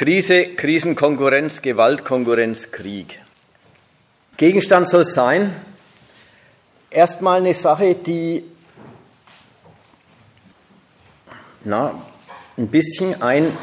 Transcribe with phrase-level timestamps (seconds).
[0.00, 3.20] Krise, Krisenkonkurrenz, Gewaltkonkurrenz, Krieg.
[4.38, 5.54] Gegenstand soll sein,
[6.88, 8.44] erstmal eine Sache, die
[11.64, 12.02] na,
[12.56, 13.58] ein bisschen ein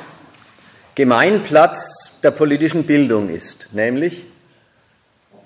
[0.94, 4.28] Gemeinplatz der politischen Bildung ist, nämlich,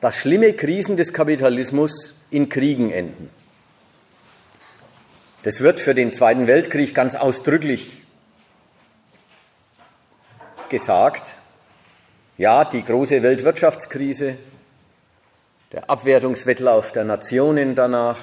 [0.01, 3.29] dass schlimme Krisen des Kapitalismus in Kriegen enden.
[5.43, 8.00] Das wird für den Zweiten Weltkrieg ganz ausdrücklich
[10.71, 11.35] gesagt.
[12.39, 14.37] Ja, die große Weltwirtschaftskrise,
[15.71, 18.17] der Abwertungswettlauf der Nationen danach,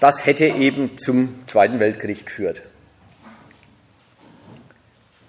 [0.00, 2.60] das hätte eben zum Zweiten Weltkrieg geführt.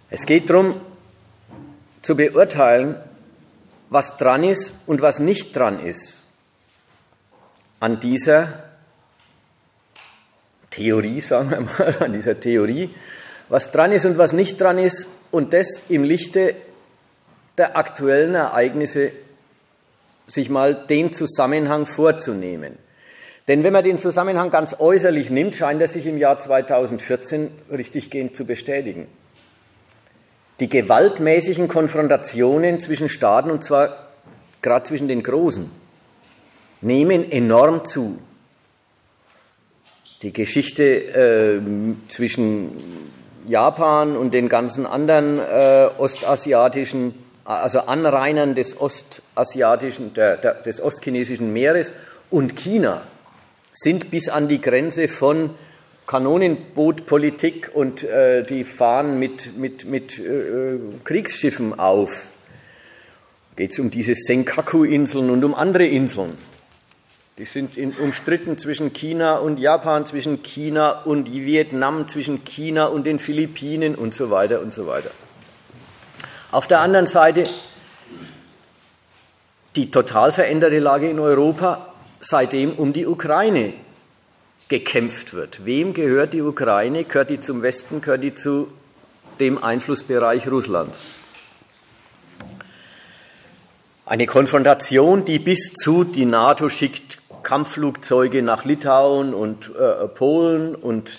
[0.10, 0.82] Es geht darum,
[2.02, 2.98] zu beurteilen,
[3.90, 6.24] was dran ist und was nicht dran ist
[7.80, 8.64] an dieser
[10.72, 12.90] Theorie, sagen wir mal, an dieser Theorie,
[13.54, 16.56] was dran ist und was nicht dran ist und das im Lichte
[17.56, 19.12] der aktuellen Ereignisse
[20.26, 22.80] sich mal den Zusammenhang vorzunehmen.
[23.48, 28.36] Denn wenn man den Zusammenhang ganz äußerlich nimmt, scheint er sich im Jahr 2014 richtiggehend
[28.36, 29.06] zu bestätigen.
[30.60, 34.08] Die gewaltmäßigen Konfrontationen zwischen Staaten, und zwar
[34.64, 35.70] gerade zwischen den Großen,
[36.82, 38.18] nehmen enorm zu.
[40.24, 41.62] Die Geschichte äh,
[42.10, 47.14] zwischen Japan und den ganzen anderen äh, ostasiatischen,
[47.46, 51.94] also Anrainern des ostasiatischen, der, der, des ostchinesischen Meeres
[52.30, 53.04] und China
[53.72, 55.52] sind bis an die Grenze von
[56.06, 62.28] Kanonenbootpolitik und äh, die fahren mit, mit, mit äh, Kriegsschiffen auf.
[63.56, 66.38] Geht es um diese Senkaku-Inseln und um andere Inseln.
[67.38, 73.06] Die sind in, umstritten zwischen China und Japan, zwischen China und Vietnam, zwischen China und
[73.06, 75.10] den Philippinen und so weiter und so weiter.
[76.52, 77.48] Auf der anderen Seite
[79.76, 83.74] die total veränderte Lage in Europa, seitdem um die Ukraine
[84.68, 85.66] gekämpft wird.
[85.66, 87.04] Wem gehört die Ukraine?
[87.04, 88.02] Gehört die zum Westen?
[88.02, 88.72] Gehört die zu
[89.40, 91.00] dem Einflussbereich Russlands?
[94.06, 101.18] Eine Konfrontation, die bis zu die NATO schickt Kampfflugzeuge nach Litauen und äh, Polen und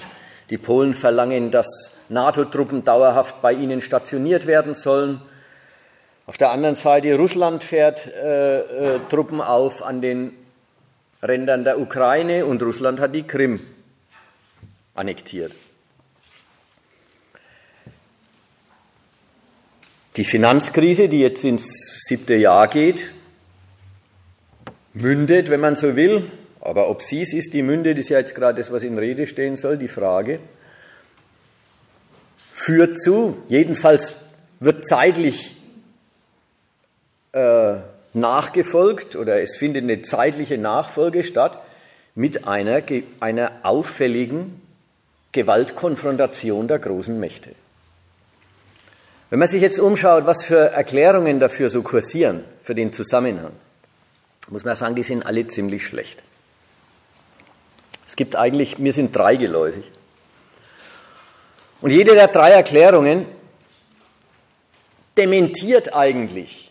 [0.51, 5.21] die Polen verlangen, dass NATO-Truppen dauerhaft bei ihnen stationiert werden sollen.
[6.27, 10.33] Auf der anderen Seite Russland fährt äh, äh, Truppen auf an den
[11.23, 13.61] Rändern der Ukraine und Russland hat die Krim
[14.95, 15.53] annektiert.
[20.17, 21.67] Die Finanzkrise, die jetzt ins
[22.07, 23.11] siebte Jahr geht,
[24.95, 28.35] mündet, wenn man so will, aber ob sie es ist, die mündet, ist ja jetzt
[28.35, 30.39] gerade das, was in Rede stehen soll, die Frage,
[32.53, 34.17] führt zu, jedenfalls
[34.61, 35.57] wird zeitlich
[37.33, 37.75] äh,
[38.15, 41.61] nachgefolgt oder es findet eine zeitliche Nachfolge statt
[42.15, 42.83] mit einer,
[43.21, 44.63] einer auffälligen
[45.33, 47.51] Gewaltkonfrontation der großen Mächte.
[49.31, 53.51] Wenn man sich jetzt umschaut, was für Erklärungen dafür so kursieren, für den Zusammenhang,
[54.49, 56.23] muss man sagen, die sind alle ziemlich schlecht.
[58.07, 59.85] Es gibt eigentlich, mir sind drei geläufig.
[61.81, 63.27] Und jede der drei Erklärungen
[65.17, 66.71] dementiert eigentlich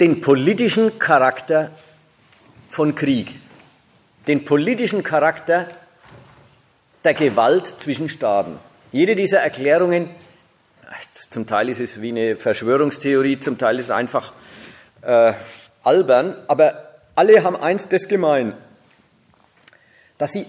[0.00, 1.72] den politischen Charakter
[2.70, 3.34] von Krieg,
[4.26, 5.68] den politischen Charakter
[7.04, 8.58] der Gewalt zwischen Staaten.
[8.92, 10.10] Jede dieser Erklärungen
[11.30, 14.32] zum Teil ist es wie eine Verschwörungstheorie, zum Teil ist es einfach
[15.02, 15.34] äh,
[15.82, 18.54] albern, aber alle haben eins das gemein,
[20.16, 20.46] dass sie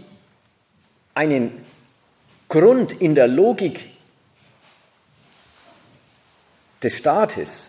[1.13, 1.65] einen
[2.47, 3.91] Grund in der Logik
[6.81, 7.67] des Staates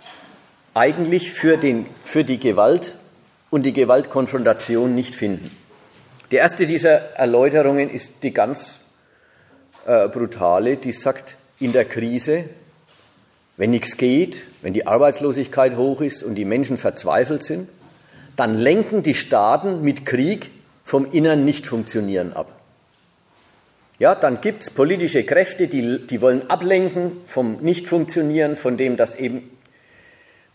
[0.72, 2.96] eigentlich für, den, für die Gewalt
[3.50, 5.50] und die Gewaltkonfrontation nicht finden.
[6.30, 8.80] Die erste dieser Erläuterungen ist die ganz
[9.84, 12.44] äh, brutale, die sagt, in der Krise
[13.60, 17.68] wenn nichts geht, wenn die Arbeitslosigkeit hoch ist und die Menschen verzweifelt sind,
[18.34, 20.50] dann lenken die Staaten mit Krieg
[20.82, 22.50] vom inneren Nichtfunktionieren ab.
[23.98, 29.14] Ja, dann gibt es politische Kräfte, die, die wollen ablenken vom Nichtfunktionieren, von dem, dass
[29.14, 29.50] eben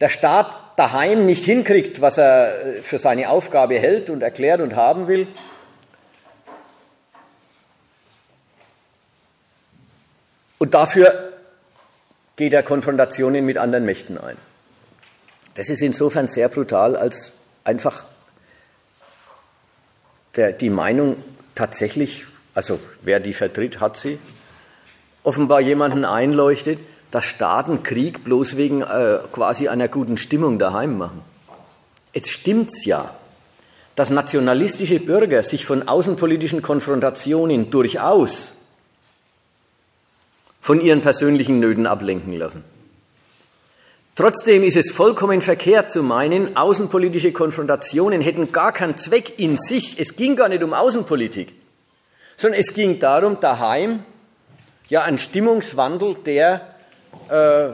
[0.02, 5.08] der Staat daheim nicht hinkriegt, was er für seine Aufgabe hält und erklärt und haben
[5.08, 5.28] will.
[10.58, 11.35] Und dafür
[12.36, 14.38] geht er Konfrontationen mit anderen Mächten ein.
[15.56, 17.32] Das ist insofern sehr brutal, als
[17.64, 18.04] einfach
[20.36, 21.18] der, die Meinung
[21.56, 24.18] tatsächlich also wer die vertritt, hat sie,
[25.24, 26.80] offenbar jemanden einleuchtet,
[27.12, 31.22] dass Staaten Krieg bloß wegen äh, quasi einer guten Stimmung daheim machen.
[32.14, 33.14] Es stimmt's ja,
[33.96, 38.55] dass nationalistische Bürger sich von außenpolitischen Konfrontationen durchaus
[40.66, 42.64] von ihren persönlichen Nöten ablenken lassen.
[44.16, 50.00] Trotzdem ist es vollkommen verkehrt zu meinen, außenpolitische Konfrontationen hätten gar keinen Zweck in sich.
[50.00, 51.54] Es ging gar nicht um Außenpolitik,
[52.36, 54.06] sondern es ging darum, daheim
[54.90, 56.74] ja einen Stimmungswandel der
[57.30, 57.68] äh,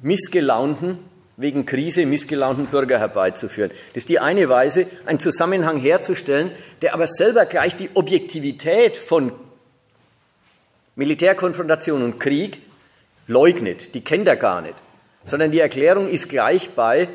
[0.00, 1.00] missgelaunten,
[1.36, 3.70] wegen Krise missgelaunten Bürger herbeizuführen.
[3.88, 9.32] Das ist die eine Weise, einen Zusammenhang herzustellen, der aber selber gleich die Objektivität von
[10.96, 12.62] Militärkonfrontation und Krieg
[13.26, 13.94] leugnet.
[13.94, 14.76] Die kennt er gar nicht.
[15.24, 17.08] Sondern die Erklärung ist gleich bei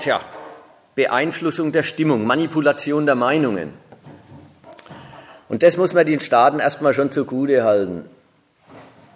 [0.00, 0.20] tja,
[0.94, 3.74] Beeinflussung der Stimmung, Manipulation der Meinungen.
[5.48, 8.08] Und das muss man den Staaten erstmal schon zugute halten.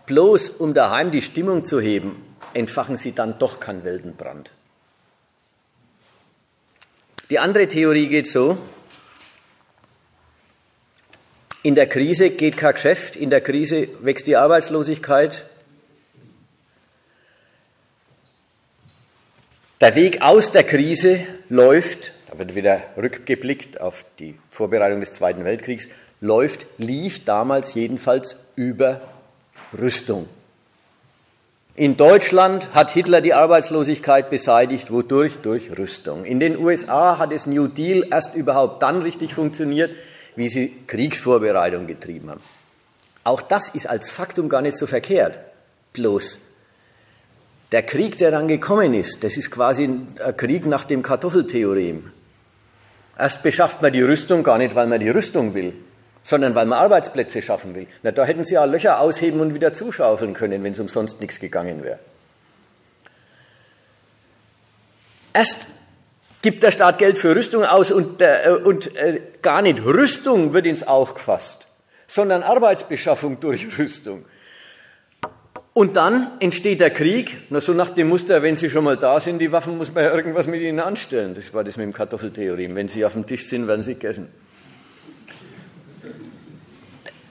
[0.07, 2.23] Bloß um daheim die Stimmung zu heben,
[2.53, 4.51] entfachen sie dann doch keinen Weltenbrand.
[7.31, 8.59] Die andere Theorie geht so,
[11.65, 15.47] in der Krise geht kein Geschäft, in der Krise wächst die Arbeitslosigkeit.
[19.81, 25.47] Der Weg aus der Krise läuft, da wird wieder rückgeblickt auf die Vorbereitung des Zweiten
[25.47, 25.89] Weltkriegs,
[26.21, 29.01] läuft, lief damals jedenfalls über
[29.73, 30.29] Rüstung.
[31.77, 35.39] In Deutschland hat Hitler die Arbeitslosigkeit beseitigt, wodurch?
[35.39, 36.27] Durch Rüstung.
[36.27, 39.91] In den USA hat es New Deal erst überhaupt dann richtig funktioniert,
[40.37, 42.43] wie sie Kriegsvorbereitung getrieben haben.
[43.25, 45.39] Auch das ist als Faktum gar nicht so verkehrt.
[45.93, 46.39] Bloß
[47.75, 52.13] der Krieg, der dann gekommen ist, das ist quasi ein Krieg nach dem Kartoffeltheorem.
[53.19, 55.73] Erst beschafft man die Rüstung gar nicht, weil man die Rüstung will,
[56.23, 57.89] sondern weil man Arbeitsplätze schaffen will.
[58.05, 61.41] Na, da hätten sie ja Löcher ausheben und wieder zuschaufeln können, wenn es umsonst nichts
[61.41, 61.99] gegangen wäre.
[65.33, 65.67] Erst
[66.45, 70.67] gibt der Staat Geld für Rüstung aus und, äh, und äh, gar nicht Rüstung wird
[70.67, 71.67] ins Auge gefasst,
[72.07, 74.27] sondern Arbeitsbeschaffung durch Rüstung.
[75.73, 79.21] Und dann entsteht der Krieg, na so nach dem Muster, wenn sie schon mal da
[79.21, 81.35] sind, die Waffen muss man ja irgendwas mit ihnen anstellen.
[81.35, 82.77] Das war das mit dem Kartoffeltheorem.
[82.77, 84.29] Wenn sie auf dem Tisch sind, werden sie gegessen.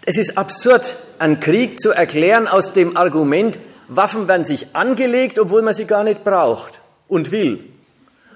[0.07, 5.61] Es ist absurd, einen Krieg zu erklären aus dem Argument, Waffen werden sich angelegt, obwohl
[5.61, 7.72] man sie gar nicht braucht und will.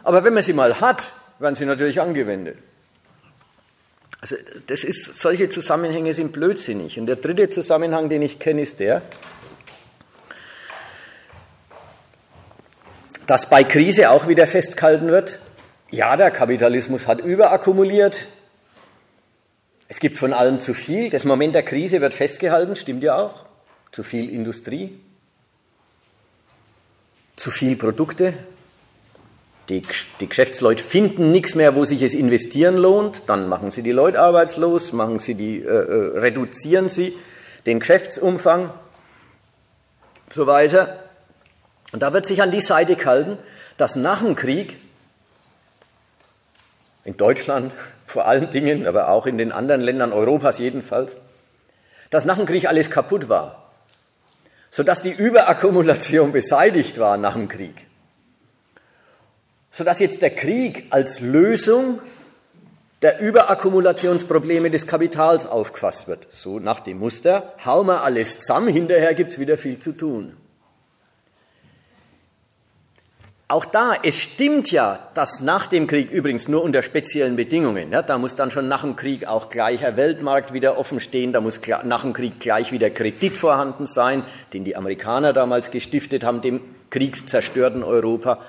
[0.08, 2.58] Aber wenn man sie mal hat, werden sie natürlich angewendet.
[4.22, 4.38] Also
[4.68, 6.98] das ist, solche Zusammenhänge sind blödsinnig.
[6.98, 9.02] Und der dritte Zusammenhang, den ich kenne, ist der,
[13.26, 15.42] dass bei Krise auch wieder festgehalten wird,
[15.92, 18.28] ja, der Kapitalismus hat überakkumuliert,
[19.90, 21.10] es gibt von allem zu viel.
[21.10, 23.46] Das Moment der Krise wird festgehalten, stimmt ja auch.
[23.92, 25.02] Zu viel Industrie,
[27.36, 28.36] zu viel Produkte.
[29.70, 29.84] Die,
[30.20, 33.24] die Geschäftsleute finden nichts mehr, wo sich es investieren lohnt.
[33.28, 37.18] Dann machen sie die Leute arbeitslos, machen sie die, äh, äh reduzieren sie
[37.66, 38.72] den Geschäftsumfang
[40.26, 41.04] und so weiter.
[41.92, 43.38] Und da wird sich an die Seite gehalten,
[43.78, 44.80] dass nach dem Krieg
[47.04, 47.74] in Deutschland
[48.06, 51.18] vor allen Dingen, aber auch in den anderen Ländern Europas jedenfalls,
[52.10, 53.70] dass nach dem Krieg alles kaputt war,
[54.72, 57.87] sodass die Überakkumulation beseitigt war nach dem Krieg,
[59.78, 62.02] sodass jetzt der Krieg als Lösung
[63.04, 66.26] der Überakkumulationsprobleme des Kapitals aufgefasst wird.
[66.32, 70.36] So nach dem Muster, hau mal alles zusammen, hinterher gibt's wieder viel zu tun.
[73.50, 78.02] Auch da, es stimmt ja, dass nach dem Krieg übrigens nur unter speziellen Bedingungen, ja,
[78.02, 81.62] da muss dann schon nach dem Krieg auch gleicher Weltmarkt wieder offen stehen, da muss
[81.84, 86.62] nach dem Krieg gleich wieder Kredit vorhanden sein, den die Amerikaner damals gestiftet haben, dem
[86.90, 88.40] kriegszerstörten Europa.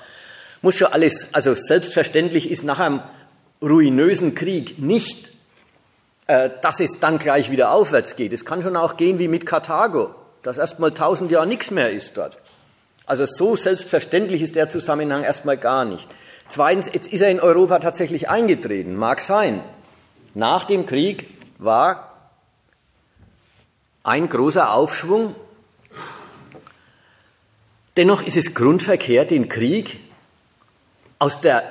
[0.62, 3.02] Muss schon alles, also selbstverständlich ist nach einem
[3.62, 5.32] ruinösen Krieg nicht,
[6.26, 8.32] äh, dass es dann gleich wieder aufwärts geht.
[8.32, 11.90] Es kann schon auch gehen wie mit Karthago, dass erst mal tausend Jahre nichts mehr
[11.90, 12.36] ist dort.
[13.06, 16.06] Also so selbstverständlich ist der Zusammenhang erstmal gar nicht.
[16.48, 19.62] Zweitens, jetzt ist er in Europa tatsächlich eingetreten, mag sein.
[20.34, 22.30] Nach dem Krieg war
[24.02, 25.34] ein großer Aufschwung.
[27.96, 30.00] Dennoch ist es grundverkehrt, den Krieg
[31.18, 31.62] aus der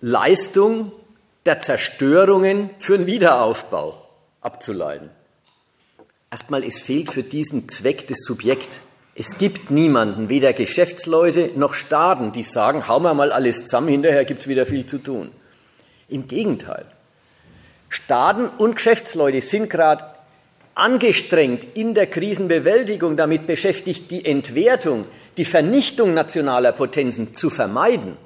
[0.00, 0.92] Leistung
[1.46, 4.02] der Zerstörungen für den Wiederaufbau
[4.40, 5.10] abzuleiten.
[6.30, 8.80] Erstmal, es fehlt für diesen Zweck das Subjekt.
[9.14, 14.24] Es gibt niemanden, weder Geschäftsleute noch Staaten, die sagen, hauen wir mal alles zusammen, hinterher
[14.24, 15.30] gibt es wieder viel zu tun.
[16.08, 16.86] Im Gegenteil.
[17.88, 20.04] Staaten und Geschäftsleute sind gerade
[20.74, 25.06] angestrengt in der Krisenbewältigung damit beschäftigt, die Entwertung,
[25.36, 28.16] die Vernichtung nationaler Potenzen zu vermeiden.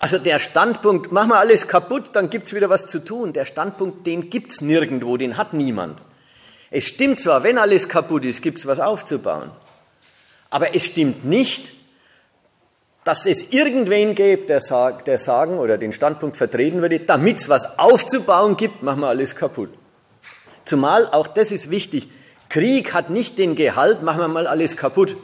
[0.00, 3.34] Also der Standpunkt, mach mal alles kaputt, dann gibt's wieder was zu tun.
[3.34, 6.00] Der Standpunkt, den gibt's nirgendwo, den hat niemand.
[6.70, 9.50] Es stimmt zwar, wenn alles kaputt ist, gibt's was aufzubauen.
[10.48, 11.74] Aber es stimmt nicht,
[13.04, 14.60] dass es irgendwen gibt, der,
[15.04, 19.70] der sagen oder den Standpunkt vertreten würde, damit's was aufzubauen gibt, machen wir alles kaputt.
[20.64, 22.08] Zumal, auch das ist wichtig,
[22.48, 25.16] Krieg hat nicht den Gehalt, machen wir mal alles kaputt.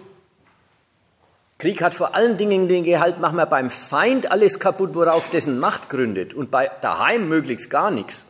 [1.59, 5.59] Krieg hat vor allen Dingen den Gehalt, machen wir beim Feind alles kaputt, worauf dessen
[5.59, 8.25] Macht gründet und bei daheim möglichst gar nichts.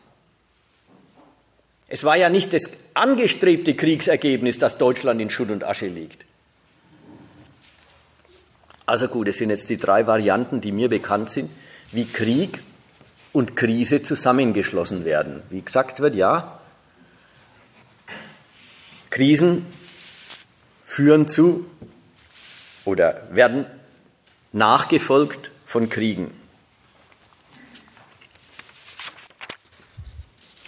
[1.88, 6.25] Es war ja nicht das angestrebte Kriegsergebnis, dass Deutschland in Schutt und Asche liegt.
[8.87, 11.50] Also gut, es sind jetzt die drei Varianten, die mir bekannt sind,
[11.90, 12.61] wie Krieg
[13.33, 15.42] und Krise zusammengeschlossen werden.
[15.50, 16.61] Wie gesagt wird, ja,
[19.11, 19.66] Krisen
[20.85, 21.66] führen zu
[22.87, 23.66] oder werden
[24.52, 26.31] nachgefolgt von Kriegen.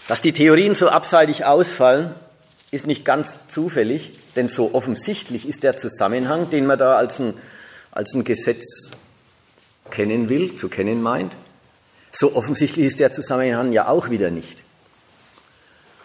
[0.09, 2.15] Dass die Theorien so abseitig ausfallen,
[2.71, 7.35] ist nicht ganz zufällig, denn so offensichtlich ist der Zusammenhang, den man da als ein,
[7.91, 8.91] als ein Gesetz
[9.91, 11.37] kennen will, zu kennen meint.
[12.13, 14.63] So offensichtlich ist der Zusammenhang ja auch wieder nicht.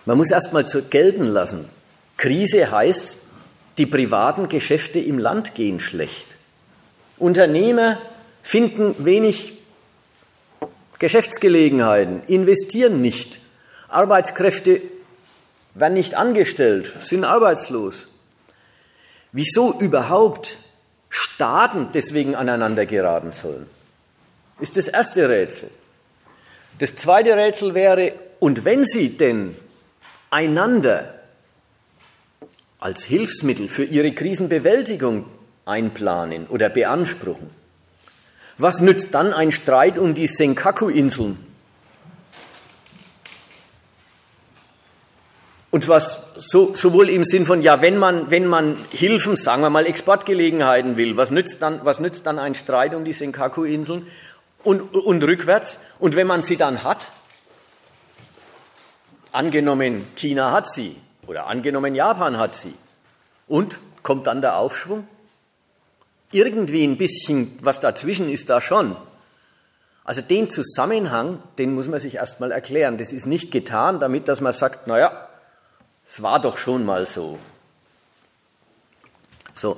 [0.05, 1.69] Man muss erst mal gelten lassen.
[2.17, 3.17] Krise heißt,
[3.77, 6.27] die privaten Geschäfte im Land gehen schlecht.
[7.17, 7.99] Unternehmer
[8.41, 9.53] finden wenig
[10.99, 13.39] Geschäftsgelegenheiten, investieren nicht.
[13.87, 14.81] Arbeitskräfte
[15.73, 18.07] werden nicht angestellt, sind arbeitslos.
[19.31, 20.57] Wieso überhaupt
[21.09, 23.67] Staaten deswegen aneinander geraten sollen,
[24.59, 25.69] ist das erste Rätsel.
[26.79, 29.55] Das zweite Rätsel wäre, und wenn sie denn
[30.29, 31.13] einander
[32.83, 35.25] als Hilfsmittel für ihre Krisenbewältigung
[35.63, 37.49] einplanen oder beanspruchen.
[38.57, 41.37] Was nützt dann ein Streit um die Senkaku-Inseln?
[45.71, 49.69] Und was so, sowohl im Sinn von, ja, wenn man, wenn man Hilfen, sagen wir
[49.69, 54.07] mal, Exportgelegenheiten will, was nützt dann, was nützt dann ein Streit um die Senkaku-Inseln?
[54.61, 57.11] Und, und rückwärts, und wenn man sie dann hat,
[59.31, 62.73] angenommen, China hat sie, oder angenommen, Japan hat sie.
[63.47, 65.07] Und kommt dann der Aufschwung?
[66.31, 68.95] Irgendwie ein bisschen was dazwischen ist da schon.
[70.03, 72.97] Also den Zusammenhang, den muss man sich erstmal erklären.
[72.97, 75.29] Das ist nicht getan, damit dass man sagt, naja,
[76.07, 77.39] es war doch schon mal so.
[79.55, 79.77] So,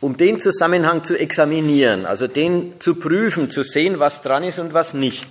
[0.00, 4.72] um den Zusammenhang zu examinieren, also den zu prüfen, zu sehen, was dran ist und
[4.72, 5.26] was nicht.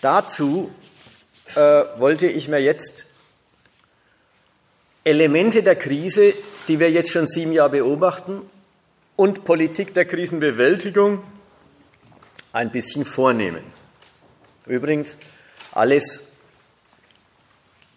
[0.00, 0.70] Dazu
[1.54, 3.06] äh, wollte ich mir jetzt
[5.08, 6.34] Elemente der Krise,
[6.68, 8.42] die wir jetzt schon sieben Jahre beobachten,
[9.16, 11.24] und Politik der Krisenbewältigung
[12.52, 13.64] ein bisschen vornehmen.
[14.66, 15.16] Übrigens,
[15.72, 16.22] alles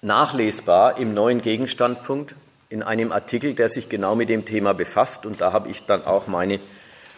[0.02, 2.34] nachlesbar im neuen Gegenstandpunkt
[2.70, 5.26] in einem Artikel, der sich genau mit dem Thema befasst.
[5.26, 6.62] Und da habe ich dann auch meine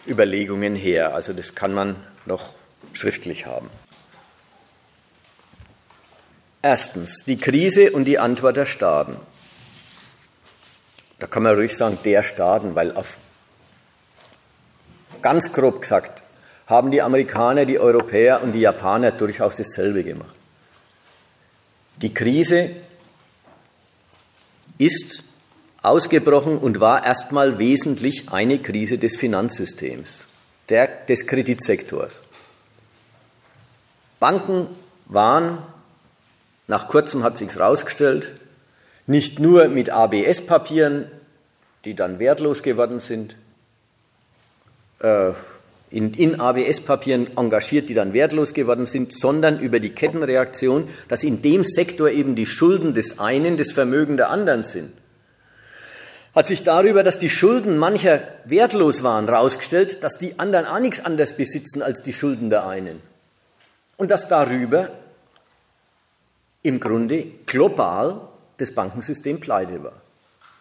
[0.08, 1.14] Überlegungen her.
[1.14, 1.96] Also das kann man
[2.26, 2.52] noch
[2.92, 3.70] schriftlich haben.
[6.62, 9.16] Erstens, die Krise und die Antwort der Staaten
[11.24, 13.16] da kann man ruhig sagen, der Staaten, weil auf
[15.22, 16.22] ganz grob gesagt
[16.66, 20.34] haben die Amerikaner, die Europäer und die Japaner durchaus dasselbe gemacht.
[21.96, 22.72] Die Krise
[24.76, 25.22] ist
[25.80, 30.26] ausgebrochen und war erstmal wesentlich eine Krise des Finanzsystems,
[30.68, 32.22] der, des Kreditsektors.
[34.20, 34.68] Banken
[35.06, 35.62] waren,
[36.66, 38.30] nach kurzem hat sich's herausgestellt,
[39.06, 41.10] nicht nur mit ABS-Papieren,
[41.84, 43.36] die dann wertlos geworden sind,
[45.00, 45.32] äh,
[45.90, 51.40] in, in ABS-Papieren engagiert, die dann wertlos geworden sind, sondern über die Kettenreaktion, dass in
[51.40, 54.92] dem Sektor eben die Schulden des einen das Vermögen der anderen sind.
[56.34, 61.04] Hat sich darüber, dass die Schulden mancher wertlos waren, herausgestellt, dass die anderen auch nichts
[61.04, 63.00] anderes besitzen als die Schulden der einen.
[63.96, 64.90] Und dass darüber
[66.62, 68.22] im Grunde global
[68.56, 70.03] das Bankensystem pleite war.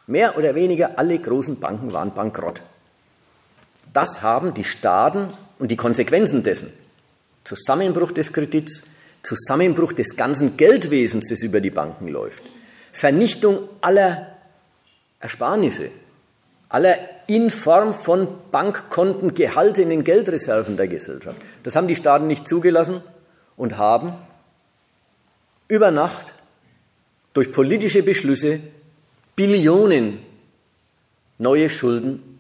[0.08, 2.62] Mehr oder weniger alle großen Banken waren bankrott.
[3.94, 5.30] Das haben die Staaten
[5.60, 6.74] und die Konsequenzen dessen,
[7.44, 8.84] Zusammenbruch des Kredits,
[9.22, 12.44] Zusammenbruch des ganzen Geldwesens, das über die Banken läuft,
[12.92, 14.36] Vernichtung aller
[15.20, 15.92] Ersparnisse,
[16.68, 21.38] aller in Form von Bankkonten gehaltenen Geldreserven der Gesellschaft.
[21.64, 23.02] Das haben die Staaten nicht zugelassen
[23.56, 24.14] und haben
[25.68, 26.34] über Nacht
[27.34, 28.60] durch politische Beschlüsse
[29.36, 30.20] Billionen
[31.38, 32.40] neue Schulden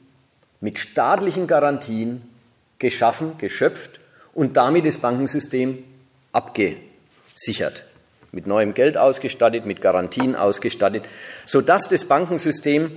[0.61, 2.21] mit staatlichen Garantien
[2.79, 3.99] geschaffen, geschöpft
[4.33, 5.83] und damit das Bankensystem
[6.31, 7.85] abgesichert,
[8.31, 11.03] mit neuem Geld ausgestattet, mit Garantien ausgestattet,
[11.45, 12.91] sodass das Bankensystem,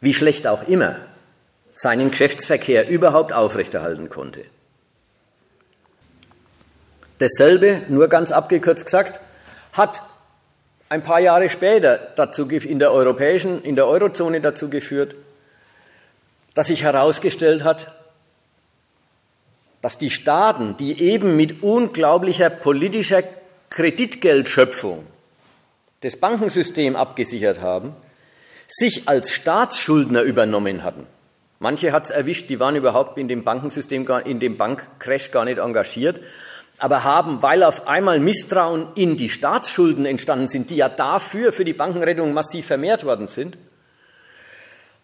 [0.00, 0.96] wie schlecht auch immer,
[1.72, 4.44] seinen Geschäftsverkehr überhaupt aufrechterhalten konnte.
[7.18, 9.20] Dasselbe, nur ganz abgekürzt gesagt,
[9.72, 10.02] hat
[10.90, 15.14] ein paar Jahre später dazu, in der europäischen, in der Eurozone dazu geführt,
[16.54, 17.94] dass sich herausgestellt hat,
[19.80, 23.22] dass die Staaten, die eben mit unglaublicher politischer
[23.70, 25.06] Kreditgeldschöpfung
[26.00, 27.94] das Bankensystem abgesichert haben,
[28.66, 31.06] sich als Staatsschuldner übernommen hatten.
[31.60, 35.58] Manche hat es erwischt, die waren überhaupt in dem Bankensystem, in dem Bankcrash gar nicht
[35.58, 36.20] engagiert,
[36.80, 41.64] aber haben, weil auf einmal Misstrauen in die Staatsschulden entstanden sind, die ja dafür für
[41.64, 43.58] die Bankenrettung massiv vermehrt worden sind,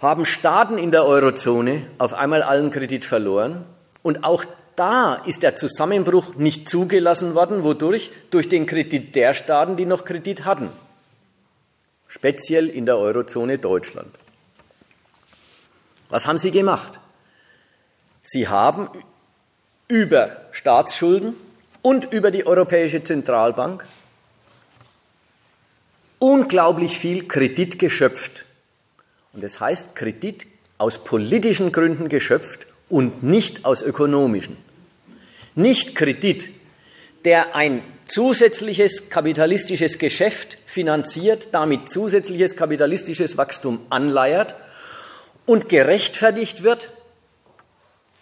[0.01, 3.65] haben Staaten in der Eurozone auf einmal allen Kredit verloren
[4.03, 9.77] und auch da ist der Zusammenbruch nicht zugelassen worden, wodurch durch den Kredit der Staaten,
[9.77, 10.71] die noch Kredit hatten,
[12.09, 14.15] speziell in der Eurozone Deutschland.
[16.09, 17.01] Was haben sie gemacht?
[18.23, 18.89] Sie haben
[19.89, 21.35] über Staatsschulden
[21.87, 23.85] und über die Europäische Zentralbank
[26.19, 28.45] unglaublich viel Kredit geschöpft.
[29.33, 34.57] Und das heißt Kredit aus politischen Gründen geschöpft und nicht aus ökonomischen.
[35.55, 36.51] Nicht Kredit,
[37.25, 44.57] der ein zusätzliches kapitalistisches Geschäft finanziert, damit zusätzliches kapitalistisches Wachstum anleiert
[45.45, 46.91] und gerechtfertigt wird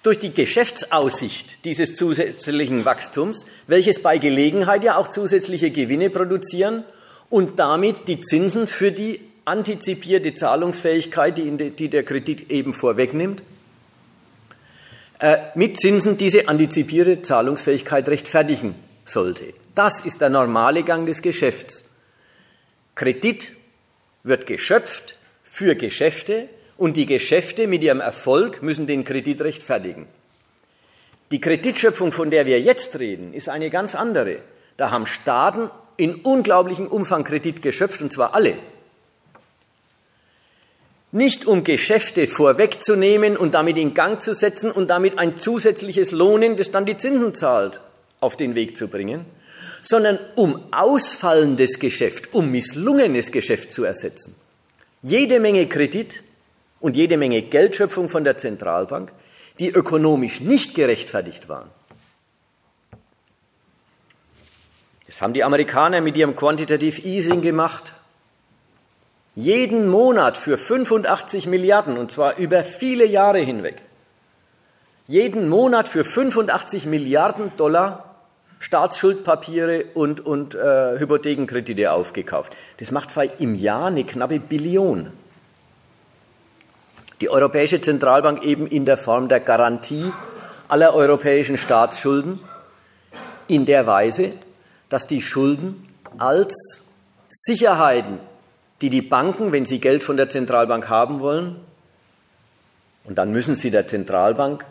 [0.05, 6.85] durch die Geschäftsaussicht dieses zusätzlichen Wachstums, welches bei Gelegenheit ja auch zusätzliche Gewinne produzieren
[7.31, 13.43] und damit die Zinsen für die antizipierte Zahlungsfähigkeit, die, der Kredit eben vorwegnimmt,
[15.21, 18.75] äh, mit Zinsen diese antizipierte Zahlungsfähigkeit rechtfertigen
[19.07, 19.55] sollte.
[19.75, 21.85] Das ist der normale Gang des Geschäfts.
[22.95, 23.53] Kredit
[24.23, 30.07] wird geschöpft für Geschäfte, und die Geschäfte mit ihrem Erfolg müssen den Kredit rechtfertigen.
[31.31, 34.39] Die Kreditschöpfung, von der wir jetzt reden, ist eine ganz andere.
[34.77, 38.59] Da haben Staaten in unglaublichem Umfang Kredit geschöpft, und zwar alle.
[41.13, 46.57] Nicht um Geschäfte vorwegzunehmen und damit in Gang zu setzen und damit ein zusätzliches Lohnen,
[46.57, 47.81] das dann die Zinsen zahlt,
[48.19, 49.25] auf den Weg zu bringen,
[49.81, 54.35] sondern um ausfallendes Geschäft, um misslungenes Geschäft zu ersetzen.
[55.03, 56.24] Jede Menge Kredit
[56.85, 59.11] und jede Menge Geldschöpfung von der Zentralbank,
[59.59, 61.71] die ökonomisch nicht gerechtfertigt waren.
[65.07, 67.95] Das haben die Amerikaner mit ihrem Quantitative Easing gemacht.
[69.35, 73.81] Jeden Monat für 85 Milliarden, und zwar über viele Jahre hinweg.
[75.09, 78.15] Jeden Monat für 85 Milliarden Dollar
[78.59, 82.55] Staatsschuldpapiere und, und äh, Hypothekenkredite aufgekauft.
[82.77, 85.24] Das macht im Jahr eine knappe Billion.
[87.25, 90.13] Die Europäische Zentralbank eben in der Form der Garantie
[90.69, 92.39] aller europäischen Staatsschulden
[93.49, 94.33] in der Weise,
[94.91, 96.85] dass die Schulden als
[97.31, 98.19] Sicherheiten,
[98.83, 101.57] die die Banken, wenn sie Geld von der Zentralbank haben wollen,
[103.05, 104.67] und dann müssen sie der Zentralbank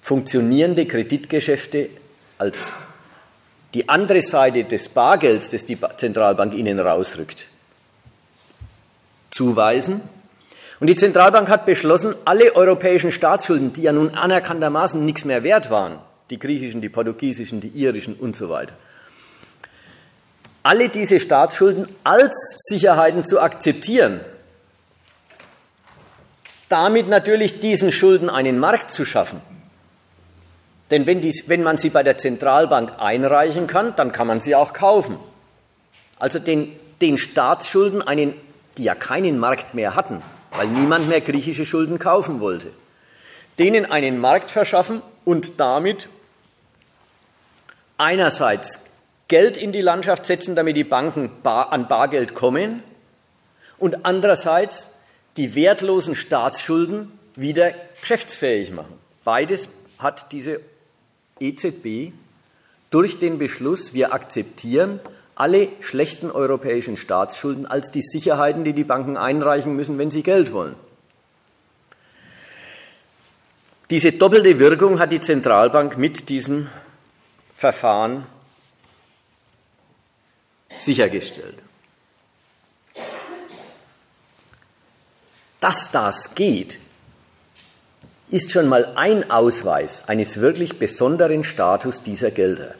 [0.00, 1.90] funktionierende Kreditgeschäfte
[2.38, 2.72] als
[3.74, 7.44] die andere Seite des Bargelds, das die Zentralbank ihnen rausrückt,
[9.30, 10.00] zuweisen
[10.80, 15.70] und die Zentralbank hat beschlossen, alle europäischen Staatsschulden, die ja nun anerkanntermaßen nichts mehr wert
[15.70, 15.98] waren,
[16.30, 18.72] die griechischen, die portugiesischen, die irischen und so weiter,
[20.62, 22.34] alle diese Staatsschulden als
[22.68, 24.20] Sicherheiten zu akzeptieren,
[26.70, 29.42] damit natürlich diesen Schulden einen Markt zu schaffen.
[30.90, 34.54] Denn wenn, die, wenn, man sie bei der Zentralbank einreichen kann, dann kann man sie
[34.54, 35.18] auch kaufen.
[36.18, 38.34] Also den, den Staatsschulden, einen,
[38.76, 42.70] die ja keinen Markt mehr hatten, weil niemand mehr griechische Schulden kaufen wollte.
[43.58, 46.08] Denen einen Markt verschaffen und damit
[47.98, 48.80] einerseits
[49.28, 52.82] Geld in die Landschaft setzen, damit die Banken an Bargeld kommen
[53.78, 54.88] und andererseits
[55.36, 58.98] die wertlosen Staatsschulden wieder geschäftsfähig machen.
[59.24, 60.60] Beides hat diese
[61.38, 62.12] EZB
[62.90, 65.00] durch den Beschluss, wir akzeptieren
[65.40, 70.52] alle schlechten europäischen Staatsschulden als die Sicherheiten, die die Banken einreichen müssen, wenn sie Geld
[70.52, 70.76] wollen.
[73.88, 76.68] Diese doppelte Wirkung hat die Zentralbank mit diesem
[77.56, 78.26] Verfahren
[80.76, 81.58] sichergestellt.
[85.58, 86.78] Dass das geht,
[88.28, 92.74] ist schon mal ein Ausweis eines wirklich besonderen Status dieser Gelder.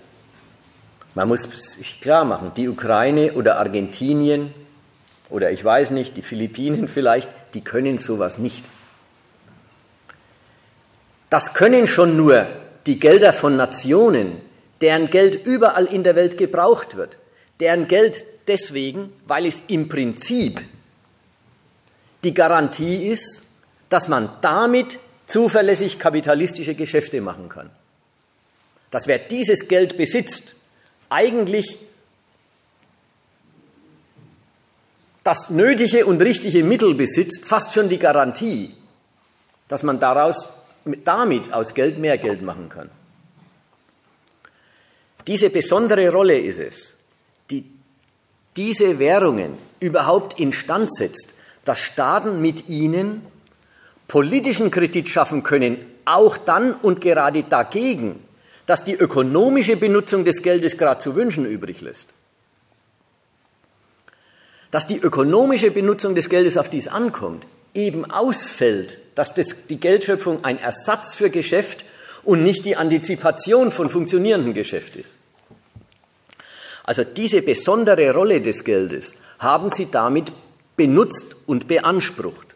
[1.14, 4.54] Man muss sich klar machen, die Ukraine oder Argentinien
[5.28, 8.64] oder ich weiß nicht, die Philippinen vielleicht, die können sowas nicht.
[11.28, 12.46] Das können schon nur
[12.86, 14.40] die Gelder von Nationen,
[14.80, 17.18] deren Geld überall in der Welt gebraucht wird,
[17.60, 20.60] deren Geld deswegen, weil es im Prinzip
[22.24, 23.42] die Garantie ist,
[23.88, 27.70] dass man damit zuverlässig kapitalistische Geschäfte machen kann.
[28.90, 30.56] Dass wer dieses Geld besitzt,
[31.10, 31.78] eigentlich
[35.22, 38.74] das nötige und richtige Mittel besitzt, fast schon die Garantie,
[39.68, 40.48] dass man daraus,
[41.04, 42.90] damit aus Geld mehr Geld machen kann.
[45.26, 46.94] Diese besondere Rolle ist es,
[47.50, 47.64] die
[48.56, 53.22] diese Währungen überhaupt instand setzt, dass Staaten mit ihnen
[54.08, 58.24] politischen Kredit schaffen können, auch dann und gerade dagegen,
[58.70, 62.06] dass die ökonomische Benutzung des Geldes gerade zu wünschen übrig lässt.
[64.70, 69.80] Dass die ökonomische Benutzung des Geldes, auf die es ankommt, eben ausfällt, dass das, die
[69.80, 71.84] Geldschöpfung ein Ersatz für Geschäft
[72.22, 75.10] und nicht die Antizipation von funktionierendem Geschäft ist.
[76.84, 80.32] Also diese besondere Rolle des Geldes haben sie damit
[80.76, 82.49] benutzt und beansprucht.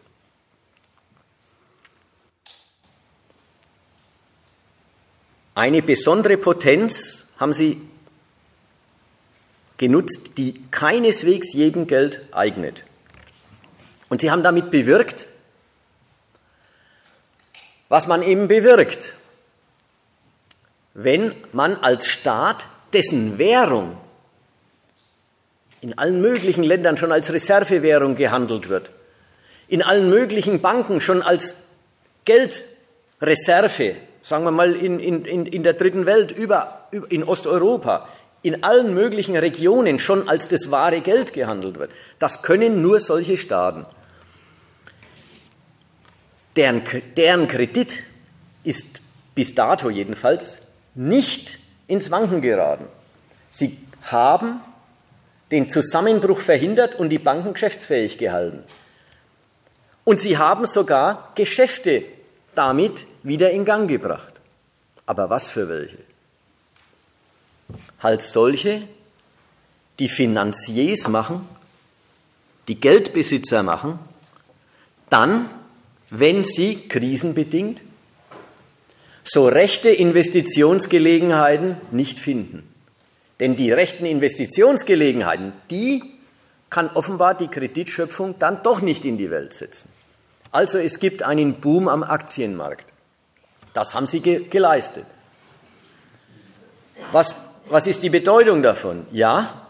[5.55, 7.81] Eine besondere Potenz haben sie
[9.77, 12.83] genutzt, die keineswegs jedem Geld eignet.
[14.09, 15.27] Und sie haben damit bewirkt,
[17.87, 19.15] was man eben bewirkt,
[20.93, 23.97] wenn man als Staat, dessen Währung
[25.81, 28.89] in allen möglichen Ländern schon als Reservewährung gehandelt wird,
[29.67, 31.55] in allen möglichen Banken schon als
[32.25, 38.09] Geldreserve sagen wir mal in, in, in der dritten Welt, über, in Osteuropa,
[38.41, 41.91] in allen möglichen Regionen schon als das wahre Geld gehandelt wird.
[42.17, 43.85] Das können nur solche Staaten.
[46.55, 46.81] Deren,
[47.15, 48.03] deren Kredit
[48.63, 49.01] ist
[49.35, 50.59] bis dato jedenfalls
[50.95, 52.85] nicht ins Wanken geraten.
[53.51, 54.59] Sie haben
[55.51, 58.63] den Zusammenbruch verhindert und die Banken geschäftsfähig gehalten.
[60.03, 62.05] Und sie haben sogar Geschäfte
[62.55, 64.33] damit wieder in Gang gebracht.
[65.05, 65.97] Aber was für welche?
[67.99, 68.87] Halt solche,
[69.99, 71.47] die Finanziers machen,
[72.67, 73.99] die Geldbesitzer machen,
[75.09, 75.49] dann,
[76.09, 77.81] wenn sie krisenbedingt
[79.23, 82.63] so rechte Investitionsgelegenheiten nicht finden.
[83.39, 86.03] Denn die rechten Investitionsgelegenheiten, die
[86.69, 89.89] kann offenbar die Kreditschöpfung dann doch nicht in die Welt setzen.
[90.51, 92.85] Also es gibt einen Boom am Aktienmarkt.
[93.75, 95.05] Das haben sie ge geleistet.
[97.11, 97.35] Was,
[97.67, 99.05] was ist die Bedeutung davon?
[99.11, 99.67] Ja,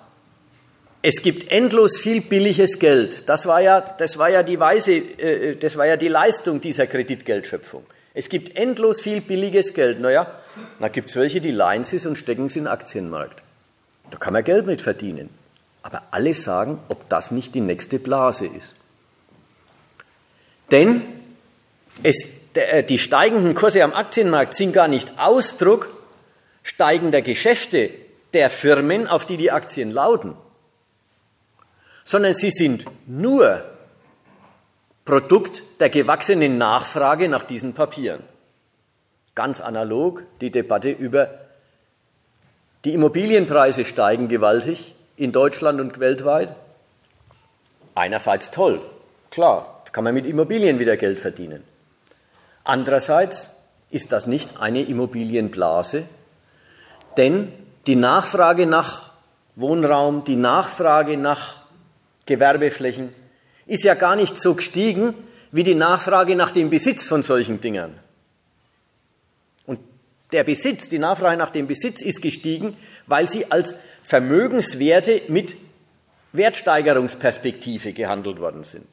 [1.02, 3.28] es gibt endlos viel billiges Geld.
[3.28, 6.86] Das war ja, das war ja die Weise, äh, das war ja die Leistung dieser
[6.88, 7.84] Kreditgeldschöpfung.
[8.14, 10.00] Es gibt endlos viel billiges Geld.
[10.00, 10.40] Naja,
[10.80, 13.42] da gibt es welche, die leihen es und stecken es in den Aktienmarkt.
[14.12, 15.30] Da kann man Geld mit verdienen.
[15.82, 18.76] Aber alle sagen, ob das nicht die nächste Blase ist.
[20.72, 21.02] Denn
[22.04, 22.28] es, äh,
[22.90, 25.90] die steigenden Kurse am Aktienmarkt sind gar nicht Ausdruck
[26.64, 27.92] steigender Geschäfte
[28.34, 30.36] der Firmen, auf die die Aktien lauten,
[32.04, 33.64] sondern sie sind nur
[35.06, 38.24] Produkt der gewachsenen Nachfrage nach diesen Papieren.
[39.36, 41.30] Ganz analog die Debatte über
[42.86, 46.56] die Immobilienpreise steigen gewaltig in Deutschland und weltweit.
[47.94, 48.82] Einerseits toll,
[49.30, 51.64] klar, kann man mit Immobilien wieder Geld verdienen.
[52.66, 53.50] Andererseits
[53.92, 56.04] ist das nicht eine Immobilienblase,
[57.16, 57.54] denn
[57.88, 59.12] die Nachfrage nach
[59.56, 61.58] Wohnraum, die Nachfrage nach
[62.26, 63.14] Gewerbeflächen
[63.68, 65.14] ist ja gar nicht so gestiegen
[65.52, 67.98] wie die Nachfrage nach dem Besitz von solchen Dingern.
[69.66, 69.80] Und
[70.32, 72.76] der Besitz, die Nachfrage nach dem Besitz ist gestiegen,
[73.06, 75.56] weil sie als Vermögenswerte mit
[76.34, 78.86] Wertsteigerungsperspektive gehandelt worden sind.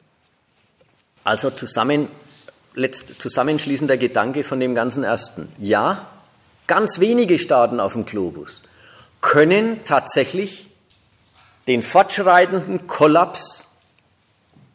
[1.23, 2.07] Also zusammen,
[2.75, 5.49] letzt, zusammenschließender Gedanke von dem ganzen ersten.
[5.57, 6.07] Ja,
[6.67, 8.61] ganz wenige Staaten auf dem Globus
[9.21, 10.67] können tatsächlich
[11.67, 13.65] den fortschreitenden Kollaps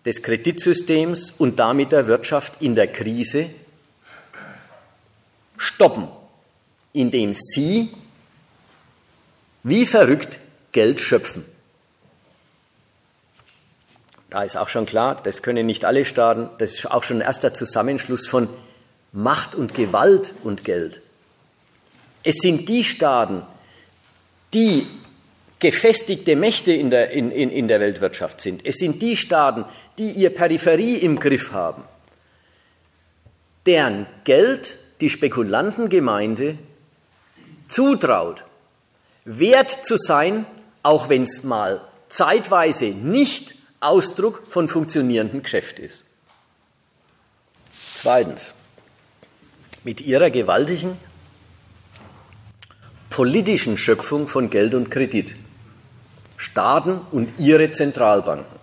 [0.07, 3.51] des Kreditsystems und damit der Wirtschaft in der Krise
[5.59, 6.09] stoppen,
[6.93, 7.91] indem sie
[9.63, 10.41] wie verrückt
[10.73, 11.45] Geld schöpfen.
[14.31, 16.51] Da ist auch schon klar, das können nicht alle Staaten.
[16.59, 18.49] Das ist auch schon ein erster Zusammenschluss von
[19.13, 21.01] Macht und Gewalt und Geld.
[22.23, 23.43] Es sind die Staaten,
[24.53, 24.87] die
[25.61, 28.65] gefestigte Mächte in der, in, in, in der Weltwirtschaft sind.
[28.67, 29.65] Es sind die Staaten,
[29.97, 31.85] die ihr Peripherie im Griff haben,
[33.67, 36.59] deren Geld die Spekulantengemeinde
[37.67, 38.45] zutraut,
[39.25, 40.47] wert zu sein,
[40.83, 46.05] auch wenn es mal zeitweise nicht Ausdruck von funktionierendem Geschäft ist.
[47.95, 48.55] Zweitens,
[49.85, 50.97] mit ihrer gewaltigen
[53.11, 55.35] politischen Schöpfung von Geld und Kredit,
[56.37, 58.59] Staaten und ihre Zentralbanken,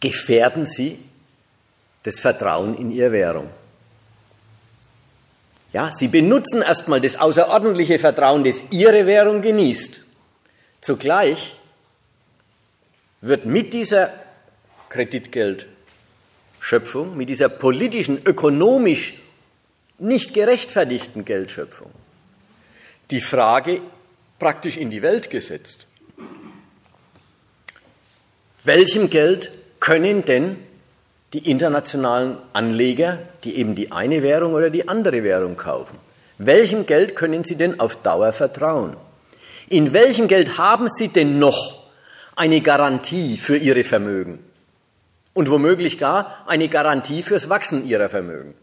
[0.00, 0.98] gefährden sie
[2.02, 3.50] das Vertrauen in ihre Währung.
[5.72, 10.00] Ja, sie benutzen erstmal das außerordentliche Vertrauen, das ihre Währung genießt.
[10.80, 11.57] Zugleich
[13.20, 14.12] wird mit dieser
[14.88, 19.14] Kreditgeldschöpfung, mit dieser politischen, ökonomisch
[19.98, 21.90] nicht gerechtfertigten Geldschöpfung,
[23.10, 23.80] die Frage
[24.38, 25.88] praktisch in die Welt gesetzt.
[28.64, 29.50] Welchem Geld
[29.80, 30.56] können denn
[31.32, 35.98] die internationalen Anleger, die eben die eine Währung oder die andere Währung kaufen,
[36.38, 38.96] welchem Geld können sie denn auf Dauer vertrauen?
[39.68, 41.87] In welchem Geld haben sie denn noch
[42.38, 44.38] eine Garantie für ihre Vermögen?
[45.34, 48.54] Und womöglich gar eine Garantie fürs Wachsen ihrer Vermögen?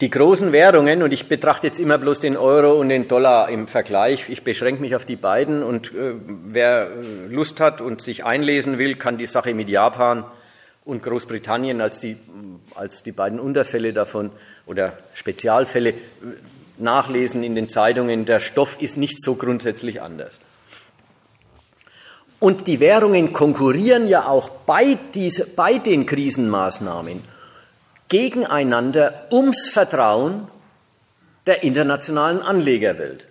[0.00, 3.68] Die großen Währungen, und ich betrachte jetzt immer bloß den Euro und den Dollar im
[3.68, 6.90] Vergleich, ich beschränke mich auf die beiden und äh, wer
[7.28, 10.24] Lust hat und sich einlesen will, kann die Sache mit Japan
[10.84, 12.16] und Großbritannien als die,
[12.74, 14.32] als die beiden Unterfälle davon
[14.66, 15.94] oder Spezialfälle äh,
[16.78, 18.24] nachlesen in den Zeitungen.
[18.24, 20.32] Der Stoff ist nicht so grundsätzlich anders.
[22.38, 27.22] Und die Währungen konkurrieren ja auch bei, diese, bei den Krisenmaßnahmen
[28.08, 30.48] gegeneinander ums Vertrauen
[31.46, 33.26] der internationalen Anlegerwelt.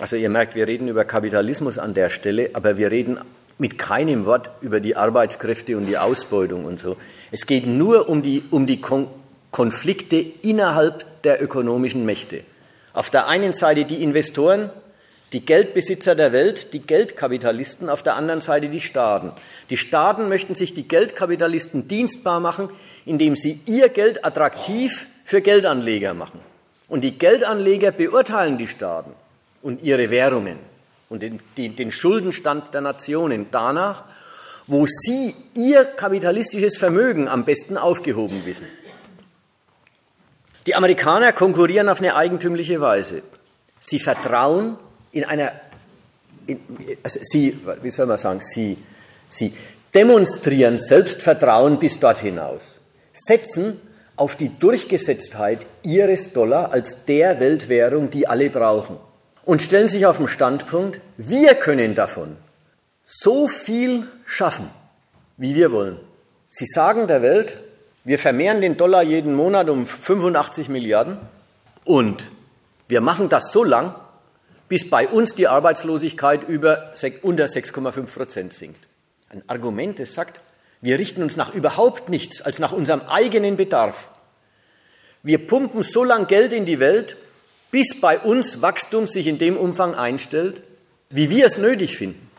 [0.00, 3.18] Also ihr merkt, wir reden über Kapitalismus an der Stelle, aber wir reden
[3.58, 6.96] mit keinem Wort über die Arbeitskräfte und die Ausbeutung und so.
[7.30, 9.06] Es geht nur um die, um die Kon
[9.52, 12.44] Konflikte innerhalb der ökonomischen Mächte.
[12.92, 14.70] Auf der einen Seite die Investoren,
[15.32, 19.32] die Geldbesitzer der Welt, die Geldkapitalisten, auf der anderen Seite die Staaten.
[19.70, 22.68] Die Staaten möchten sich die Geldkapitalisten dienstbar machen,
[23.06, 26.40] indem sie ihr Geld attraktiv für Geldanleger machen.
[26.88, 29.12] Und die Geldanleger beurteilen die Staaten
[29.62, 30.58] und ihre Währungen
[31.08, 34.04] und den, den, den Schuldenstand der Nationen danach,
[34.66, 38.66] wo sie ihr kapitalistisches Vermögen am besten aufgehoben wissen.
[40.66, 43.22] Die Amerikaner konkurrieren auf eine eigentümliche Weise.
[43.80, 44.76] Sie vertrauen
[45.10, 45.52] in einer,
[46.46, 46.60] in,
[47.02, 48.78] also sie, wie soll man sagen, sie,
[49.28, 49.54] sie
[49.94, 52.80] demonstrieren Selbstvertrauen bis dort hinaus,
[53.12, 53.80] setzen
[54.16, 58.96] auf die Durchgesetztheit ihres Dollar als der Weltwährung, die alle brauchen,
[59.44, 62.36] und stellen sich auf den Standpunkt, wir können davon
[63.04, 64.70] so viel schaffen,
[65.36, 65.98] wie wir wollen.
[66.48, 67.58] Sie sagen der Welt,
[68.04, 71.18] wir vermehren den Dollar jeden Monat um 85 Milliarden
[71.84, 72.30] und
[72.88, 73.94] wir machen das so lang,
[74.68, 78.86] bis bei uns die Arbeitslosigkeit über, unter 6,5 Prozent sinkt.
[79.28, 80.40] Ein Argument, das sagt,
[80.80, 84.08] wir richten uns nach überhaupt nichts als nach unserem eigenen Bedarf.
[85.22, 87.16] Wir pumpen so lang Geld in die Welt,
[87.70, 90.62] bis bei uns Wachstum sich in dem Umfang einstellt,
[91.08, 92.31] wie wir es nötig finden.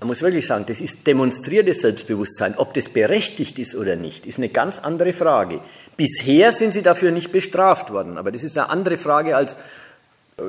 [0.00, 2.54] Man muss wirklich sagen, das ist demonstriertes Selbstbewusstsein.
[2.56, 5.60] Ob das berechtigt ist oder nicht, ist eine ganz andere Frage.
[5.96, 9.56] Bisher sind sie dafür nicht bestraft worden, aber das ist eine andere Frage als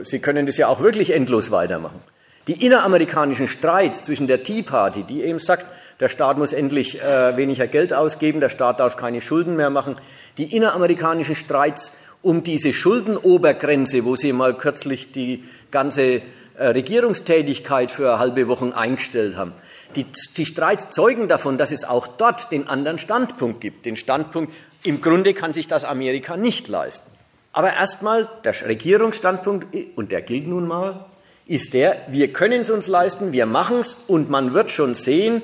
[0.04, 2.00] Sie können das ja auch wirklich endlos weitermachen.
[2.48, 5.68] Die inneramerikanischen Streits zwischen der Tea Party, die eben sagt,
[6.00, 9.98] der Staat muss endlich äh, weniger Geld ausgeben, der Staat darf keine Schulden mehr machen,
[10.38, 16.22] die inneramerikanischen Streits um diese Schuldenobergrenze, wo sie mal kürzlich die ganze äh,
[16.60, 19.54] Regierungstätigkeit für halbe Wochen eingestellt haben.
[19.96, 20.06] Die,
[20.38, 23.86] die Streits zeugen davon, dass es auch dort den anderen Standpunkt gibt.
[23.86, 27.10] Den Standpunkt, im Grunde kann sich das Amerika nicht leisten.
[27.54, 31.06] Aber erstmal, der Regierungsstandpunkt, und der gilt nun mal,
[31.48, 35.42] ist der, wir können es uns leisten, wir machen es und man wird schon sehen,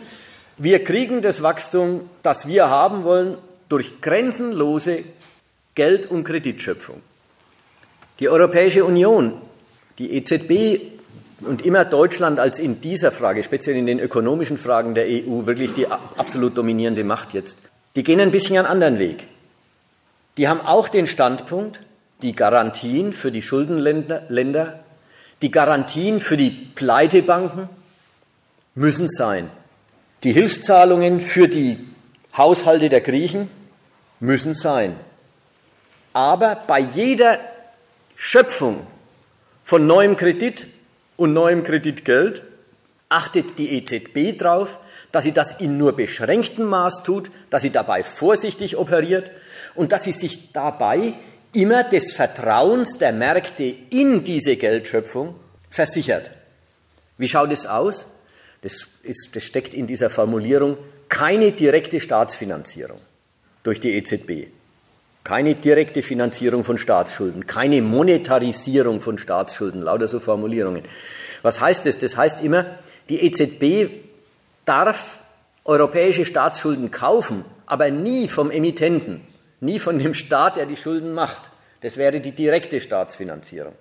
[0.58, 5.04] wir kriegen das Wachstum, das wir haben wollen, durch grenzenlose
[5.74, 7.02] Geld- und Kreditschöpfung.
[8.20, 9.42] Die Europäische Union,
[9.98, 10.95] die EZB
[11.46, 15.74] und immer Deutschland als in dieser Frage, speziell in den ökonomischen Fragen der EU, wirklich
[15.74, 17.58] die absolut dominierende Macht jetzt,
[17.96, 19.28] die gehen ein bisschen einen anderen Weg.
[20.38, 21.80] Die haben auch den Standpunkt,
[22.22, 24.80] die Garantien für die Schuldenländer
[25.42, 27.70] Die Garantien für die Pleitebanken
[28.74, 29.50] müssen sein.
[30.24, 31.78] Die Hilfszahlungen für die
[32.36, 33.50] Haushalte der Griechen
[34.20, 34.96] müssen sein.
[36.14, 37.40] Aber bei jeder
[38.16, 38.88] Schöpfung
[39.64, 40.68] von neuem Kredit
[41.18, 42.44] und neuem Kreditgeld
[43.10, 44.80] achtet die EZB darauf,
[45.12, 49.32] dass sie das in nur beschränktem Maß tut, dass sie dabei vorsichtig operiert
[49.76, 51.14] und dass sie sich dabei
[51.54, 55.36] immer des Vertrauens der Märkte in diese Geldschöpfung
[55.70, 56.32] versichert.
[57.18, 58.08] Wie schaut es aus?
[58.62, 63.00] Das, ist, das steckt in dieser Formulierung keine direkte Staatsfinanzierung
[63.64, 64.48] durch die EZB,
[65.26, 70.84] keine direkte Finanzierung von Staatsschulden, keine Monetarisierung von Staatsschulden, lauter so Formulierungen.
[71.42, 71.98] Was heißt das?
[71.98, 72.78] Das heißt immer,
[73.10, 73.90] die EZB
[74.66, 75.24] darf
[75.66, 79.22] europäische Staatsschulden kaufen, aber nie vom Emittenten,
[79.62, 81.42] nie von dem Staat, der die Schulden macht.
[81.82, 83.74] Das wäre die direkte Staatsfinanzierung.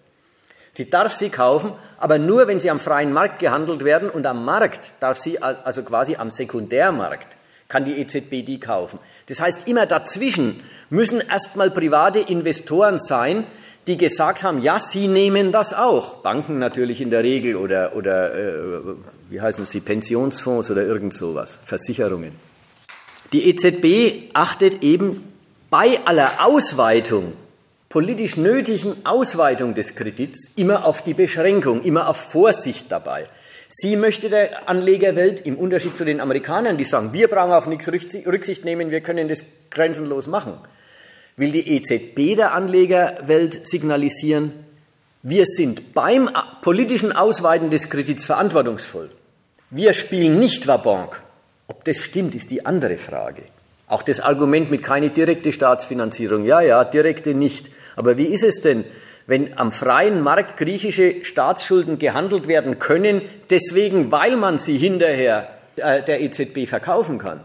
[0.73, 4.45] Sie darf sie kaufen, aber nur, wenn sie am freien Markt gehandelt werden und am
[4.47, 7.29] Markt darf sie, also quasi am Sekundärmarkt,
[7.69, 8.99] kann die EZB die kaufen.
[9.27, 10.61] Das heißt, immer dazwischen
[10.91, 13.47] müssen erstmal private Investoren sein,
[13.87, 16.23] die gesagt haben, ja, sie nehmen das auch.
[16.23, 18.81] Banken natürlich in der Regel oder, oder äh,
[19.29, 22.33] wie heißen sie, Pensionsfonds oder irgend sowas, Versicherungen.
[23.33, 25.33] Die EZB achtet eben
[25.71, 27.35] bei aller Ausweitung
[27.89, 33.29] politisch nötigen Ausweitung des Kredits immer auf die Beschränkung, immer auf Vorsicht dabei.
[33.77, 37.89] Sie möchte der Anlegerwelt im Unterschied zu den Amerikanern, die sagen, wir brauchen auf nichts
[37.89, 40.55] Rücksicht nehmen, wir können das grenzenlos machen,
[41.37, 44.53] will die EZB der Anlegerwelt signalisieren,
[45.25, 46.31] wir sind beim
[46.63, 49.11] politischen Ausweiten des Kredits verantwortungsvoll.
[49.71, 51.21] Wir spielen nicht Wabank.
[51.67, 53.43] Ob das stimmt, ist die andere Frage.
[53.89, 57.73] Auch das Argument mit keine direkte Staatsfinanzierung, ja, ja, direkte nicht.
[57.97, 58.85] Aber wie ist es denn,
[59.27, 66.03] wenn am freien Markt griechische Staatsschulden gehandelt werden können, deswegen, weil man sie hinterher äh,
[66.03, 67.41] der EZB verkaufen kann?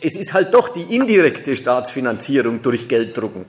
[0.00, 3.46] Es ist halt doch die indirekte Staatsfinanzierung durch Gelddrucken.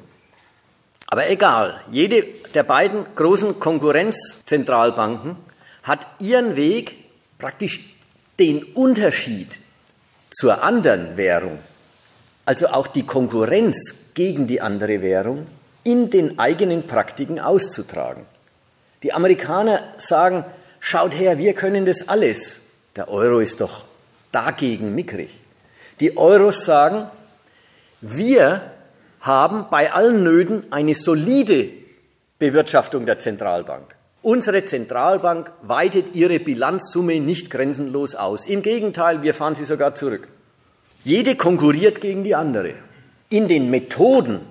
[1.07, 5.37] Aber egal, jede der beiden großen Konkurrenzzentralbanken
[5.83, 6.95] hat ihren Weg,
[7.37, 7.93] praktisch
[8.39, 9.59] den Unterschied
[10.29, 11.59] zur anderen Währung,
[12.45, 15.47] also auch die Konkurrenz gegen die andere Währung,
[15.87, 18.25] in den eigenen Praktiken auszutragen.
[19.03, 20.43] Die Amerikaner sagen,
[20.81, 22.59] schaut her, wir können das alles.
[22.97, 23.85] Der Euro ist doch
[24.33, 25.29] dagegen mickrig.
[26.01, 27.07] Die Euros sagen,
[28.01, 28.61] wir
[29.21, 31.69] haben bei allen Nöten eine solide
[32.37, 33.95] Bewirtschaftung der Zentralbank.
[34.21, 38.45] Unsere Zentralbank weitet ihre Bilanzsumme nicht grenzenlos aus.
[38.45, 40.27] Im Gegenteil, wir fahren sie sogar zurück.
[41.05, 42.73] Jede konkurriert gegen die andere.
[43.29, 44.41] In den Methoden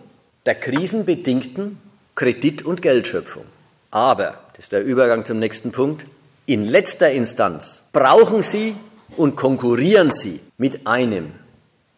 [0.47, 1.79] der krisenbedingten
[2.15, 3.45] Kredit- und Geldschöpfung.
[3.91, 6.07] Aber, das ist der Übergang zum nächsten Punkt,
[6.47, 8.77] in letzter Instanz brauchen Sie
[9.17, 11.33] und konkurrieren Sie mit einem,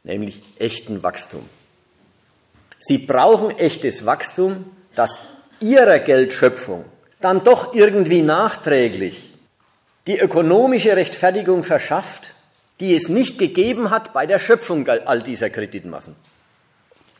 [0.04, 1.48] nämlich echten Wachstum.
[2.78, 5.18] Sie brauchen echtes Wachstum, das
[5.60, 6.84] Ihrer Geldschöpfung
[7.20, 9.34] dann doch irgendwie nachträglich
[10.06, 12.30] die ökonomische Rechtfertigung verschafft,
[12.80, 16.16] die es nicht gegeben hat bei der Schöpfung all dieser Kreditmassen.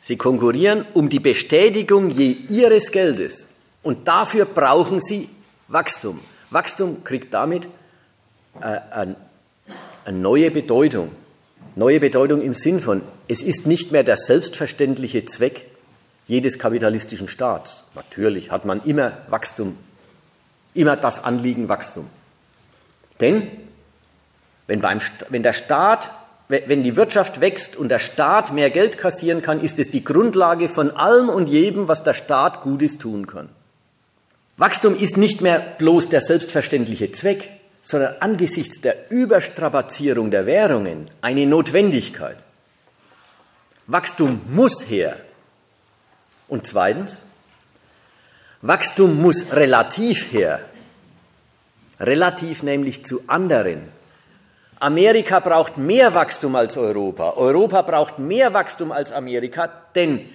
[0.01, 3.47] Sie konkurrieren um die Bestätigung je ihres Geldes.
[3.83, 5.29] Und dafür brauchen sie
[5.67, 6.19] Wachstum.
[6.49, 7.67] Wachstum kriegt damit
[8.61, 9.15] äh, eine
[10.11, 11.11] neue Bedeutung.
[11.75, 15.65] Neue Bedeutung im Sinn von, es ist nicht mehr der selbstverständliche Zweck
[16.27, 17.83] jedes kapitalistischen Staats.
[17.95, 19.77] Natürlich hat man immer Wachstum,
[20.73, 22.09] immer das Anliegen Wachstum.
[23.19, 23.47] Denn
[24.67, 24.81] wenn,
[25.43, 26.11] der Staat
[26.49, 30.67] wenn die Wirtschaft wächst und der Staat mehr Geld kassieren kann, ist es die Grundlage
[30.67, 33.49] von allem und jedem, was der Staat Gutes tun kann.
[34.57, 37.51] Wachstum ist nicht mehr bloß der selbstverständliche Zweck,
[37.83, 42.37] sondern angesichts der Überstrapazierung der Währungen eine Notwendigkeit.
[43.85, 45.17] Wachstum muss her.
[46.47, 47.19] Und zweitens,
[48.63, 50.61] Wachstum muss relativ her.
[51.99, 53.98] Relativ nämlich zu anderen
[54.79, 57.33] Amerika braucht mehr Wachstum als Europa.
[57.35, 60.29] Europa braucht mehr Wachstum als Amerika, denn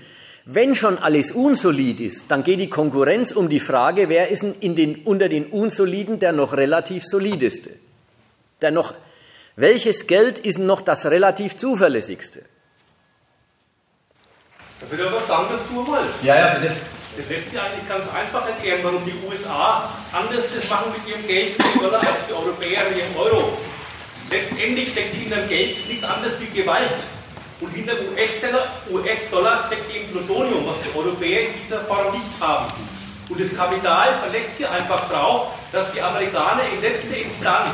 [0.44, 4.76] wenn schon alles unsolid ist, dann geht die Konkurrenz um die Frage, wer ist in
[4.76, 7.70] den, unter den Unsoliden der noch relativ solideste?
[8.60, 8.92] Der noch,
[9.56, 12.42] welches Geld ist noch das relativ zuverlässigste?
[14.80, 16.04] Da will ich was sagen dazu mal.
[16.22, 16.74] Ja, ja, bitte.
[17.16, 21.26] Das lässt sich eigentlich ganz einfach erklären, warum die USA anders das machen mit ihrem
[21.26, 23.56] Geld als die Europäer mit ihrem Euro.
[24.30, 27.02] Letztendlich steckt hinter dem Geld nichts anderes wie Gewalt.
[27.60, 32.72] Und hinter US-Dollar US steckt eben Plutonium, was die Europäer in dieser Form nicht haben.
[33.28, 37.70] Und das Kapital verlässt sich einfach darauf, dass die Amerikaner in letzter Instanz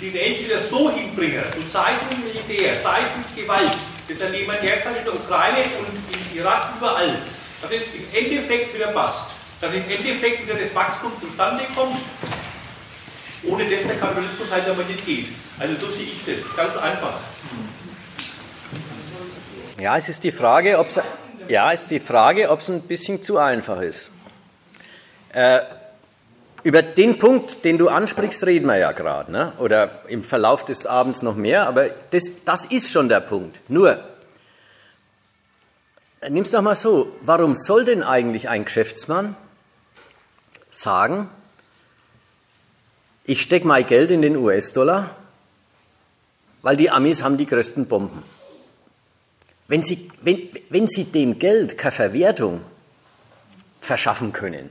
[0.00, 3.76] die Welt wieder so hinbringen, und sei es mit Militär, sei es mit Gewalt,
[4.08, 7.18] das erleben wir derzeit in der Ukraine und im Irak überall,
[7.62, 9.26] dass es im Endeffekt wieder passt,
[9.60, 11.96] dass im Endeffekt wieder das Wachstum zustande kommt,
[13.44, 15.28] ohne das der Kapitalismus halt aber nicht geht.
[15.58, 17.20] Also so sehe ich das, ganz einfach.
[19.78, 21.00] Ja, es ist die Frage, ob es
[21.48, 24.08] ja, ist die Frage, ob es ein bisschen zu einfach ist.
[25.32, 25.60] Äh,
[26.62, 29.52] über den Punkt, den du ansprichst, reden wir ja gerade, ne?
[29.58, 33.58] oder im Verlauf des Abends noch mehr, aber das, das ist schon der Punkt.
[33.68, 34.02] Nur,
[36.26, 39.36] nimm es doch mal so, warum soll denn eigentlich ein Geschäftsmann
[40.70, 41.28] sagen,
[43.24, 45.14] ich stecke mein Geld in den US-Dollar,
[46.64, 48.22] weil die Amis haben die größten Bomben.
[49.68, 52.62] Wenn sie, wenn, wenn sie dem Geld keine Verwertung
[53.80, 54.70] verschaffen können,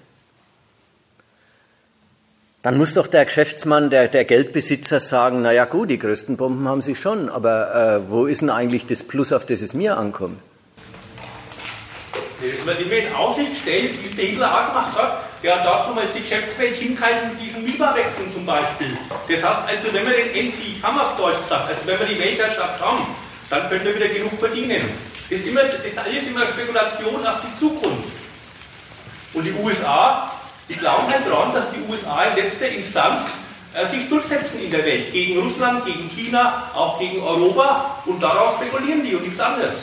[2.63, 6.67] dann muss doch der Geschäftsmann, der, der Geldbesitzer sagen, na ja gut, die größten Bomben
[6.67, 9.97] haben sie schon, aber äh, wo ist denn eigentlich das Plus, auf das es mir
[9.97, 10.39] ankommt?
[12.43, 15.65] Wenn man die in Aussicht stellt, wie es der Hitler auch gemacht hat, der hat
[15.65, 18.97] dazu mal die Geschäftswelt hingehalten mit diesen MIBA-Wechseln zum Beispiel.
[19.29, 22.19] Das heißt also, wenn wir den NC haben auf Deutsch sagt, also wenn wir die
[22.19, 23.05] Weltherrschaft haben,
[23.49, 24.81] dann können wir wieder genug verdienen.
[25.29, 28.11] Das ist, immer, das ist alles immer Spekulation auf die Zukunft.
[29.33, 30.29] Und die USA
[30.69, 33.23] die glauben halt daran, dass die USA in letzter Instanz
[33.73, 35.11] äh, sich durchsetzen in der Welt.
[35.11, 38.01] Gegen Russland, gegen China, auch gegen Europa.
[38.05, 39.73] Und darauf spekulieren die und nichts anderes.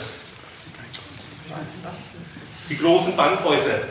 [2.71, 3.81] Die großen Bankhäuser,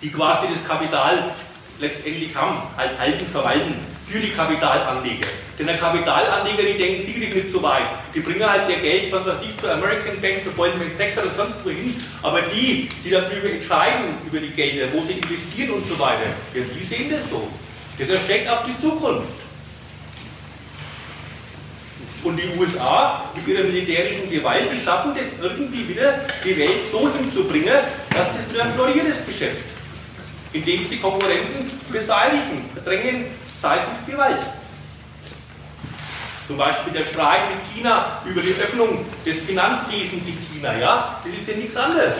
[0.00, 1.34] die quasi das Kapital
[1.78, 3.74] letztendlich haben, halt halten, verwalten
[4.06, 5.26] für die Kapitalanleger.
[5.58, 7.84] Denn der Kapitalanleger, die denken sicherlich nicht so weit.
[8.14, 11.28] Die bringen halt ihr Geld, was weiß ich, zur American Bank, zur Goldman Sachs oder
[11.36, 12.00] sonst wohin.
[12.22, 16.62] Aber die, die darüber entscheiden, über die Gelder, wo sie investieren und so weiter, ja,
[16.62, 17.46] die sehen das so.
[17.98, 19.43] Das erschreckt auf die Zukunft.
[22.24, 27.10] Und die USA mit ihrer militärischen Gewalt, die schaffen das irgendwie wieder, die Welt so
[27.12, 27.80] hinzubringen,
[28.14, 29.64] dass das wieder ein florierendes Geschäft.
[30.54, 33.26] Indem sie die Konkurrenten beseitigen, verdrängen,
[33.60, 34.40] sei es mit Gewalt.
[36.46, 41.40] Zum Beispiel der Streit mit China über die Öffnung des Finanzwesens in China, ja, das
[41.40, 42.14] ist ja nichts anderes.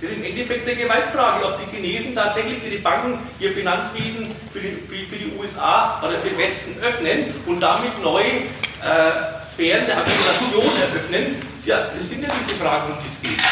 [0.00, 4.60] Das ist im Endeffekt eine Gewaltfrage, ob die Chinesen tatsächlich die Banken ihr Finanzwesen für
[4.60, 9.86] die, für, für die USA oder für den Westen öffnen und damit neue äh, Sphären
[9.86, 11.36] der Akkumulation eröffnen.
[11.64, 13.44] Ja, das sind ja diese Fragen, um die es geht.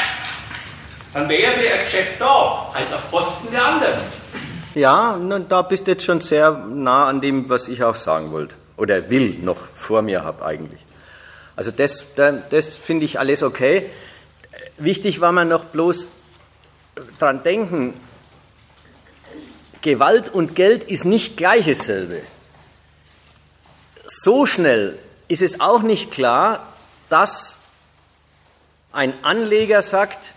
[1.14, 4.00] Dann wäre der Geschäft da, halt auf Kosten der anderen.
[4.74, 5.18] Ja,
[5.48, 9.08] da bist du jetzt schon sehr nah an dem, was ich auch sagen wollte oder
[9.08, 10.80] will noch vor mir habe eigentlich.
[11.56, 13.88] Also das, das finde ich alles okay.
[14.76, 16.08] Wichtig war mir noch bloß
[17.18, 17.94] dran denken,
[19.82, 22.22] Gewalt und Geld ist nicht gleich dasselbe.
[24.06, 26.72] So schnell ist es auch nicht klar,
[27.08, 27.58] dass
[28.92, 30.34] ein Anleger sagt,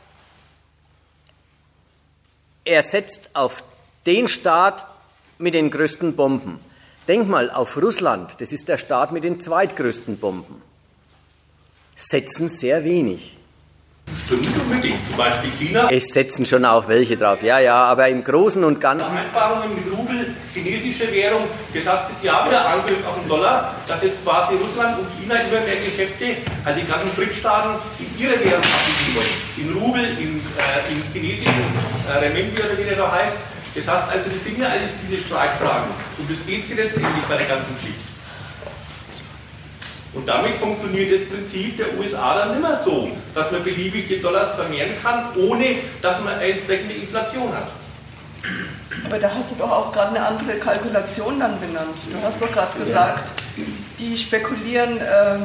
[2.66, 3.64] er setzt auf
[4.05, 4.86] den Staat
[5.38, 6.60] mit den größten Bomben.
[7.08, 10.62] Denk mal auf Russland, das ist der Staat mit den zweitgrößten Bomben.
[11.95, 13.37] Setzen sehr wenig.
[14.28, 15.08] Stimmt unbedingt.
[15.08, 15.88] Zum Beispiel China.
[15.89, 19.05] Es setzen schon auch welche drauf, ja, ja, aber im Großen und Ganzen.
[19.05, 21.43] Vereinbarungen mit Rubel, chinesische Währung,
[21.74, 25.36] das heißt, das Jahr wieder Angriff auf den Dollar, dass jetzt quasi Russland und China
[25.36, 29.36] immer mehr Geschäfte, also die ganzen BRIC-Staaten, in ihrer Währung abwickeln wollen.
[29.55, 31.64] In Rubel, in, äh, in chinesischen
[32.10, 33.38] äh, Renminbi oder wie der da heißt.
[33.76, 35.88] Das heißt also, das sind ja alles diese Streitfragen.
[36.18, 38.07] Und das geht sich letztendlich bei der ganzen Geschichte.
[40.14, 44.55] Und damit funktioniert das Prinzip der USA dann immer so, dass man beliebig die Dollars
[44.55, 47.70] vermehren kann, ohne dass man eine entsprechende Inflation hat.
[49.05, 51.97] Aber da hast du doch auch gerade eine andere Kalkulation dann benannt.
[52.10, 53.30] Du hast doch gerade gesagt,
[53.99, 55.38] die spekulieren äh,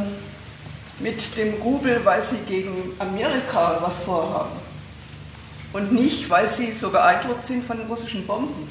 [1.00, 4.56] mit dem Rubel, weil sie gegen Amerika was vorhaben.
[5.72, 8.68] Und nicht, weil sie so beeindruckt sind von den russischen Bomben.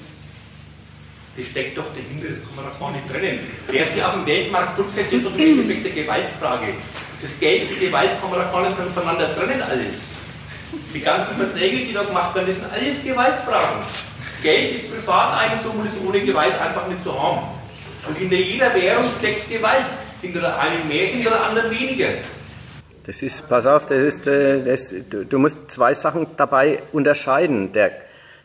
[1.41, 3.39] Das steckt doch dahinter, das kann man doch gar trennen.
[3.67, 6.67] Wer sich auf dem Weltmarkt durchsetzt, ist im Endeffekt eine Gewaltfrage.
[7.19, 9.97] Das Geld und Gewalt kann man doch gar nicht voneinander trennen, alles.
[10.93, 13.81] Die ganzen Verträge, die da gemacht werden, das sind alles Gewaltfragen.
[14.43, 17.47] Geld ist Privateigentum und ist ohne Gewalt einfach nicht zu haben.
[18.07, 19.85] Und hinter jeder Währung steckt Gewalt.
[20.21, 22.09] Hinter der einen mehr, hinter der anderen weniger.
[23.03, 27.73] Das ist, pass auf, das ist, äh, das, du musst zwei Sachen dabei unterscheiden.
[27.73, 27.93] Der,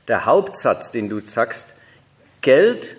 [0.09, 1.76] der Hauptsatz, den du sagst,
[2.47, 2.97] Geld,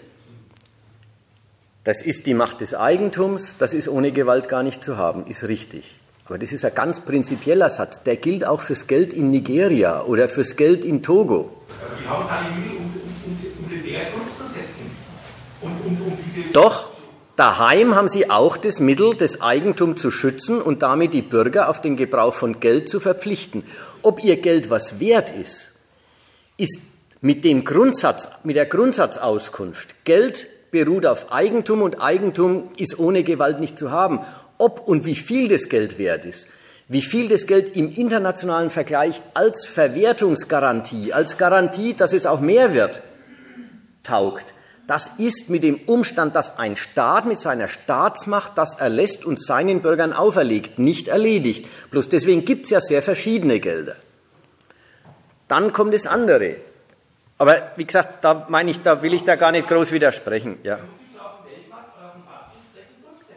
[1.86, 5.46] das ist die Macht des Eigentums, das ist ohne Gewalt gar nicht zu haben, ist
[5.46, 5.98] richtig.
[6.26, 8.04] Aber das ist ein ganz prinzipieller Satz.
[8.04, 11.50] Der gilt auch fürs Geld in Nigeria oder fürs Geld in Togo.
[12.04, 12.76] Die haben keine Mittel,
[15.62, 16.52] um, um, um um, um diese.
[16.52, 16.90] Doch,
[17.38, 21.80] daheim haben sie auch das Mittel, das Eigentum zu schützen und damit die Bürger auf
[21.80, 23.64] den Gebrauch von Geld zu verpflichten.
[24.02, 25.72] Ob ihr Geld was wert ist,
[26.58, 26.82] ist
[27.22, 30.04] mit dem Grundsatz, mit der Grundsatzauskunft.
[30.06, 34.20] Geld beruht auf Eigentum und Eigentum ist ohne Gewalt nicht zu haben.
[34.58, 36.48] Ob und wie viel das Geld wert ist,
[36.88, 42.74] wie viel das Geld im internationalen Vergleich als Verwertungsgarantie, als Garantie, dass es auch mehr
[42.74, 43.02] wird,
[44.04, 44.54] taugt.
[44.88, 49.82] Das ist mit dem Umstand, dass ein Staat mit seiner Staatsmacht das erlässt und seinen
[49.82, 51.68] Bürgern auferlegt, nicht erledigt.
[51.92, 53.98] Bloß deswegen gibt es ja sehr verschiedene Gelder.
[55.50, 56.56] Dann kommt das andere.
[57.38, 60.58] Aber wie gesagt, da meine ich, da will ich da gar nicht groß widersprechen.
[60.64, 60.80] Ja.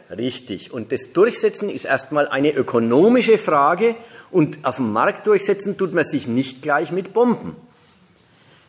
[0.09, 0.73] Richtig.
[0.73, 3.95] Und das Durchsetzen ist erstmal eine ökonomische Frage
[4.29, 7.55] und auf dem Markt durchsetzen tut man sich nicht gleich mit Bomben.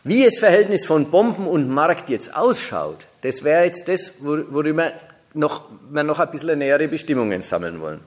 [0.05, 4.93] Wie das Verhältnis von Bomben und Markt jetzt ausschaut, das wäre jetzt das, worüber
[5.35, 8.01] noch, wir noch ein bisschen nähere Bestimmungen sammeln wollen.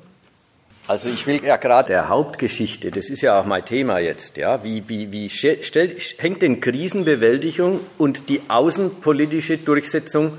[0.88, 4.64] Also ich will ja gerade der Hauptgeschichte, das ist ja auch mein Thema jetzt, ja,
[4.64, 10.38] wie, wie, wie stellt, hängt denn Krisenbewältigung und die außenpolitische Durchsetzung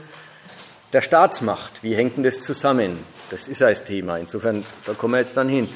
[0.92, 1.82] der Staatsmacht.
[1.82, 3.00] Wie hängt denn das zusammen?
[3.28, 4.18] Das ist das Thema.
[4.18, 5.68] Insofern, da kommen wir jetzt dann hin.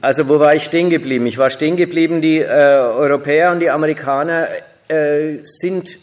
[0.00, 1.26] Also, wo war ich stehen geblieben?
[1.26, 4.48] Ich war stehen geblieben, die äh, Europäer und die Amerikaner
[4.88, 5.98] äh, sind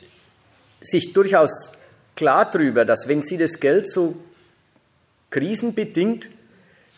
[0.82, 1.72] sich durchaus
[2.16, 4.16] klar darüber, dass wenn sie das Geld so
[5.30, 6.30] krisenbedingt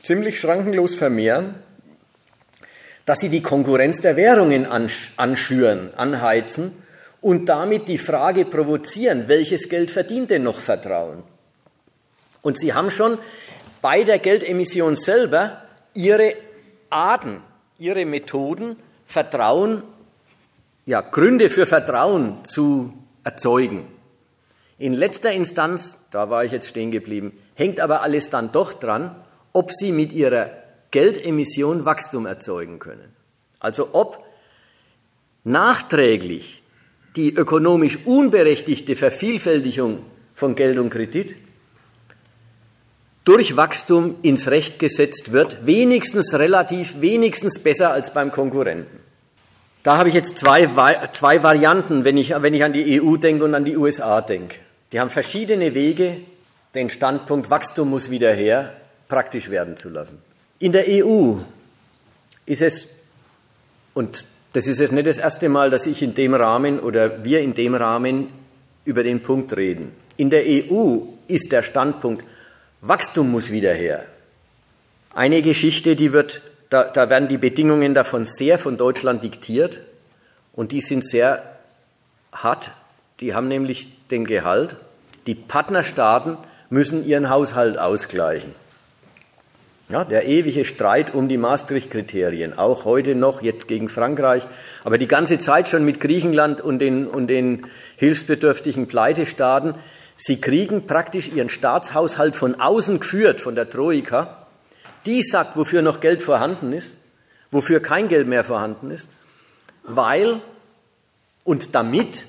[0.03, 1.55] ziemlich schrankenlos vermehren,
[3.05, 4.67] dass sie die Konkurrenz der Währungen
[5.17, 6.73] anschüren, anheizen
[7.21, 11.23] und damit die Frage provozieren, welches Geld verdient denn noch Vertrauen?
[12.41, 13.17] Und sie haben schon
[13.81, 15.63] bei der Geldemission selber
[15.93, 16.35] ihre
[16.89, 17.41] Arten,
[17.77, 19.83] ihre Methoden, Vertrauen,
[20.85, 23.87] ja, Gründe für Vertrauen zu erzeugen.
[24.77, 29.15] In letzter Instanz, da war ich jetzt stehen geblieben, hängt aber alles dann doch dran,
[29.51, 30.49] ob sie mit ihrer
[30.91, 33.13] Geldemission Wachstum erzeugen können.
[33.59, 34.25] Also ob
[35.43, 36.63] nachträglich
[37.15, 41.35] die ökonomisch unberechtigte Vervielfältigung von Geld und Kredit
[43.25, 48.99] durch Wachstum ins Recht gesetzt wird, wenigstens relativ, wenigstens besser als beim Konkurrenten.
[49.83, 50.67] Da habe ich jetzt zwei,
[51.11, 54.55] zwei Varianten, wenn ich, wenn ich an die EU denke und an die USA denke.
[54.91, 56.21] Die haben verschiedene Wege,
[56.75, 58.73] den Standpunkt Wachstum muss wieder her,
[59.07, 60.21] praktisch werden zu lassen.
[60.59, 61.37] In der EU
[62.45, 62.87] ist es,
[63.93, 67.41] und das ist jetzt nicht das erste Mal, dass ich in dem Rahmen oder wir
[67.41, 68.29] in dem Rahmen
[68.85, 69.91] über den Punkt reden.
[70.17, 72.25] In der EU ist der Standpunkt,
[72.81, 74.05] Wachstum muss wieder her.
[75.13, 79.79] Eine Geschichte, die wird, da, da werden die Bedingungen davon sehr von Deutschland diktiert
[80.53, 81.57] und die sind sehr
[82.31, 82.71] hart.
[83.19, 84.75] Die haben nämlich den Gehalt.
[85.27, 86.37] Die Partnerstaaten
[86.69, 88.53] müssen ihren Haushalt ausgleichen.
[89.89, 94.43] Ja, der ewige Streit um die Maastricht-Kriterien, auch heute noch, jetzt gegen Frankreich,
[94.83, 97.65] aber die ganze Zeit schon mit Griechenland und den, und den
[97.95, 99.73] hilfsbedürftigen Pleitestaaten.
[100.15, 104.45] Sie kriegen praktisch ihren Staatshaushalt von außen geführt, von der Troika.
[105.07, 106.95] Die sagt, wofür noch Geld vorhanden ist,
[107.49, 109.09] wofür kein Geld mehr vorhanden ist,
[109.81, 110.39] weil
[111.43, 112.27] und damit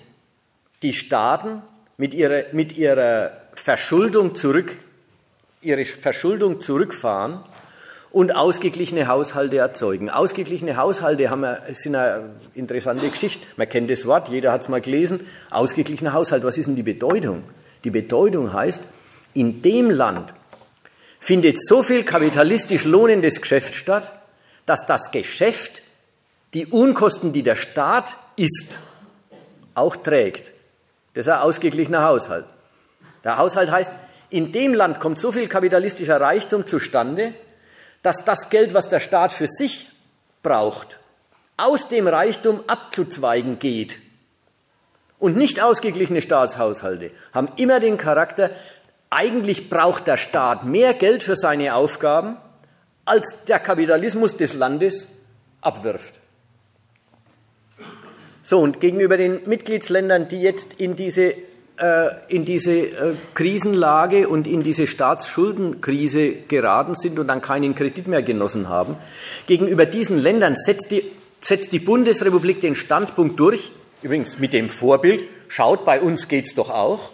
[0.83, 1.61] die Staaten
[1.99, 3.33] mit ihrer, mit ihrer
[3.63, 4.75] Verschuldung zurück
[5.61, 7.41] ihre Verschuldung zurückfahren
[8.11, 10.09] und ausgeglichene Haushalte erzeugen.
[10.09, 11.45] Ausgeglichene Haushalte haben
[11.75, 13.45] sind eine interessante Geschichte.
[13.57, 15.27] Man kennt das Wort, jeder hat es mal gelesen.
[15.51, 17.43] Ausgeglichener Haushalt, was ist denn die Bedeutung?
[17.85, 18.81] Die Bedeutung heißt,
[19.35, 20.33] in dem Land
[21.19, 24.11] findet so viel kapitalistisch lohnendes Geschäft statt,
[24.65, 25.83] dass das Geschäft
[26.55, 28.81] die Unkosten, die der Staat isst,
[29.75, 30.51] auch trägt.
[31.13, 32.47] Das ist ein ausgeglichener Haushalt.
[33.25, 33.93] Der Haushalt heißt,
[34.31, 37.35] in dem Land kommt so viel kapitalistischer Reichtum zustande,
[38.03, 39.89] dass das Geld, was der Staat für sich
[40.43, 40.99] braucht,
[41.57, 43.97] aus dem Reichtum abzuzweigen geht.
[45.19, 48.51] Und nicht ausgeglichene Staatshaushalte haben immer den Charakter,
[49.11, 52.39] eigentlich braucht der Staat mehr Geld für seine Aufgaben,
[53.05, 55.09] als der Kapitalismus des Landes
[55.61, 56.15] abwirft.
[58.41, 61.35] So, und gegenüber den Mitgliedsländern, die jetzt in diese
[62.29, 68.23] in diese äh, Krisenlage und in diese Staatsschuldenkrise geraten sind und dann keinen Kredit mehr
[68.23, 68.97] genossen haben.
[69.47, 71.11] Gegenüber diesen Ländern setzt die,
[71.41, 73.73] setzt die Bundesrepublik den Standpunkt durch,
[74.03, 77.11] übrigens mit dem Vorbild, schaut, bei uns geht's doch auch.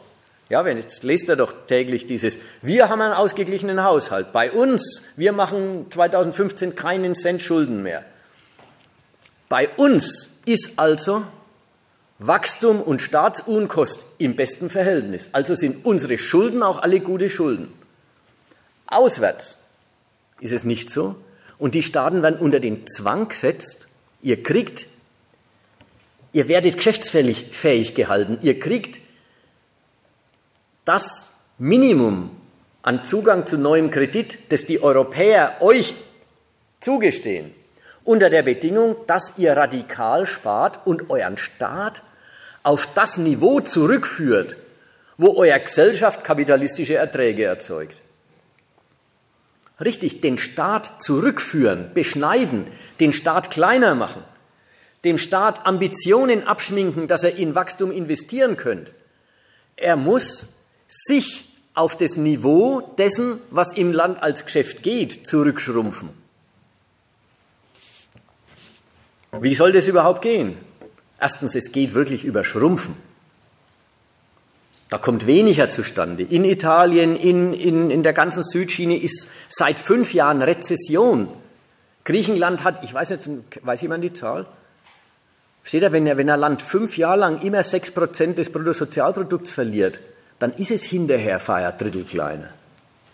[0.48, 4.32] Ja, wenn jetzt lest er doch täglich dieses, wir haben einen ausgeglichenen Haushalt.
[4.32, 8.04] Bei uns, wir machen 2015 keinen Cent Schulden mehr.
[9.48, 11.24] Bei uns ist also
[12.18, 15.28] Wachstum und Staatsunkost im besten Verhältnis.
[15.32, 17.72] Also sind unsere Schulden auch alle gute Schulden.
[18.86, 19.58] Auswärts
[20.40, 21.16] ist es nicht so.
[21.58, 23.88] Und die Staaten werden unter den Zwang gesetzt,
[24.20, 24.88] ihr kriegt,
[26.32, 29.00] ihr werdet geschäftsfähig fähig gehalten, ihr kriegt
[30.84, 32.30] das Minimum
[32.82, 35.96] an Zugang zu neuem Kredit, das die Europäer euch
[36.80, 37.54] zugestehen,
[38.07, 42.02] unter der Bedingung, dass ihr radikal spart und euren Staat
[42.62, 44.57] auf das Niveau zurückführt,
[45.18, 47.96] wo euer Gesellschaft kapitalistische Erträge erzeugt.
[49.84, 52.66] Richtig, den Staat zurückführen, beschneiden,
[52.98, 54.24] den Staat kleiner machen,
[55.04, 58.92] dem Staat Ambitionen abschminken, dass er in Wachstum investieren könnte.
[59.76, 60.46] Er muss
[60.88, 66.25] sich auf das Niveau dessen, was im Land als Geschäft geht, zurückschrumpfen.
[69.41, 70.57] Wie soll das überhaupt gehen?
[71.20, 72.95] Erstens, es geht wirklich über Schrumpfen.
[74.89, 76.22] Da kommt weniger zustande.
[76.22, 81.28] In Italien, in, in, in der ganzen Südschiene ist seit fünf Jahren Rezession.
[82.05, 83.30] Griechenland hat, ich weiß nicht,
[83.62, 84.47] weiß jemand die Zahl?
[85.64, 89.99] Steht da, wenn, wenn ein Land fünf Jahre lang immer sechs Prozent des Bruttosozialprodukts verliert,
[90.39, 92.51] dann ist es hinterher ein Drittel kleiner,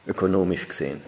[0.07, 1.01] ökonomisch gesehen.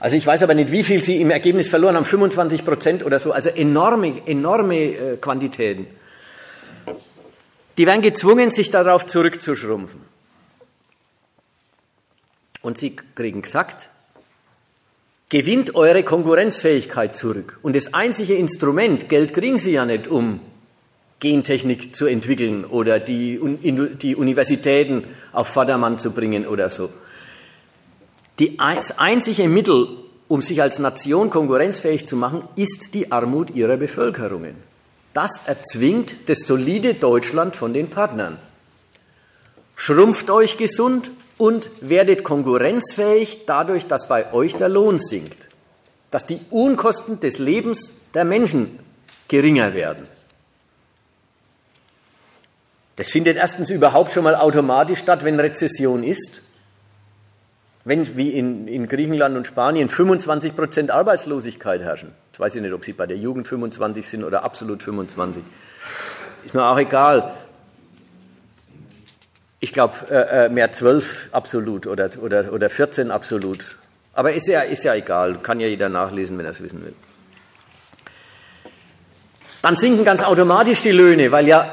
[0.00, 3.20] Also ich weiß aber nicht, wie viel sie im Ergebnis verloren haben, 25 Prozent oder
[3.20, 5.86] so, also enorme, enorme äh, Quantitäten.
[7.76, 10.00] Die werden gezwungen, sich darauf zurückzuschrumpfen.
[12.62, 13.90] Und sie kriegen gesagt,
[15.28, 17.58] gewinnt eure Konkurrenzfähigkeit zurück.
[17.62, 20.40] Und das einzige Instrument, Geld kriegen sie ja nicht, um
[21.20, 23.38] Gentechnik zu entwickeln oder die,
[24.00, 26.90] die Universitäten auf Vordermann zu bringen oder so.
[28.40, 29.86] Die, das einzige Mittel,
[30.26, 34.54] um sich als Nation konkurrenzfähig zu machen, ist die Armut ihrer Bevölkerungen.
[35.12, 38.38] Das erzwingt das solide Deutschland von den Partnern.
[39.76, 45.48] Schrumpft euch gesund und werdet konkurrenzfähig dadurch, dass bei euch der Lohn sinkt,
[46.10, 48.78] dass die Unkosten des Lebens der Menschen
[49.28, 50.06] geringer werden.
[52.96, 56.42] Das findet erstens überhaupt schon mal automatisch statt, wenn Rezession ist
[57.90, 62.72] wenn wie in, in Griechenland und Spanien 25 Prozent Arbeitslosigkeit herrschen, jetzt weiß ich nicht,
[62.72, 65.42] ob sie bei der Jugend 25 sind oder absolut 25,
[66.44, 67.32] ist mir auch egal.
[69.58, 73.76] Ich glaube, äh, äh, mehr 12 absolut oder, oder, oder 14 absolut.
[74.14, 76.94] Aber ist ja, ist ja egal, kann ja jeder nachlesen, wenn er es wissen will.
[79.62, 81.68] Dann sinken ganz automatisch die Löhne, weil ja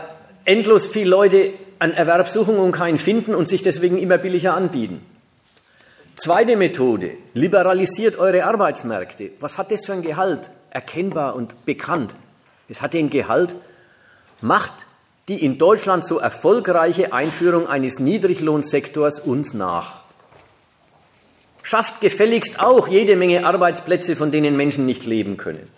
[0.45, 5.05] endlos viele Leute an Erwerb suchen und keinen finden und sich deswegen immer billiger anbieten.
[6.17, 9.33] Zweite Methode, liberalisiert eure Arbeitsmärkte.
[9.39, 10.49] Was hat das für ein Gehalt?
[10.71, 12.15] Erkennbar und bekannt.
[12.67, 13.55] Es hat den Gehalt,
[14.41, 14.87] macht
[15.27, 20.01] die in Deutschland so erfolgreiche Einführung eines Niedriglohnsektors uns nach.
[21.61, 25.69] Schafft gefälligst auch jede Menge Arbeitsplätze, von denen Menschen nicht leben können.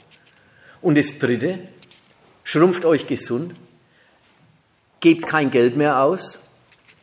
[0.82, 1.60] Und das Dritte,
[2.46, 3.56] schrumpft euch gesund,
[5.02, 6.42] gebt kein Geld mehr aus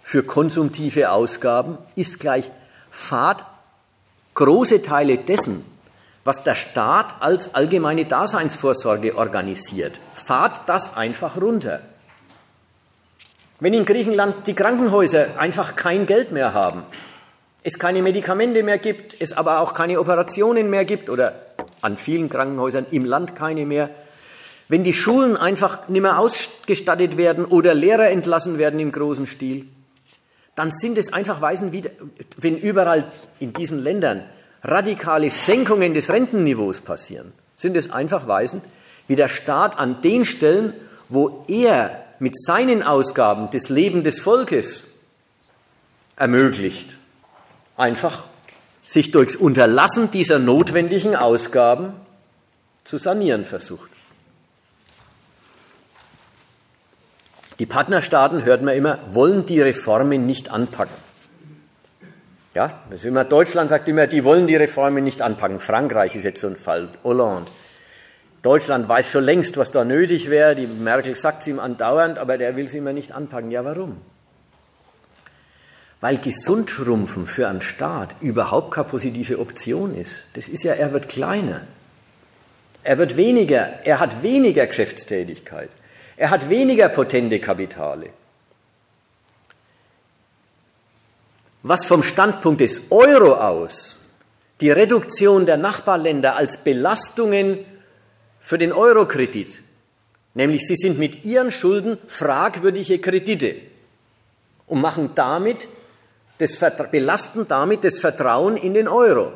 [0.03, 2.51] für konsumtive Ausgaben, ist gleich
[2.97, 3.45] fahrt
[4.35, 5.65] große Teile dessen,
[6.25, 11.83] was der Staat als allgemeine Daseinsvorsorge organisiert, fahrt das einfach runter.
[13.61, 16.85] Wenn in Griechenland die Krankenhäuser einfach kein Geld mehr haben,
[17.63, 21.35] es keine Medikamente mehr gibt, es aber auch keine Operationen mehr gibt oder
[21.83, 23.91] an vielen Krankenhäusern im Land keine mehr,
[24.69, 29.67] wenn die Schulen einfach nicht mehr ausgestattet werden oder Lehrer entlassen werden im großen Stil,
[30.57, 31.85] dann sind es einfach Weisen, wie,
[32.39, 34.25] wenn überall in diesen Ländern
[34.63, 38.63] radikale Senkungen des Rentenniveaus passieren, sind es einfach Weisen,
[39.07, 40.73] wie der Staat an den Stellen,
[41.09, 44.89] wo er mit seinen Ausgaben das Leben des Volkes
[46.17, 46.97] ermöglicht,
[47.77, 48.25] einfach
[48.87, 51.93] sich durchs Unterlassen dieser notwendigen Ausgaben
[52.85, 53.91] zu sanieren versucht.
[57.59, 60.95] Die Partnerstaaten, hört man immer, wollen die Reformen nicht anpacken.
[62.55, 65.61] Ja, das ist immer, Deutschland sagt immer, die wollen die Reformen nicht anpacken.
[65.61, 67.51] Frankreich ist jetzt so ein Fall, Hollande.
[68.43, 70.55] Deutschland weiß schon längst, was da nötig wäre.
[70.55, 73.51] Die Merkel sagt es ihm andauernd, aber der will sie immer nicht anpacken.
[73.51, 73.97] Ja, warum?
[76.01, 80.13] Weil gesund schrumpfen für einen Staat überhaupt keine positive Option ist.
[80.35, 81.63] Das ist ja, er wird kleiner.
[82.85, 85.71] Er wird weniger, er hat weniger Geschäftstätigkeit.
[86.17, 88.11] Er hat weniger potente Kapitale.
[91.63, 94.01] Was vom Standpunkt des Euro aus
[94.61, 97.65] die Reduktion der Nachbarländer als Belastungen
[98.41, 99.63] für den Eurokredit
[100.37, 103.57] Nämlich sie sind mit ihren Schulden fragwürdige Kredite
[104.67, 105.67] und machen damit
[106.37, 106.59] das,
[106.91, 109.33] belasten damit das Vertrauen in den Euro.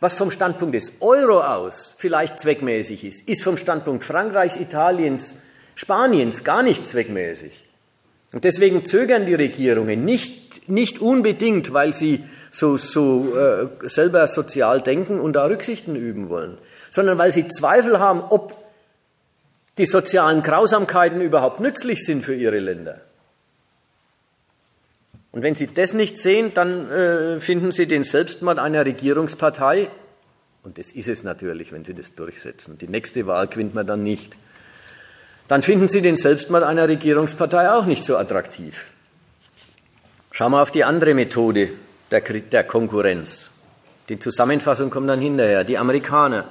[0.00, 5.36] Was vom Standpunkt des Euro aus vielleicht zweckmäßig ist, ist vom Standpunkt Frankreichs, Italiens,
[5.74, 7.64] Spaniens gar nicht zweckmäßig.
[8.32, 14.80] Und deswegen zögern die Regierungen nicht, nicht unbedingt, weil sie so, so äh, selber sozial
[14.80, 16.58] denken und da Rücksichten üben wollen,
[16.90, 18.56] sondern weil sie Zweifel haben, ob
[19.78, 23.00] die sozialen Grausamkeiten überhaupt nützlich sind für ihre Länder.
[25.32, 29.90] Und wenn Sie das nicht sehen, dann äh, finden Sie den Selbstmord einer Regierungspartei,
[30.62, 34.04] und das ist es natürlich, wenn Sie das durchsetzen, die nächste Wahl gewinnt man dann
[34.04, 34.36] nicht,
[35.48, 38.86] dann finden Sie den Selbstmord einer Regierungspartei auch nicht so attraktiv.
[40.30, 41.70] Schauen wir auf die andere Methode
[42.10, 43.50] der, der Konkurrenz.
[44.08, 45.64] Die Zusammenfassung kommt dann hinterher.
[45.64, 46.46] Die Amerikaner.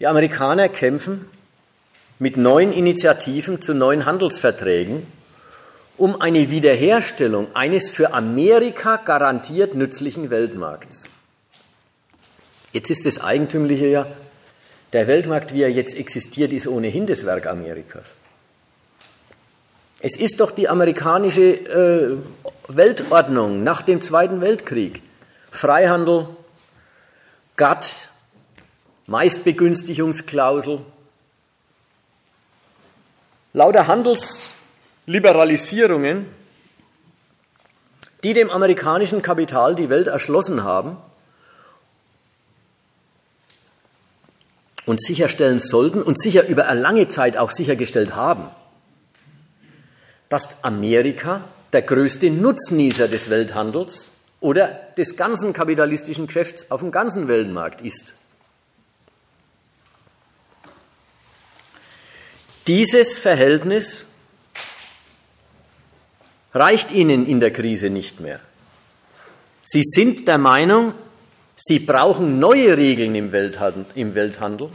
[0.00, 1.26] Die Amerikaner kämpfen
[2.18, 5.06] mit neuen Initiativen zu neuen Handelsverträgen,
[5.96, 11.04] um eine Wiederherstellung eines für Amerika garantiert nützlichen Weltmarkts.
[12.72, 14.06] Jetzt ist das Eigentümliche ja,
[14.94, 18.14] der Weltmarkt, wie er jetzt existiert, ist ohnehin das Werk Amerikas.
[20.00, 22.16] Es ist doch die amerikanische äh,
[22.68, 25.02] Weltordnung nach dem Zweiten Weltkrieg.
[25.50, 26.28] Freihandel,
[27.56, 28.08] GATT,
[29.06, 30.80] Meistbegünstigungsklausel,
[33.52, 36.26] Lauter Handelsliberalisierungen,
[38.22, 40.96] die dem amerikanischen Kapital die Welt erschlossen haben
[44.86, 48.50] und sicherstellen sollten und sicher über eine lange Zeit auch sichergestellt haben,
[50.28, 57.28] dass Amerika der größte Nutznießer des Welthandels oder des ganzen kapitalistischen Geschäfts auf dem ganzen
[57.28, 58.14] Weltmarkt ist.
[62.66, 64.06] Dieses Verhältnis
[66.54, 68.40] reicht ihnen in der Krise nicht mehr.
[69.64, 70.94] Sie sind der Meinung,
[71.56, 74.70] sie brauchen neue Regeln im Welthandel,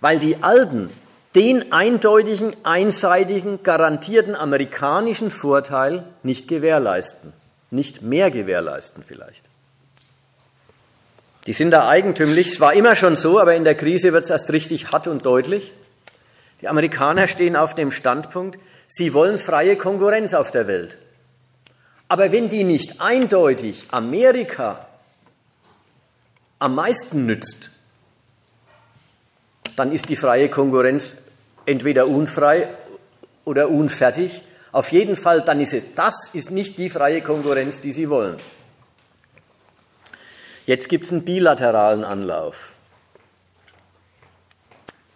[0.00, 0.90] weil die alten
[1.34, 7.32] den eindeutigen, einseitigen, garantierten amerikanischen Vorteil nicht gewährleisten,
[7.70, 9.42] nicht mehr gewährleisten vielleicht.
[11.46, 14.30] Die sind da eigentümlich, es war immer schon so, aber in der Krise wird es
[14.30, 15.72] erst richtig hart und deutlich.
[16.60, 20.98] Die Amerikaner stehen auf dem Standpunkt, sie wollen freie Konkurrenz auf der Welt.
[22.08, 24.86] Aber wenn die nicht eindeutig Amerika
[26.62, 27.70] am meisten nützt,
[29.76, 31.14] dann ist die freie Konkurrenz
[31.66, 32.68] entweder unfrei
[33.44, 34.42] oder unfertig.
[34.70, 38.38] Auf jeden Fall, dann ist es, das ist nicht die freie Konkurrenz, die sie wollen.
[40.64, 42.70] Jetzt gibt es einen bilateralen Anlauf.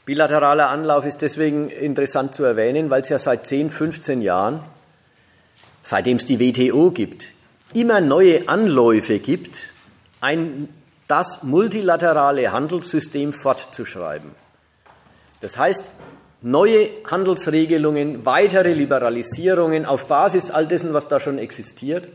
[0.05, 4.64] Bilateraler Anlauf ist deswegen interessant zu erwähnen, weil es ja seit 10, 15 Jahren,
[5.82, 7.32] seitdem es die WTO gibt,
[7.74, 9.72] immer neue Anläufe gibt,
[10.20, 10.68] ein,
[11.09, 14.32] das multilaterale Handelssystem fortzuschreiben.
[15.40, 15.84] Das heißt,
[16.42, 22.09] neue Handelsregelungen, weitere Liberalisierungen auf Basis all dessen, was da schon existiert,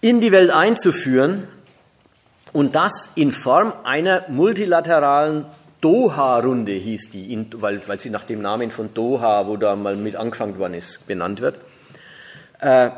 [0.00, 1.48] in die Welt einzuführen
[2.52, 5.46] und das in Form einer multilateralen
[5.80, 10.16] Doha-Runde hieß die, weil, weil sie nach dem Namen von Doha, wo da mal mit
[10.16, 11.60] angefangen worden ist, benannt wird.
[12.60, 12.90] Äh,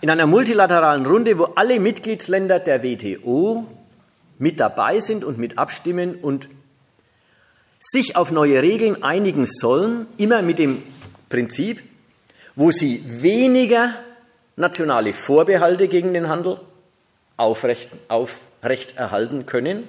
[0.00, 3.66] in einer multilateralen Runde, wo alle Mitgliedsländer der WTO
[4.38, 6.48] mit dabei sind und mit abstimmen und
[7.80, 10.82] sich auf neue Regeln einigen sollen, immer mit dem
[11.28, 11.82] Prinzip,
[12.54, 13.94] wo sie weniger
[14.56, 16.58] nationale Vorbehalte gegen den Handel
[17.36, 19.84] aufrecht, aufrecht erhalten können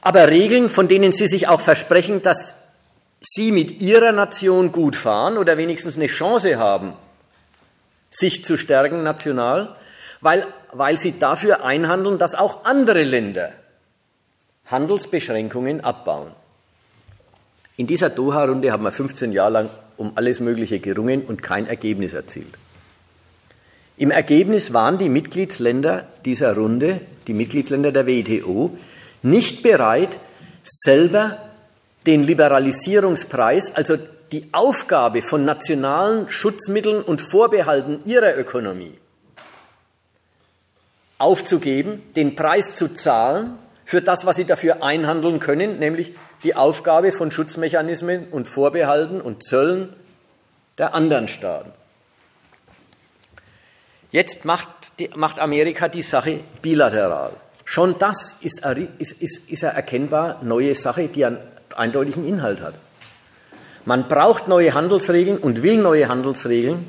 [0.00, 2.54] aber Regeln, von denen Sie sich auch versprechen, dass
[3.20, 6.94] Sie mit Ihrer Nation gut fahren oder wenigstens eine Chance haben,
[8.10, 9.76] sich zu stärken national,
[10.20, 13.52] weil, weil Sie dafür einhandeln, dass auch andere Länder
[14.66, 16.32] Handelsbeschränkungen abbauen.
[17.76, 22.14] In dieser Doha-Runde haben wir 15 Jahre lang um alles Mögliche gerungen und kein Ergebnis
[22.14, 22.54] erzielt.
[23.96, 28.76] Im Ergebnis waren die Mitgliedsländer dieser Runde, die Mitgliedsländer der WTO,
[29.22, 30.18] nicht bereit,
[30.62, 31.38] selber
[32.06, 33.98] den Liberalisierungspreis, also
[34.32, 38.98] die Aufgabe von nationalen Schutzmitteln und Vorbehalten ihrer Ökonomie
[41.18, 46.14] aufzugeben, den Preis zu zahlen für das, was sie dafür einhandeln können, nämlich
[46.44, 49.94] die Aufgabe von Schutzmechanismen und Vorbehalten und Zöllen
[50.78, 51.72] der anderen Staaten.
[54.12, 54.68] Jetzt macht,
[54.98, 57.32] die, macht Amerika die Sache bilateral
[57.70, 58.66] Schon das ist,
[58.98, 61.38] ist, ist, ist eine erkennbar neue Sache, die einen
[61.76, 62.74] eindeutigen Inhalt hat.
[63.84, 66.86] Man braucht neue Handelsregeln und will neue Handelsregeln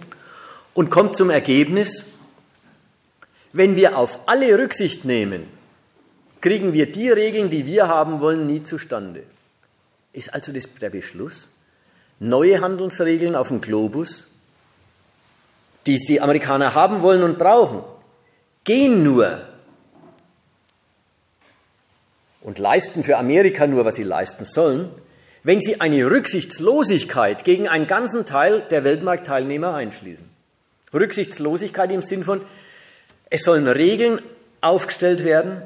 [0.73, 2.05] und kommt zum Ergebnis,
[3.53, 5.47] wenn wir auf alle Rücksicht nehmen,
[6.41, 9.23] kriegen wir die Regeln, die wir haben wollen, nie zustande.
[10.13, 11.49] Ist also das der Beschluss?
[12.19, 14.27] Neue Handelsregeln auf dem Globus,
[15.87, 17.83] die die Amerikaner haben wollen und brauchen,
[18.63, 19.41] gehen nur
[22.41, 24.91] und leisten für Amerika nur, was sie leisten sollen,
[25.43, 30.29] wenn sie eine Rücksichtslosigkeit gegen einen ganzen Teil der Weltmarktteilnehmer einschließen.
[30.93, 32.41] Rücksichtslosigkeit im Sinn von,
[33.29, 34.21] es sollen Regeln
[34.59, 35.61] aufgestellt werden,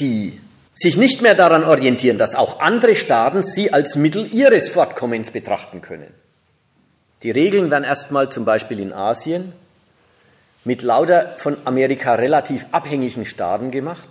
[0.00, 0.40] die
[0.74, 5.82] sich nicht mehr daran orientieren, dass auch andere Staaten sie als Mittel ihres Fortkommens betrachten
[5.82, 6.12] können.
[7.22, 9.52] Die Regeln werden erstmal zum Beispiel in Asien
[10.64, 14.08] mit lauter von Amerika relativ abhängigen Staaten gemacht.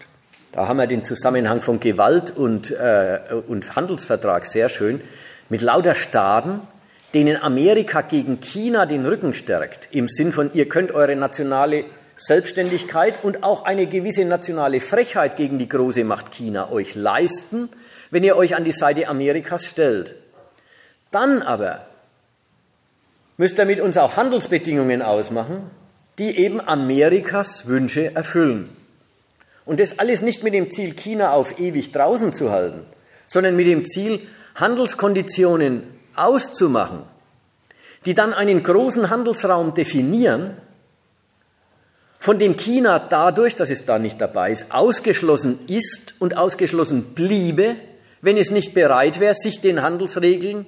[0.58, 5.02] Da haben wir den Zusammenhang von Gewalt und, äh, und Handelsvertrag sehr schön.
[5.50, 6.62] Mit lauter Staaten,
[7.14, 11.86] denen Amerika gegen China den Rücken stärkt, im Sinn von, ihr könnt eure nationale
[12.16, 17.70] Selbstständigkeit und auch eine gewisse nationale Frechheit gegen die große Macht China euch leisten,
[18.10, 20.16] wenn ihr euch an die Seite Amerikas stellt.
[21.12, 21.86] Dann aber
[23.38, 25.70] müsst ihr mit uns auch Handelsbedingungen ausmachen,
[26.18, 28.76] die eben Amerikas Wünsche erfüllen.
[29.68, 32.86] Und das alles nicht mit dem Ziel, China auf ewig draußen zu halten,
[33.26, 34.22] sondern mit dem Ziel,
[34.56, 35.84] Handelskonditionen
[36.16, 37.04] auszumachen,
[38.06, 40.58] die dann einen großen Handelsraum definieren,
[42.18, 47.76] von dem China dadurch, dass es da nicht dabei ist, ausgeschlossen ist und ausgeschlossen bliebe,
[48.22, 50.66] wenn es nicht bereit wäre, sich den Handelsregeln,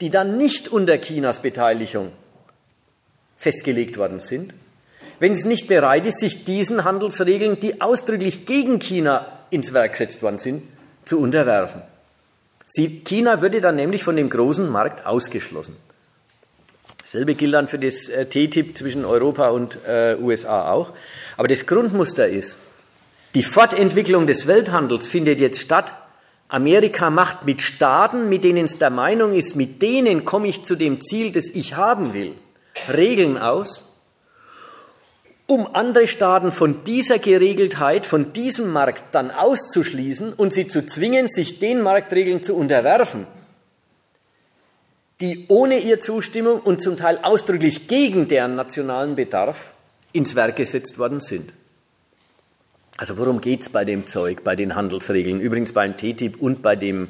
[0.00, 2.12] die dann nicht unter Chinas Beteiligung
[3.36, 4.54] festgelegt worden sind,
[5.18, 10.22] wenn es nicht bereit ist, sich diesen Handelsregeln, die ausdrücklich gegen China ins Werk gesetzt
[10.22, 10.64] worden sind,
[11.04, 11.82] zu unterwerfen.
[12.66, 15.76] Sie, China würde dann nämlich von dem großen Markt ausgeschlossen.
[17.00, 20.92] Dasselbe gilt dann für das äh, TTIP zwischen Europa und äh, USA auch.
[21.36, 22.56] Aber das Grundmuster ist,
[23.36, 25.94] die Fortentwicklung des Welthandels findet jetzt statt.
[26.48, 30.74] Amerika macht mit Staaten, mit denen es der Meinung ist, mit denen komme ich zu
[30.74, 32.34] dem Ziel, das ich haben will,
[32.92, 33.85] Regeln aus,
[35.46, 41.28] um andere Staaten von dieser Geregeltheit, von diesem Markt dann auszuschließen und sie zu zwingen,
[41.28, 43.26] sich den Marktregeln zu unterwerfen
[45.20, 49.72] die ohne ihr Zustimmung und zum Teil ausdrücklich gegen deren nationalen Bedarf
[50.12, 51.52] ins Werk gesetzt worden sind.
[52.98, 55.40] Also worum geht es bei dem Zeug, bei den Handelsregeln?
[55.40, 57.08] Übrigens beim TTIP und bei dem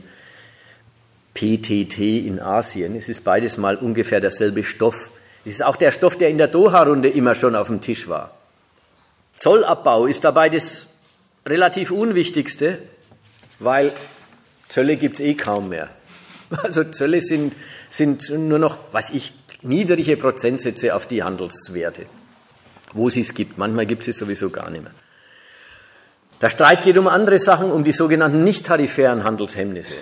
[1.34, 2.97] PTT in Asien.
[2.97, 5.11] Es ist beides mal ungefähr derselbe Stoff.
[5.47, 8.33] Es ist auch der Stoff, der in der Doha-Runde immer schon auf dem Tisch war.
[9.37, 10.87] Zollabbau ist dabei das
[11.47, 12.81] relativ Unwichtigste,
[13.61, 13.93] weil
[14.69, 15.89] Zölle gibt es eh kaum mehr.
[16.63, 17.55] Also Zölle sind
[17.89, 19.33] sind nur noch, was ich,
[19.63, 22.07] niedrige Prozentsätze auf die Handelswerte,
[22.93, 23.59] wo sie es gibt.
[23.59, 24.93] Manchmal gibt es sowieso gar nicht mehr.
[26.41, 29.95] Der Streit geht um andere Sachen, um die sogenannten nicht tarifären Handelshemmnisse.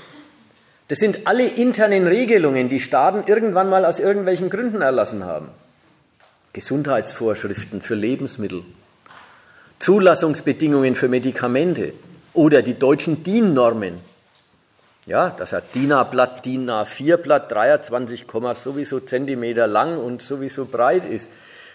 [0.88, 5.48] Das sind alle internen Regelungen, die Staaten irgendwann mal aus irgendwelchen Gründen erlassen haben.
[6.52, 8.62] Gesundheitsvorschriften für Lebensmittel,
[9.78, 11.94] Zulassungsbedingungen für Medikamente
[12.32, 14.00] oder die deutschen DIN-Normen,
[15.06, 18.24] ja, das hat DIN A-Blatt, DIN A4-Blatt, 23,
[18.54, 21.28] sowieso Zentimeter lang und sowieso breit ist.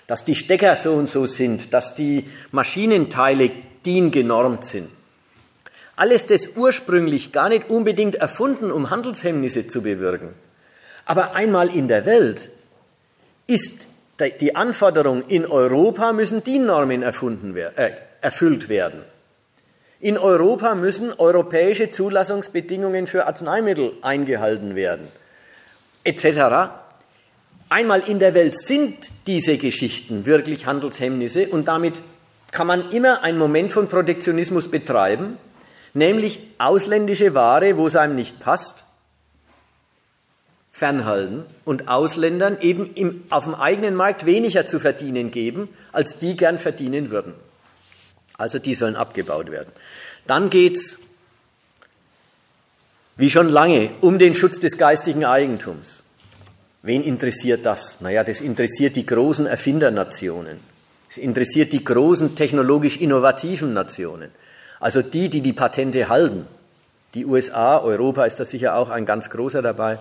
[0.08, 3.52] Dass die Stecker so und so sind, dass die Maschinenteile
[3.86, 4.90] DIN genormt sind.
[6.00, 10.30] Alles das ursprünglich gar nicht unbedingt erfunden, um Handelshemmnisse zu bewirken.
[11.04, 12.50] Aber einmal in der Welt
[13.48, 13.90] ist
[14.40, 17.92] die Anforderung, in Europa müssen DIN-Normen äh,
[18.22, 19.02] erfüllt werden.
[20.00, 25.10] In Europa müssen europäische Zulassungsbedingungen für Arzneimittel eingehalten werden,
[26.06, 26.72] etc.
[27.68, 32.02] Einmal in der Welt sind diese Geschichten wirklich Handelshemmnisse und damit
[32.52, 35.38] kann man immer einen Moment von Protektionismus betreiben,
[35.94, 38.86] nämlich ausländische Ware, wo es einem nicht passt,
[40.72, 46.38] fernhalten und Ausländern eben im, auf dem eigenen Markt weniger zu verdienen geben, als die
[46.38, 47.34] gern verdienen würden.
[48.38, 49.72] Also die sollen abgebaut werden.
[50.26, 50.98] Dann geht es,
[53.18, 56.04] wie schon lange, um den Schutz des geistigen Eigentums.
[56.82, 58.00] Wen interessiert das?
[58.00, 60.62] Naja, das interessiert die großen Erfindernationen.
[61.10, 64.32] Es interessiert die großen technologisch innovativen Nationen.
[64.80, 66.48] Also die, die die Patente halten.
[67.14, 69.98] Die USA, Europa ist da sicher auch ein ganz großer dabei.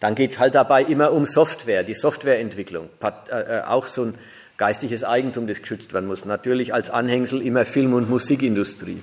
[0.00, 2.88] Dann geht es halt dabei immer um Software, die Softwareentwicklung.
[3.30, 4.14] Äh, äh, auch so ein
[4.56, 6.24] geistiges Eigentum, das geschützt werden muss.
[6.24, 9.02] Natürlich als Anhängsel immer Film- und Musikindustrie.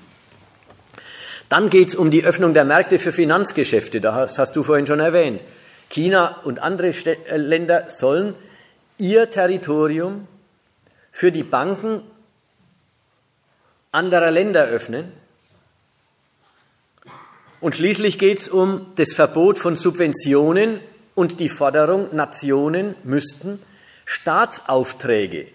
[1.50, 4.02] Dann geht es um die Öffnung der Märkte für Finanzgeschäfte.
[4.02, 5.42] Das hast du vorhin schon erwähnt.
[5.90, 8.36] China und andere äh, Länder sollen
[8.98, 10.28] ihr Territorium
[11.12, 12.04] für die Banken
[13.92, 15.12] anderer Länder öffnen.
[17.62, 20.80] Und schließlich geht es um das Verbot von Subventionen
[21.16, 23.62] und die Forderung, Nationen müssten
[24.06, 25.48] Staatsaufträge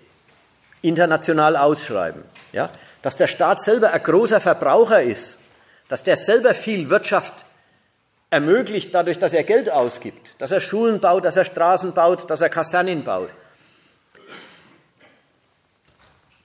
[0.82, 2.22] international ausschreiben.
[2.52, 2.70] Ja?
[3.02, 5.38] Dass der Staat selber ein großer Verbraucher ist,
[5.88, 7.46] dass der selber viel Wirtschaft
[8.30, 12.40] ermöglicht dadurch, dass er Geld ausgibt, dass er Schulen baut, dass er Straßen baut, dass
[12.40, 13.30] er Kasernen baut.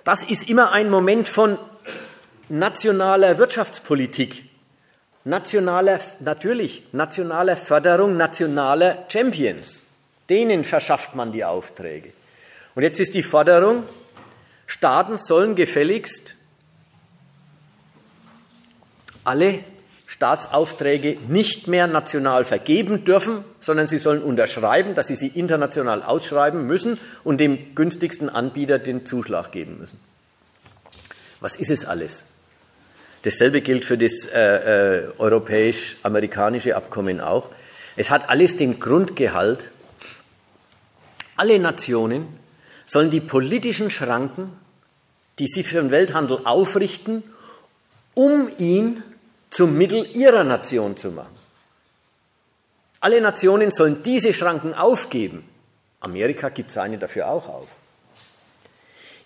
[0.04, 1.58] Das ist immer ein Moment von
[2.50, 4.45] nationaler Wirtschaftspolitik,
[5.24, 9.84] nationaler, natürlich nationaler Förderung nationaler Champions.
[10.30, 12.14] Denen verschafft man die Aufträge.
[12.76, 13.84] Und jetzt ist die Forderung,
[14.68, 16.36] Staaten sollen gefälligst
[19.24, 19.60] alle
[20.06, 26.66] Staatsaufträge nicht mehr national vergeben dürfen, sondern sie sollen unterschreiben, dass sie sie international ausschreiben
[26.66, 30.00] müssen und dem günstigsten Anbieter den Zuschlag geben müssen.
[31.41, 32.26] Was ist es alles?
[33.24, 37.50] Dasselbe gilt für das äh, äh, europäisch-amerikanische Abkommen auch.
[37.96, 39.72] Es hat alles den Grundgehalt,
[41.36, 42.28] alle Nationen
[42.86, 44.52] sollen die politischen Schranken,
[45.38, 47.24] die sie für den Welthandel aufrichten,
[48.14, 49.04] um ihn
[49.50, 51.38] zum Mittel ihrer Nation zu machen.
[53.00, 55.48] Alle Nationen sollen diese Schranken aufgeben.
[56.02, 57.68] Amerika gibt seine dafür auch auf.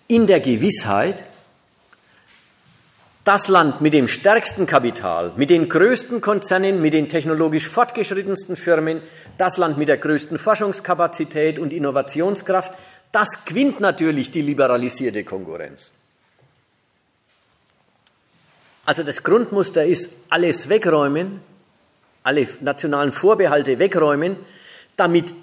[0.06, 1.24] In der Gewissheit,
[3.24, 9.00] das Land mit dem stärksten Kapital, mit den größten Konzernen, mit den technologisch fortgeschrittensten Firmen,
[9.38, 12.74] das Land mit der größten Forschungskapazität und Innovationskraft,
[13.12, 15.90] das gewinnt natürlich die liberalisierte Konkurrenz.
[18.84, 21.40] Also das Grundmuster ist, alles wegräumen,
[22.22, 24.36] alle nationalen Vorbehalte wegräumen,
[24.96, 25.34] damit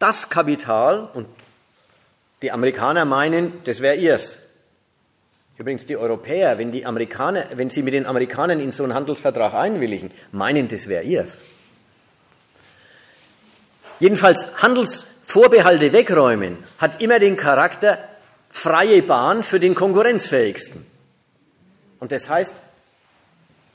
[0.00, 1.28] das Kapital, und
[2.42, 4.38] die Amerikaner meinen, das wäre ihrs.
[5.58, 9.54] Übrigens die Europäer, wenn, die Amerikaner, wenn sie mit den Amerikanern in so einen Handelsvertrag
[9.54, 11.40] einwilligen, meinen, das wäre ihrs.
[13.98, 17.98] Jedenfalls Handels, Vorbehalte wegräumen hat immer den Charakter
[18.48, 20.86] freie Bahn für den konkurrenzfähigsten.
[21.98, 22.54] Und das heißt,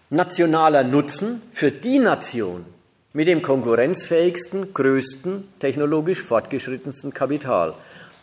[0.09, 2.65] nationaler Nutzen für die Nation
[3.13, 7.73] mit dem konkurrenzfähigsten, größten, technologisch fortgeschrittensten Kapital.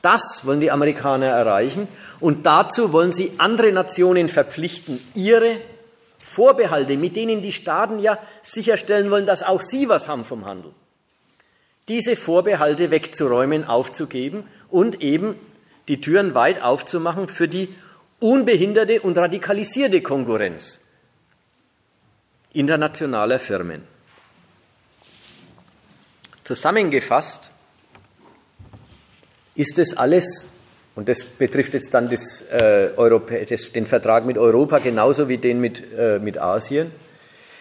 [0.03, 1.89] Das wollen die Amerikaner erreichen
[2.21, 5.61] und dazu wollen sie andere Nationen verpflichten, ihre
[6.21, 10.73] Vorbehalte, mit denen die Staaten ja sicherstellen wollen, dass auch sie was haben vom Handel
[11.89, 15.37] diese Vorbehalte wegzuräumen, aufzugeben und eben
[15.89, 17.75] die Türen weit aufzumachen für die
[18.21, 20.81] unbehinderte und radikalisierte Konkurrenz
[22.53, 23.83] internationaler Firmen.
[26.45, 27.53] Zusammengefasst
[29.59, 30.47] ist es alles,
[30.95, 35.37] und das betrifft jetzt dann das, äh, Europä das, den Vertrag mit Europa genauso wie
[35.37, 36.93] den mit, äh, mit Asien,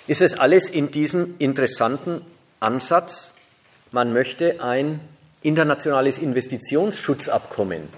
[0.05, 2.21] ist es alles in diesem interessanten
[2.59, 3.31] Ansatz,
[3.91, 4.99] man möchte ein
[5.41, 7.89] internationales Investitionsschutzabkommen,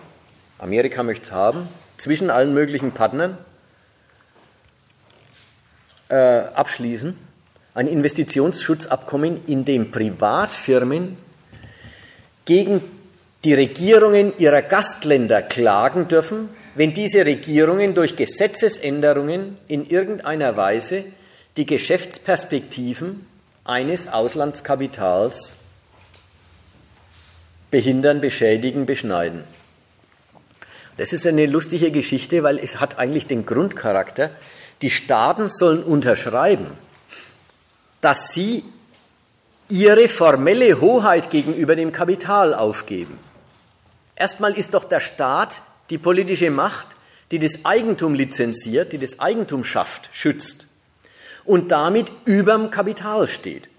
[0.59, 3.37] Amerika möchte es haben, zwischen allen möglichen Partnern
[6.07, 7.17] äh, abschließen.
[7.73, 11.17] Ein Investitionsschutzabkommen, in dem Privatfirmen
[12.45, 12.98] gegen
[13.45, 21.05] die Regierungen ihrer Gastländer klagen dürfen, wenn diese Regierungen durch Gesetzesänderungen in irgendeiner Weise
[21.55, 23.25] die Geschäftsperspektiven
[23.63, 25.55] eines Auslandskapitals
[27.71, 29.43] behindern, beschädigen, beschneiden.
[30.97, 34.31] Das ist eine lustige Geschichte, weil es hat eigentlich den Grundcharakter,
[34.81, 36.67] die Staaten sollen unterschreiben,
[38.01, 38.65] dass sie
[39.69, 43.17] ihre formelle Hoheit gegenüber dem Kapital aufgeben.
[44.19, 46.87] Erstmal ist doch der Staat die politische Macht,
[47.31, 50.67] die das Eigentum lizenziert, die das Eigentum schafft, schützt
[51.45, 53.69] und damit überm Kapital steht.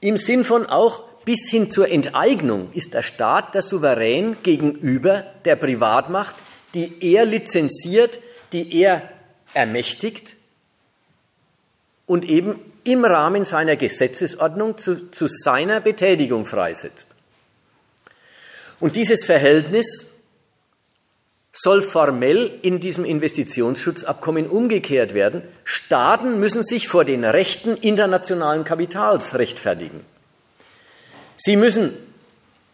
[0.00, 5.56] Im Sinn von auch bis hin zur Enteignung ist der Staat der Souverän gegenüber der
[5.56, 6.36] Privatmacht,
[6.74, 8.20] die er lizenziert,
[8.52, 9.08] die er
[9.54, 10.36] ermächtigt
[12.06, 17.08] und eben im Rahmen seiner Gesetzesordnung zu, zu seiner Betätigung freisetzt.
[18.80, 20.06] Und dieses Verhältnis
[21.52, 25.42] soll formell in diesem Investitionsschutzabkommen umgekehrt werden.
[25.64, 30.04] Staaten müssen sich vor den Rechten internationalen Kapitals rechtfertigen.
[31.36, 31.94] Sie müssen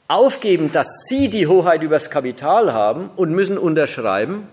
[0.08, 4.48] aufgeben, dass Sie die Hoheit über das Kapital haben und müssen unterschreiben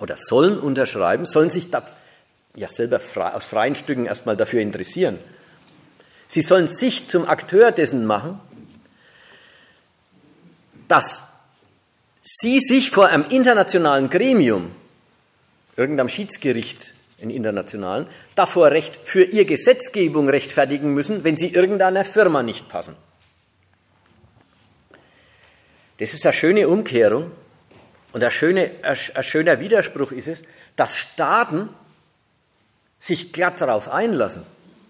[0.00, 1.84] oder sollen unterschreiben, sollen sich da
[2.54, 5.18] ja selber frei, aus freien Stücken erstmal dafür interessieren.
[6.28, 8.40] Sie sollen sich zum Akteur dessen machen,
[10.88, 11.22] dass
[12.22, 14.70] sie sich vor einem internationalen Gremium,
[15.76, 22.42] irgendeinem Schiedsgericht in internationalen, davor recht für ihr Gesetzgebung rechtfertigen müssen, wenn sie irgendeiner Firma
[22.42, 22.96] nicht passen.
[25.98, 27.30] Das ist eine schöne Umkehrung
[28.12, 30.42] und ein, schöne, ein schöner Widerspruch ist es,
[30.76, 31.70] dass Staaten
[33.00, 34.42] sich glatt darauf einlassen.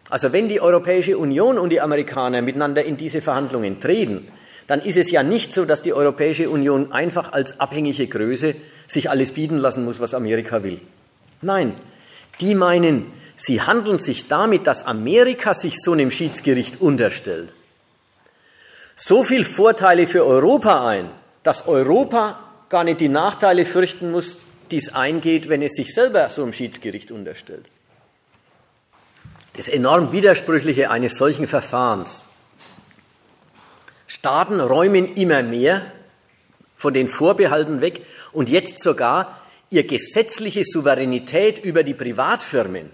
[0.09, 4.29] Also wenn die Europäische Union und die Amerikaner miteinander in diese Verhandlungen treten,
[4.67, 8.57] dann ist es ja nicht so, dass die Europäische Union einfach als abhängige Größe
[8.87, 10.81] sich alles bieten lassen muss, was Amerika will.
[11.43, 11.75] Nein,
[12.41, 17.53] die meinen, sie handeln sich damit, dass Amerika sich so einem Schiedsgericht unterstellt,
[18.95, 21.11] so viel Vorteile für Europa ein,
[21.43, 24.39] dass Europa gar nicht die Nachteile fürchten muss,
[24.71, 27.67] die es eingeht, wenn es sich selber so einem Schiedsgericht unterstellt.
[29.57, 32.26] Das enorm Widersprüchliche eines solchen Verfahrens.
[34.27, 35.93] Staaten räumen immer mehr
[36.77, 42.91] von den Vorbehalten weg und jetzt sogar ihr gesetzliche Souveränität über die Privatfirmen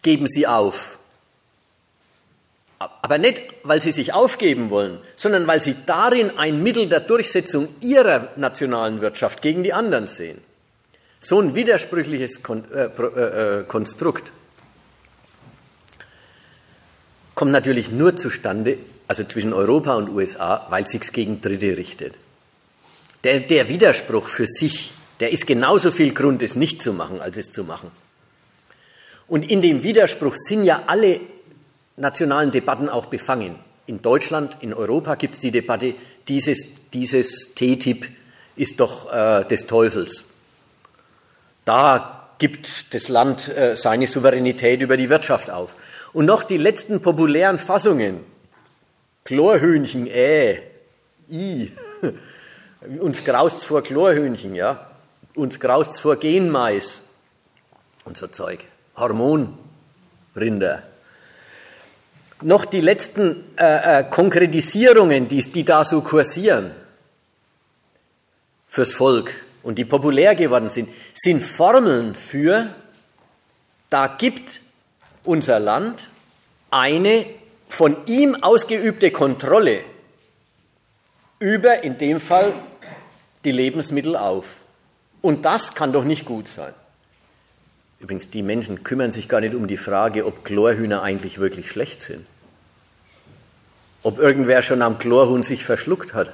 [0.00, 0.98] geben sie auf.
[2.78, 7.68] Aber nicht, weil sie sich aufgeben wollen, sondern weil sie darin ein Mittel der Durchsetzung
[7.82, 10.40] ihrer nationalen Wirtschaft gegen die anderen sehen.
[11.20, 14.32] So ein widersprüchliches äh, äh, äh, Konstrukt
[17.34, 18.78] kommt natürlich nur zustande,
[19.10, 22.14] also zwischen Europa und USA, weil es sich gegen Dritte richtet.
[23.24, 27.36] Der, der Widerspruch für sich, der ist genauso viel Grund, es nicht zu machen, als
[27.36, 27.90] es zu machen.
[29.26, 31.20] Und in dem Widerspruch sind ja alle
[31.96, 33.56] nationalen Debatten auch befangen.
[33.86, 35.96] In Deutschland, in Europa gibt es die Debatte,
[36.28, 38.06] dieses, dieses TTIP
[38.54, 40.24] ist doch äh, des Teufels.
[41.64, 45.74] Da gibt das Land äh, seine Souveränität über die Wirtschaft auf.
[46.12, 48.29] Und noch die letzten populären Fassungen.
[49.24, 50.62] Chlorhühnchen, äh,
[51.30, 51.72] i.
[52.98, 54.90] Uns graust's vor Chlorhühnchen, ja.
[55.34, 57.00] Uns graust's vor Genmais
[58.04, 58.64] und so Zeug.
[58.96, 60.82] Hormonrinder.
[62.42, 66.72] Noch die letzten äh, äh, Konkretisierungen, die, die da so kursieren
[68.68, 72.74] fürs Volk und die populär geworden sind, sind Formeln für,
[73.90, 74.60] da gibt
[75.24, 76.08] unser Land
[76.70, 77.26] eine
[77.70, 79.80] von ihm ausgeübte Kontrolle
[81.38, 82.52] über, in dem Fall,
[83.44, 84.56] die Lebensmittel auf.
[85.22, 86.74] Und das kann doch nicht gut sein.
[88.00, 92.02] Übrigens, die Menschen kümmern sich gar nicht um die Frage, ob Chlorhühner eigentlich wirklich schlecht
[92.02, 92.26] sind.
[94.02, 96.30] Ob irgendwer schon am Chlorhuhn sich verschluckt hat.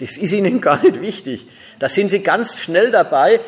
[0.00, 1.46] Das ist ihnen gar nicht wichtig.
[1.78, 3.40] Da sind sie ganz schnell dabei,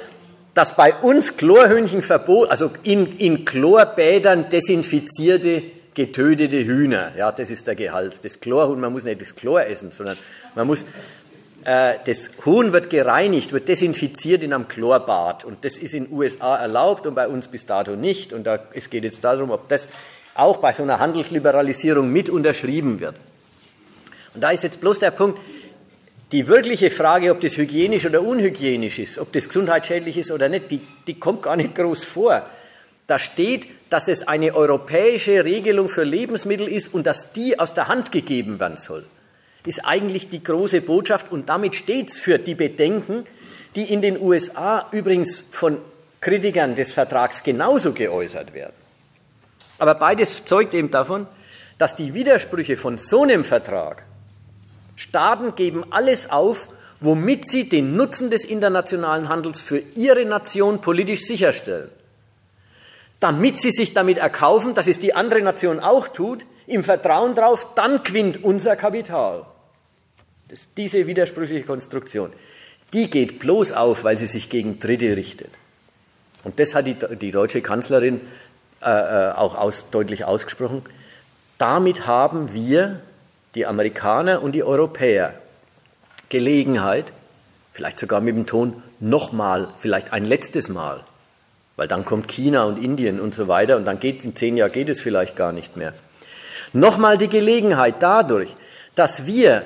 [0.54, 5.62] dass bei uns Chlorhühnchen verboten, also in, in Chlorbädern desinfizierte,
[5.95, 8.24] getötete Hühner, ja, das ist der Gehalt.
[8.24, 10.16] Das Chlorhuhn, man muss nicht das Chlor essen, sondern
[10.55, 10.84] man muss
[11.64, 15.45] äh, das Huhn wird gereinigt, wird desinfiziert in einem Chlorbad.
[15.45, 18.32] Und das ist in den USA erlaubt und bei uns bis dato nicht.
[18.32, 19.89] Und da, es geht jetzt darum, ob das
[20.34, 23.16] auch bei so einer Handelsliberalisierung mit unterschrieben wird.
[24.34, 25.39] Und da ist jetzt bloß der Punkt,
[26.31, 30.70] die wirkliche Frage, ob das hygienisch oder unhygienisch ist, ob das gesundheitsschädlich ist oder nicht,
[30.70, 32.47] die, die kommt gar nicht groß vor.
[33.09, 37.89] Da steht, dass es eine europäische Regelung für Lebensmittel ist und dass die aus der
[37.89, 39.05] Hand gegeben werden soll
[39.68, 43.26] ist eigentlich die große Botschaft und damit steht es für die Bedenken,
[43.76, 45.78] die in den USA übrigens von
[46.20, 48.72] Kritikern des Vertrags genauso geäußert werden.
[49.78, 51.26] Aber beides zeugt eben davon,
[51.76, 54.05] dass die Widersprüche von so einem Vertrag,
[54.97, 56.68] Staaten geben alles auf,
[57.01, 61.90] womit sie den Nutzen des internationalen Handels für ihre Nation politisch sicherstellen.
[63.20, 67.74] Damit sie sich damit erkaufen, dass es die andere Nation auch tut, im Vertrauen darauf,
[67.74, 69.47] dann gewinnt unser Kapital.
[70.49, 72.32] Das, diese widersprüchliche Konstruktion,
[72.93, 75.51] die geht bloß auf, weil sie sich gegen Dritte richtet.
[76.45, 78.20] Und das hat die, die deutsche Kanzlerin
[78.81, 80.82] äh, äh, auch aus, deutlich ausgesprochen.
[81.59, 83.01] Damit haben wir,
[83.55, 85.35] die Amerikaner und die Europäer,
[86.28, 87.07] Gelegenheit,
[87.73, 91.05] vielleicht sogar mit dem Ton nochmal, vielleicht ein letztes Mal,
[91.78, 94.72] weil dann kommt China und Indien und so weiter und dann geht in zehn Jahren
[94.72, 95.94] geht es vielleicht gar nicht mehr.
[96.72, 98.50] Nochmal die Gelegenheit dadurch,
[98.96, 99.64] dass wir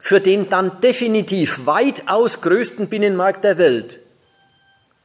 [0.00, 4.00] für den dann definitiv weitaus größten Binnenmarkt der Welt,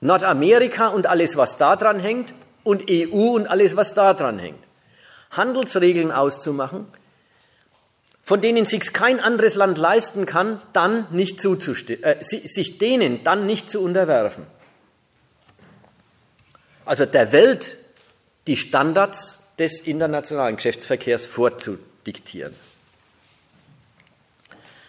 [0.01, 4.59] Nordamerika und alles, was da dran hängt, und EU und alles, was da dran hängt,
[5.29, 6.87] Handelsregeln auszumachen,
[8.23, 13.45] von denen sich kein anderes Land leisten kann, dann nicht zuzustimmen, äh, sich denen dann
[13.45, 14.47] nicht zu unterwerfen.
[16.89, 17.77] Also der Welt,
[18.47, 22.55] die Standards des internationalen Geschäftsverkehrs vorzudiktieren.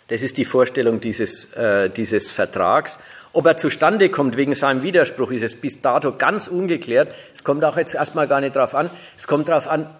[0.08, 2.98] Das ist die Vorstellung dieses, äh, dieses Vertrags.
[3.34, 7.14] Ob er zustande kommt wegen seinem Widerspruch, ist es bis dato ganz ungeklärt.
[7.34, 8.88] Es kommt auch jetzt erstmal gar nicht darauf an.
[9.18, 9.94] Es kommt darauf an,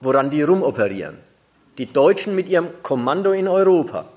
[0.00, 1.16] woran die rumoperieren.
[1.78, 4.10] Die Deutschen mit ihrem Kommando in Europa.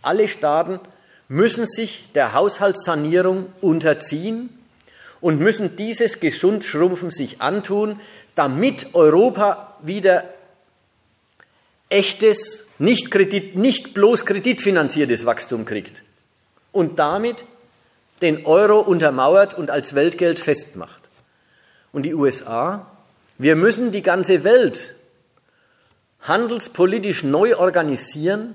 [0.00, 0.80] Alle Staaten
[1.28, 4.55] müssen sich der Haushaltssanierung unterziehen
[5.26, 7.98] und müssen dieses Gesundschrumpfen sich antun,
[8.36, 10.22] damit Europa wieder
[11.88, 16.04] echtes, nicht, Kredit, nicht bloß kreditfinanziertes Wachstum kriegt
[16.70, 17.38] und damit
[18.22, 21.00] den Euro untermauert und als Weltgeld festmacht.
[21.92, 22.86] Und die USA,
[23.36, 24.94] wir müssen die ganze Welt
[26.20, 28.54] handelspolitisch neu organisieren,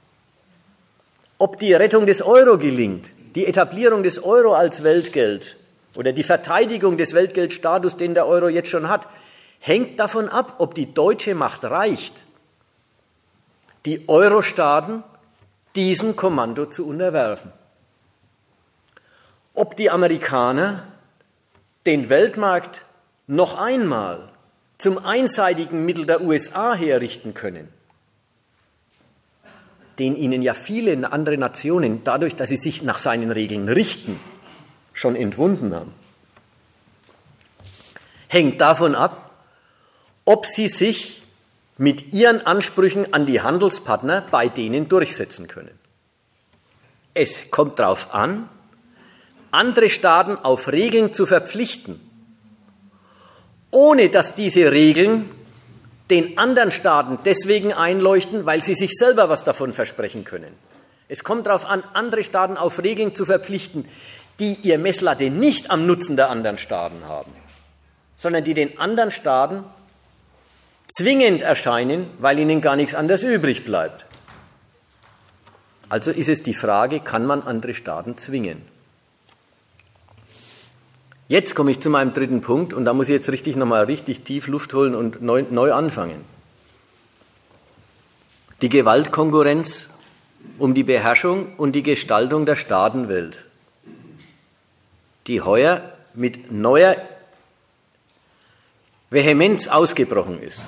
[1.44, 5.58] Ob die Rettung des Euro gelingt, die Etablierung des Euro als Weltgeld
[5.94, 9.10] oder die Verteidigung des Weltgeldstatus, den der Euro jetzt schon hat,
[9.60, 12.14] hängt davon ab, ob die deutsche Macht reicht,
[13.86, 15.04] die Euro-Staaten
[15.76, 17.52] diesem Kommando zu unterwerfen.
[19.54, 20.88] Ob die Amerikaner
[21.86, 22.84] den Weltmarkt
[23.28, 24.30] noch einmal
[24.78, 27.68] zum einseitigen Mittel der USA herrichten können,
[30.00, 34.20] den ihnen ja viele andere Nationen dadurch, dass sie sich nach seinen Regeln richten,
[34.94, 35.94] schon entwunden haben,
[38.28, 39.32] hängt davon ab,
[40.26, 41.22] ob sie sich
[41.78, 45.78] mit ihren Ansprüchen an die Handelspartner bei denen durchsetzen können.
[47.14, 48.50] Es kommt darauf an,
[49.52, 52.00] andere Staaten auf Regeln zu verpflichten,
[53.70, 55.30] ohne dass diese Regeln
[56.14, 60.54] den anderen Staaten deswegen einleuchten, weil sie sich selber was davon versprechen können.
[61.10, 63.86] Es kommt darauf an, andere Staaten auf Regeln zu verpflichten,
[64.40, 67.32] die ihr Messlatte nicht am Nutzen der anderen Staaten haben,
[68.16, 69.64] sondern die den anderen Staaten
[70.88, 74.06] zwingend erscheinen, weil ihnen gar nichts anderes übrig bleibt.
[75.90, 78.73] Also ist es die Frage, kann man andere Staaten zwingen?
[81.28, 84.22] Jetzt komme ich zu meinem dritten Punkt und da muss ich jetzt richtig nochmal richtig
[84.22, 86.26] tief Luft holen und neu, neu anfangen.
[88.62, 89.88] Die Gewaltkonkurrenz
[90.60, 93.46] um die Beherrschung und die Gestaltung der Staatenwelt,
[95.28, 96.98] die heuer mit neuer
[99.10, 100.60] Vehemenz ausgebrochen ist.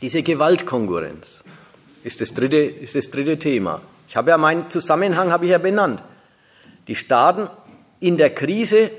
[0.00, 1.42] Diese Gewaltkonkurrenz
[2.02, 3.80] ist das dritte, ist das dritte Thema.
[4.08, 6.02] Ich habe ja meinen Zusammenhang habe ich ja benannt.
[6.88, 7.48] Die Staaten
[8.00, 8.90] in der Krise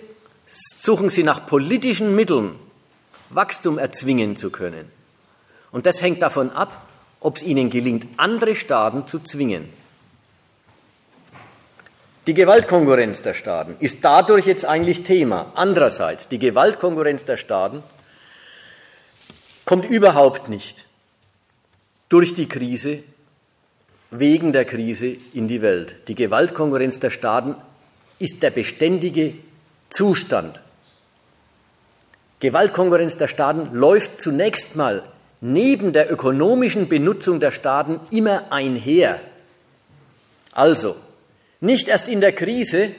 [0.49, 2.55] suchen sie nach politischen Mitteln,
[3.29, 4.91] Wachstum erzwingen zu können.
[5.71, 6.87] Und das hängt davon ab,
[7.19, 9.69] ob es ihnen gelingt, andere Staaten zu zwingen.
[12.27, 15.51] Die Gewaltkonkurrenz der Staaten ist dadurch jetzt eigentlich Thema.
[15.55, 17.83] Andererseits, die Gewaltkonkurrenz der Staaten
[19.65, 20.85] kommt überhaupt nicht
[22.09, 23.03] durch die Krise,
[24.11, 26.07] wegen der Krise in die Welt.
[26.07, 27.55] Die Gewaltkonkurrenz der Staaten
[28.17, 29.35] ist der beständige
[29.89, 30.61] Zustand.
[32.39, 35.03] Gewaltkonkurrenz der Staaten läuft zunächst mal
[35.41, 39.19] neben der ökonomischen Benutzung der Staaten immer einher.
[40.51, 40.95] Also,
[41.61, 42.91] nicht erst in der Krise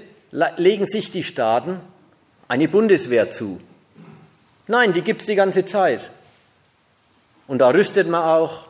[0.56, 1.80] legen sich die Staaten
[2.48, 3.60] eine Bundeswehr zu.
[4.66, 6.10] Nein, die gibt es die ganze Zeit.
[7.46, 8.66] Und da rüstet man auch.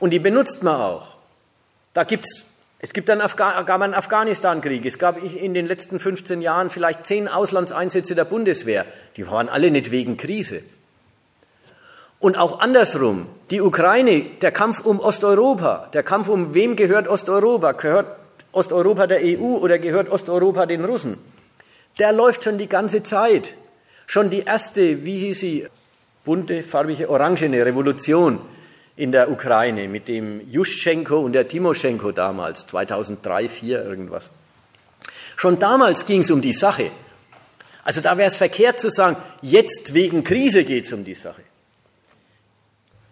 [0.00, 1.08] Und die benutzt man auch.
[1.94, 2.45] Da gibt's, es
[2.92, 4.84] gibt einen, gab einen Afghanistan-Krieg.
[4.84, 8.84] Es gab in den letzten 15 Jahren vielleicht zehn Auslandseinsätze der Bundeswehr.
[9.16, 10.62] Die waren alle nicht wegen Krise.
[12.18, 17.72] Und auch andersrum, die Ukraine, der Kampf um Osteuropa, der Kampf um wem gehört Osteuropa?
[17.72, 18.16] Gehört
[18.52, 21.18] Osteuropa der EU oder gehört Osteuropa den Russen?
[21.98, 23.54] Der läuft schon die ganze Zeit.
[24.06, 25.66] Schon die erste, wie hieß sie,
[26.24, 28.40] bunte, farbige, orangene Revolution
[28.96, 34.30] in der Ukraine mit dem Juschenko und der Timoschenko damals, 2003, 2004 irgendwas.
[35.36, 36.90] Schon damals ging es um die Sache.
[37.84, 41.42] Also da wäre es verkehrt zu sagen, jetzt wegen Krise geht es um die Sache.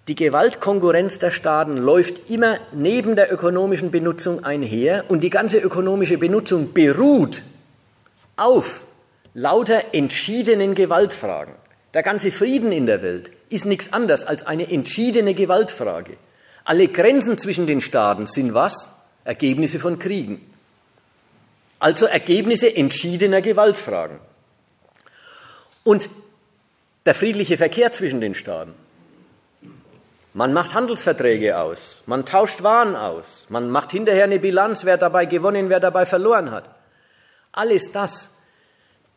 [0.09, 6.19] Die Gewaltkonkurrenz der Staaten läuft immer neben der ökonomischen Benutzung einher und die ganze ökonomische
[6.19, 7.43] Benutzung beruht
[8.36, 8.82] auf
[9.32, 11.55] lauter entschiedenen Gewaltfragen.
[11.94, 16.16] Der ganze Frieden in der Welt ist nichts anderes als eine entschiedene Gewaltfrage.
[16.64, 18.89] Alle Grenzen zwischen den Staaten sind was?
[19.24, 20.40] Ergebnisse von Kriegen.
[21.78, 24.18] Also Ergebnisse entschiedener Gewaltfragen.
[25.82, 26.10] Und
[27.05, 28.74] der friedliche Verkehr zwischen den Staaten.
[30.32, 35.26] Man macht Handelsverträge aus, man tauscht Waren aus, man macht hinterher eine Bilanz, wer dabei
[35.26, 36.68] gewonnen, wer dabei verloren hat.
[37.52, 38.31] Alles das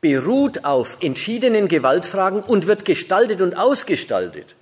[0.08, 4.56] beruht auf entschiedenen Gewaltfragen und wird gestaltet und ausgestaltet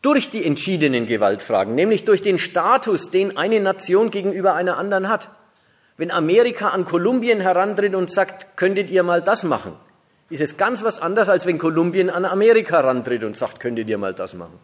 [0.00, 5.28] durch die entschiedenen Gewaltfragen, nämlich durch den Status, den eine Nation gegenüber einer anderen hat.
[5.96, 9.72] Wenn Amerika an Kolumbien herantritt und sagt, könntet ihr mal das machen,
[10.30, 13.98] ist es ganz was anderes, als wenn Kolumbien an Amerika herantritt und sagt, könntet ihr
[13.98, 14.60] mal das machen.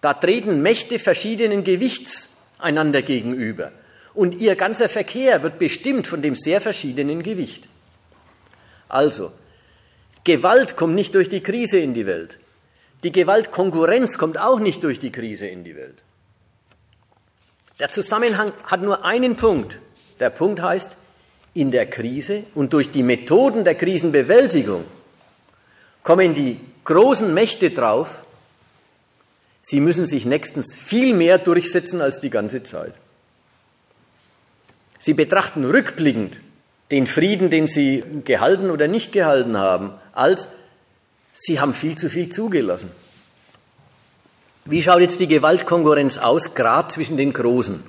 [0.00, 2.28] Da treten Mächte verschiedenen Gewichts
[2.58, 3.70] einander gegenüber
[4.14, 7.68] und ihr ganzer Verkehr wird bestimmt von dem sehr verschiedenen Gewicht.
[8.94, 9.32] Also,
[10.22, 12.38] Gewalt kommt nicht durch die Krise in die Welt.
[13.02, 15.98] Die Gewaltkonkurrenz kommt auch nicht durch die Krise in die Welt.
[17.80, 19.80] Der Zusammenhang hat nur einen Punkt.
[20.20, 20.96] Der Punkt heißt,
[21.54, 24.84] in der Krise und durch die Methoden der Krisenbewältigung
[26.04, 28.24] kommen die großen Mächte drauf,
[29.60, 32.94] sie müssen sich nächstens viel mehr durchsetzen als die ganze Zeit.
[35.00, 36.38] Sie betrachten rückblickend
[36.94, 40.46] den Frieden, den sie gehalten oder nicht gehalten haben, als
[41.36, 42.88] Sie haben viel zu viel zugelassen.
[44.64, 47.82] Wie schaut jetzt die Gewaltkonkurrenz aus, gerade zwischen den Großen?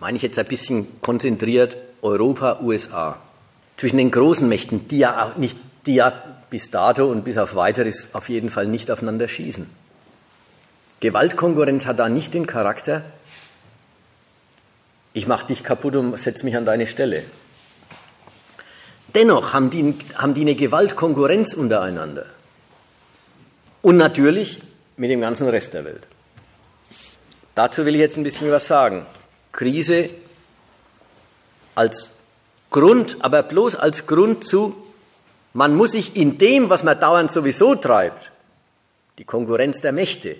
[0.00, 3.18] Meine ich jetzt ein bisschen konzentriert Europa, USA.
[3.76, 5.56] Zwischen den großen Mächten, die ja, nicht,
[5.86, 6.12] die ja
[6.50, 9.70] bis dato und bis auf weiteres auf jeden Fall nicht aufeinander schießen.
[10.98, 13.04] Gewaltkonkurrenz hat da nicht den Charakter,
[15.12, 17.24] ich mache dich kaputt und setze mich an deine Stelle.
[19.14, 22.26] Dennoch haben die, haben die eine Gewaltkonkurrenz untereinander.
[23.82, 24.60] Und natürlich
[24.96, 26.06] mit dem ganzen Rest der Welt.
[27.54, 29.06] Dazu will ich jetzt ein bisschen was sagen.
[29.52, 30.08] Krise
[31.74, 32.10] als
[32.70, 34.74] Grund, aber bloß als Grund zu,
[35.52, 38.30] man muss sich in dem, was man dauernd sowieso treibt,
[39.18, 40.36] die Konkurrenz der Mächte,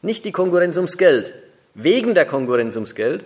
[0.00, 1.34] nicht die Konkurrenz ums Geld,
[1.74, 3.24] wegen der Konkurrenz ums Geld,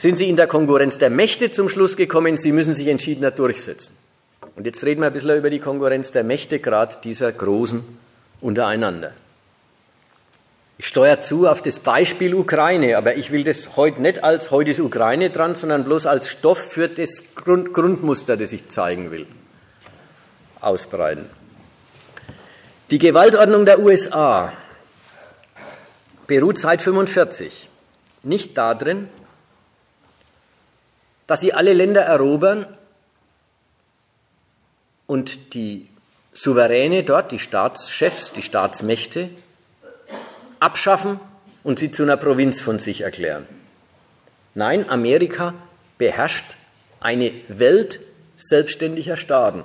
[0.00, 3.94] sind sie in der Konkurrenz der Mächte zum Schluss gekommen, sie müssen sich entschiedener durchsetzen.
[4.56, 7.84] Und jetzt reden wir ein bisschen über die Konkurrenz der Mächte, gerade dieser Großen
[8.40, 9.12] untereinander.
[10.78, 14.70] Ich steuere zu auf das Beispiel Ukraine, aber ich will das heute nicht als heute
[14.70, 19.26] ist Ukraine dran, sondern bloß als Stoff für das Grund, Grundmuster, das ich zeigen will,
[20.62, 21.26] ausbreiten.
[22.90, 24.50] Die Gewaltordnung der USA
[26.26, 27.68] beruht seit 1945
[28.22, 29.10] nicht darin,
[31.30, 32.66] dass sie alle Länder erobern
[35.06, 35.86] und die
[36.32, 39.30] Souveräne dort, die Staatschefs, die Staatsmächte,
[40.58, 41.20] abschaffen
[41.62, 43.46] und sie zu einer Provinz von sich erklären.
[44.56, 45.54] Nein, Amerika
[45.98, 46.46] beherrscht
[46.98, 48.00] eine Welt
[48.34, 49.62] selbstständiger Staaten.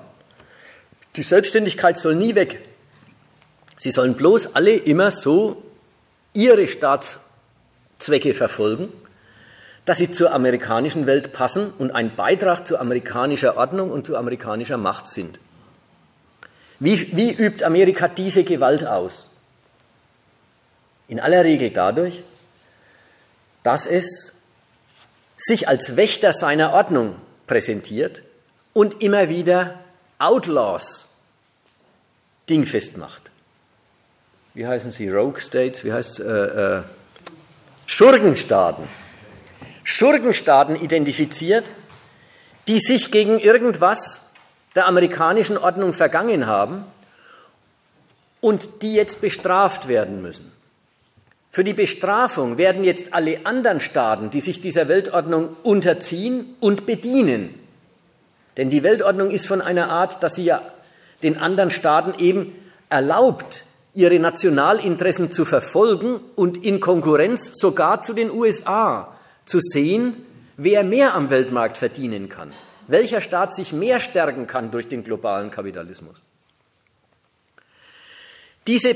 [1.16, 2.62] Die Selbstständigkeit soll nie weg.
[3.78, 5.64] Sie sollen bloß alle immer so
[6.32, 8.94] ihre Staatszwecke verfolgen
[9.86, 14.78] dass sie zur amerikanischen Welt passen und ein Beitrag zu amerikanischer Ordnung und zu amerikanischer
[14.78, 15.40] Macht sind.
[16.80, 19.30] Wie, wie übt Amerika diese Gewalt aus?
[21.07, 22.24] In aller Regel dadurch,
[23.64, 24.34] dass es
[25.38, 28.22] sich als Wächter seiner Ordnung präsentiert
[28.74, 29.80] und immer wieder
[30.18, 31.07] Outlaws
[32.49, 33.22] dingfest macht.
[34.53, 35.10] Wie heißen sie?
[35.10, 35.84] Rogue States?
[35.84, 36.26] Wie heißt es?
[36.26, 36.84] Äh, äh,
[37.86, 38.88] Schurkenstaaten.
[39.86, 41.64] Schurkenstaaten identifiziert,
[42.68, 44.20] die sich gegen irgendwas
[44.76, 46.84] der amerikanischen Ordnung vergangen haben
[48.41, 50.52] und die jetzt bestraft werden müssen.
[51.52, 57.53] Für die Bestrafung werden jetzt alle anderen Staaten, die sich dieser Weltordnung unterziehen und bedienen.
[58.57, 60.62] Denn die Weltordnung ist von einer Art, dass sie ja
[61.24, 62.53] den anderen Staaten eben
[62.90, 69.15] erlaubt, ihre Nationalinteressen zu verfolgen und in Konkurrenz sogar zu den USA
[69.46, 70.26] zu sehen,
[70.58, 72.52] wer mehr am Weltmarkt verdienen kann,
[72.88, 76.16] welcher Staat sich mehr stärken kann durch den globalen Kapitalismus.
[78.68, 78.96] Diese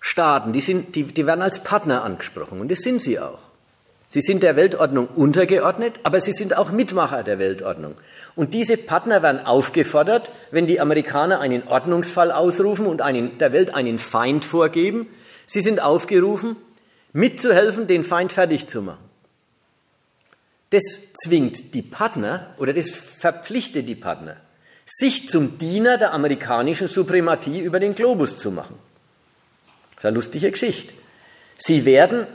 [0.00, 3.40] Staaten, die, sind, die, die werden als Partner angesprochen und das sind sie auch.
[4.08, 7.94] Sie sind der Weltordnung untergeordnet, aber sie sind auch Mitmacher der Weltordnung.
[8.34, 13.74] Und diese Partner werden aufgefordert, wenn die Amerikaner einen Ordnungsfall ausrufen und einen, der Welt
[13.74, 15.06] einen Feind vorgeben,
[15.46, 16.56] sie sind aufgerufen,
[17.12, 19.04] mitzuhelfen, den Feind fertig zu machen.
[20.70, 20.82] Das
[21.22, 24.36] zwingt die Partner oder das verpflichtet die Partner,
[24.86, 28.76] sich zum Diener der amerikanischen Suprematie über den Globus zu machen.
[29.96, 30.94] Das ist eine lustige Geschichte.
[31.58, 32.26] Sie werden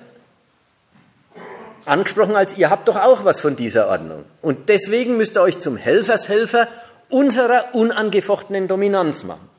[1.85, 4.25] angesprochen als, ihr habt doch auch was von dieser Ordnung.
[4.41, 6.67] Und deswegen müsst ihr euch zum Helfershelfer
[7.09, 9.49] unserer unangefochtenen Dominanz machen.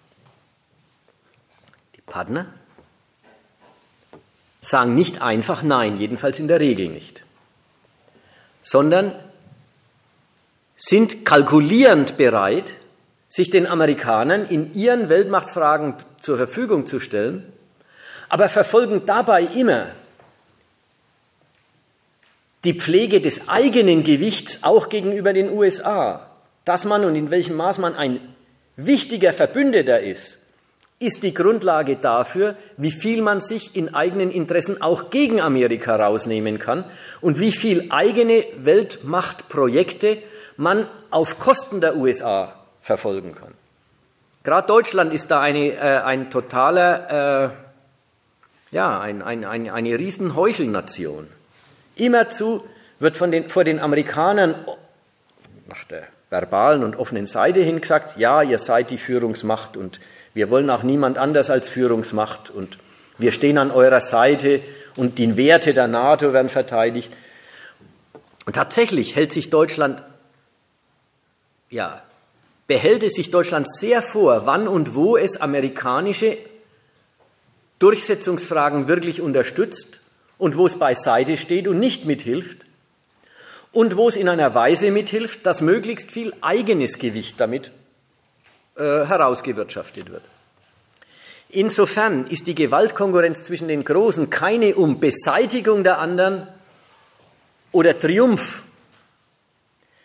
[1.97, 2.47] Die Partner
[4.61, 7.23] sagen nicht einfach Nein, jedenfalls in der Regel nicht,
[8.63, 9.15] sondern
[10.77, 12.73] sind kalkulierend bereit,
[13.29, 17.53] sich den Amerikanern in ihren Weltmachtfragen zur Verfügung zu stellen,
[18.29, 19.89] aber verfolgen dabei immer
[22.65, 26.31] die Pflege des eigenen Gewichts auch gegenüber den USA,
[26.65, 28.21] dass man und in welchem Maß man ein
[28.77, 30.38] wichtiger Verbündeter ist,
[31.01, 36.59] ist die Grundlage dafür, wie viel man sich in eigenen Interessen auch gegen Amerika rausnehmen
[36.59, 36.85] kann
[37.21, 40.19] und wie viel eigene Weltmachtprojekte
[40.57, 43.55] man auf Kosten der USA verfolgen kann.
[44.43, 47.53] Gerade Deutschland ist da eine, äh, ein totaler,
[48.73, 51.29] äh, ja, ein, ein, ein, eine riesen Heuchelnation.
[51.95, 52.65] Immerzu
[52.99, 54.55] wird von den, vor den Amerikanern
[55.69, 60.01] nach der verbalen und offenen Seite hin gesagt, ja, ihr seid die Führungsmacht und
[60.39, 62.79] wir wollen auch niemand anders als Führungsmacht und
[63.19, 64.61] wir stehen an eurer Seite
[64.95, 67.11] und die Werte der NATO werden verteidigt.
[68.47, 70.01] Und tatsächlich hält sich Deutschland,
[71.71, 72.05] ja,
[72.69, 76.39] behält es sich Deutschland sehr vor, wann und wo es amerikanische
[77.81, 79.99] Durchsetzungsfragen wirklich unterstützt
[80.39, 82.59] und wo es beiseite steht und nicht mithilft
[83.73, 87.73] und wo es in einer Weise mithilft, dass möglichst viel eigenes Gewicht damit
[88.79, 90.23] äh, herausgewirtschaftet wird.
[91.51, 96.47] Insofern ist die Gewaltkonkurrenz zwischen den Großen keine um Beseitigung der anderen
[97.73, 98.63] oder Triumph,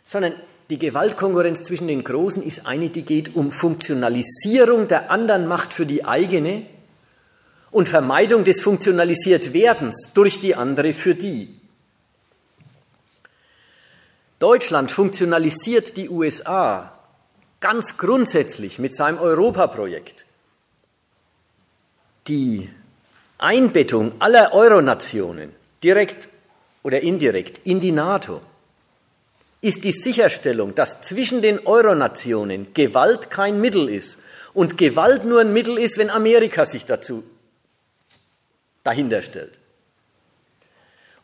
[0.05, 0.33] sondern
[0.69, 5.85] die Gewaltkonkurrenz zwischen den Großen ist eine, die geht um Funktionalisierung der anderen Macht für
[5.85, 6.65] die eigene
[7.71, 11.59] und Vermeidung des Funktionalisiertwerdens durch die andere für die.
[14.39, 17.02] Deutschland funktionalisiert die USA
[17.63, 20.25] ganz grundsätzlich mit seinem Europaprojekt.
[22.27, 22.69] Die
[23.37, 26.27] Einbettung aller Euronationen, direkt
[26.83, 28.41] oder indirekt, in die NATO,
[29.61, 34.17] ist die Sicherstellung, dass zwischen den Euronationen Gewalt kein Mittel ist
[34.53, 37.23] und Gewalt nur ein Mittel ist, wenn Amerika sich dazu
[38.83, 39.57] dahinter stellt.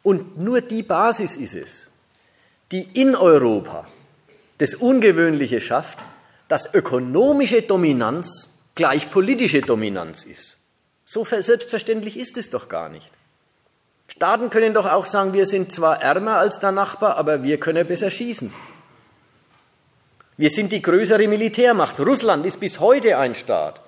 [0.03, 1.88] Und nur die Basis ist es,
[2.72, 3.90] die in Europa
[4.60, 5.98] das Ungewöhnliche schafft,
[6.49, 10.57] dass ökonomische Dominanz gleich politische Dominanz ist.
[11.05, 13.09] So selbstverständlich ist es doch gar nicht.
[14.07, 17.88] Staaten können doch auch sagen, wir sind zwar ärmer als der Nachbar, aber wir können
[17.88, 18.51] besser schießen.
[20.38, 21.99] Wir sind die größere Militärmacht.
[21.99, 23.81] Russland ist bis heute ein Staat,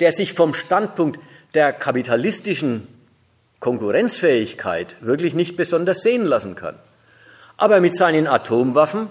[0.00, 1.20] der sich vom Standpunkt
[1.54, 2.86] der kapitalistischen
[3.58, 6.78] Konkurrenzfähigkeit wirklich nicht besonders sehen lassen kann.
[7.58, 9.10] Aber mit seinen Atomwaffen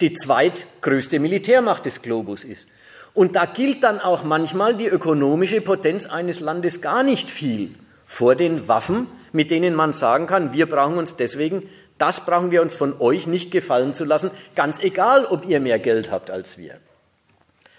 [0.00, 2.68] die zweitgrößte Militärmacht des Globus ist.
[3.14, 7.74] Und da gilt dann auch manchmal die ökonomische Potenz eines Landes gar nicht viel
[8.06, 11.68] vor den Waffen, mit denen man sagen kann, wir brauchen uns deswegen,
[11.98, 15.78] das brauchen wir uns von euch nicht gefallen zu lassen, ganz egal, ob ihr mehr
[15.78, 16.76] Geld habt als wir.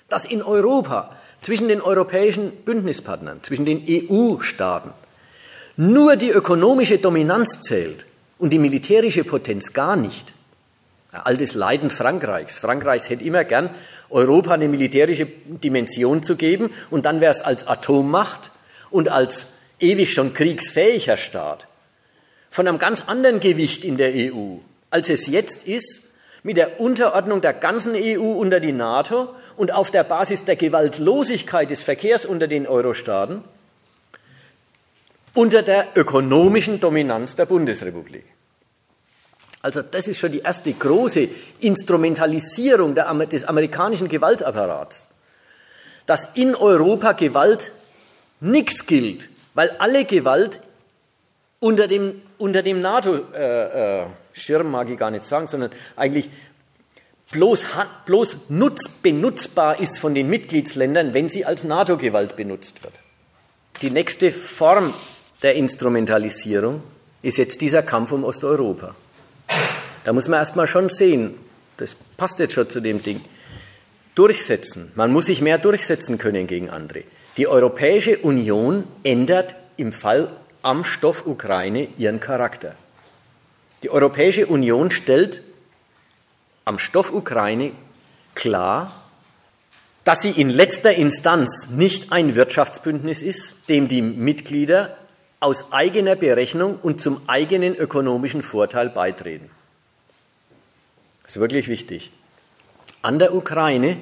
[0.10, 4.92] Dass in Europa zwischen den europäischen Bündnispartnern, zwischen den EU-Staaten
[5.78, 8.06] nur die ökonomische Dominanz zählt
[8.38, 10.34] und die militärische Potenz gar nicht.
[11.12, 12.60] Altes Leiden Frankreichs.
[12.60, 13.72] Frankreichs hätte immer gern
[14.10, 18.52] Europa eine militärische Dimension zu geben und dann wäre es als Atommacht
[18.92, 19.48] und als
[19.80, 21.68] ewig schon kriegsfähiger Staat
[22.52, 24.58] von einem ganz anderen Gewicht in der EU,
[24.90, 26.04] als es jetzt ist,
[26.44, 31.70] mit der Unterordnung der ganzen EU unter die NATO und auf der Basis der Gewaltlosigkeit
[31.70, 33.44] des Verkehrs unter den Euro-Staaten
[35.34, 38.26] unter der ökonomischen Dominanz der Bundesrepublik.
[39.62, 41.28] Also das ist schon die erste große
[41.60, 45.08] Instrumentalisierung des amerikanischen Gewaltapparats,
[46.06, 47.72] dass in Europa Gewalt
[48.40, 50.62] nichts gilt, weil alle Gewalt
[51.60, 56.30] unter dem, unter dem NATO-Schirm, äh, mag ich gar nicht sagen, sondern eigentlich
[57.32, 57.66] bloß,
[58.06, 62.94] bloß nutz, benutzbar ist von den Mitgliedsländern, wenn sie als NATO-Gewalt benutzt wird.
[63.82, 64.94] Die nächste Form
[65.42, 66.82] der Instrumentalisierung
[67.22, 68.96] ist jetzt dieser Kampf um Osteuropa.
[70.04, 71.36] Da muss man erstmal schon sehen,
[71.78, 73.22] das passt jetzt schon zu dem Ding,
[74.16, 74.92] durchsetzen.
[74.96, 77.04] Man muss sich mehr durchsetzen können gegen andere.
[77.38, 80.30] Die Europäische Union ändert im Fall
[80.62, 82.76] am Stoff Ukraine ihren Charakter.
[83.84, 85.42] Die Europäische Union stellt
[86.66, 87.72] am Stoff Ukraine
[88.36, 88.94] klar,
[90.04, 94.98] dass sie in letzter Instanz nicht ein Wirtschaftsbündnis ist, dem die Mitglieder
[95.40, 99.50] aus eigener Berechnung und zum eigenen ökonomischen Vorteil beitreten.
[101.24, 102.12] Das ist wirklich wichtig.
[103.02, 103.98] An der Ukraine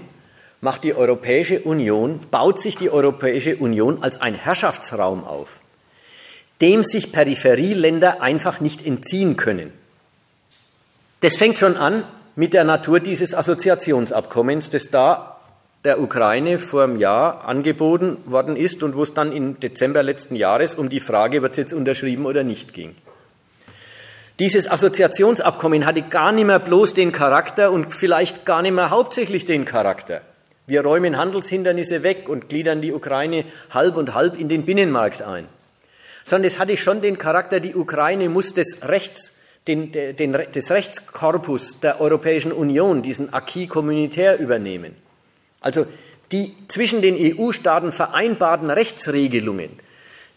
[0.61, 5.49] macht die Europäische Union, baut sich die Europäische Union als ein Herrschaftsraum auf,
[6.61, 9.71] dem sich Peripherieländer einfach nicht entziehen können.
[11.21, 12.03] Das fängt schon an
[12.35, 15.36] mit der Natur dieses Assoziationsabkommens, das da
[15.85, 20.35] der Ukraine vor einem Jahr angeboten worden ist und wo es dann im Dezember letzten
[20.35, 22.95] Jahres um die Frage, wird es jetzt unterschrieben oder nicht ging.
[24.39, 29.45] Dieses Assoziationsabkommen hatte gar nicht mehr bloß den Charakter und vielleicht gar nicht mehr hauptsächlich
[29.45, 30.21] den Charakter.
[30.67, 35.47] Wir räumen Handelshindernisse weg und gliedern die Ukraine halb und halb in den Binnenmarkt ein.
[36.23, 39.31] Sondern es hatte schon den Charakter, die Ukraine muss des Rechts,
[39.67, 45.06] den, den, des Rechtskorpus der Europäischen Union, diesen Acquis communautaire übernehmen.
[45.61, 45.85] Also
[46.31, 49.69] die zwischen den EU-Staaten vereinbarten Rechtsregelungen.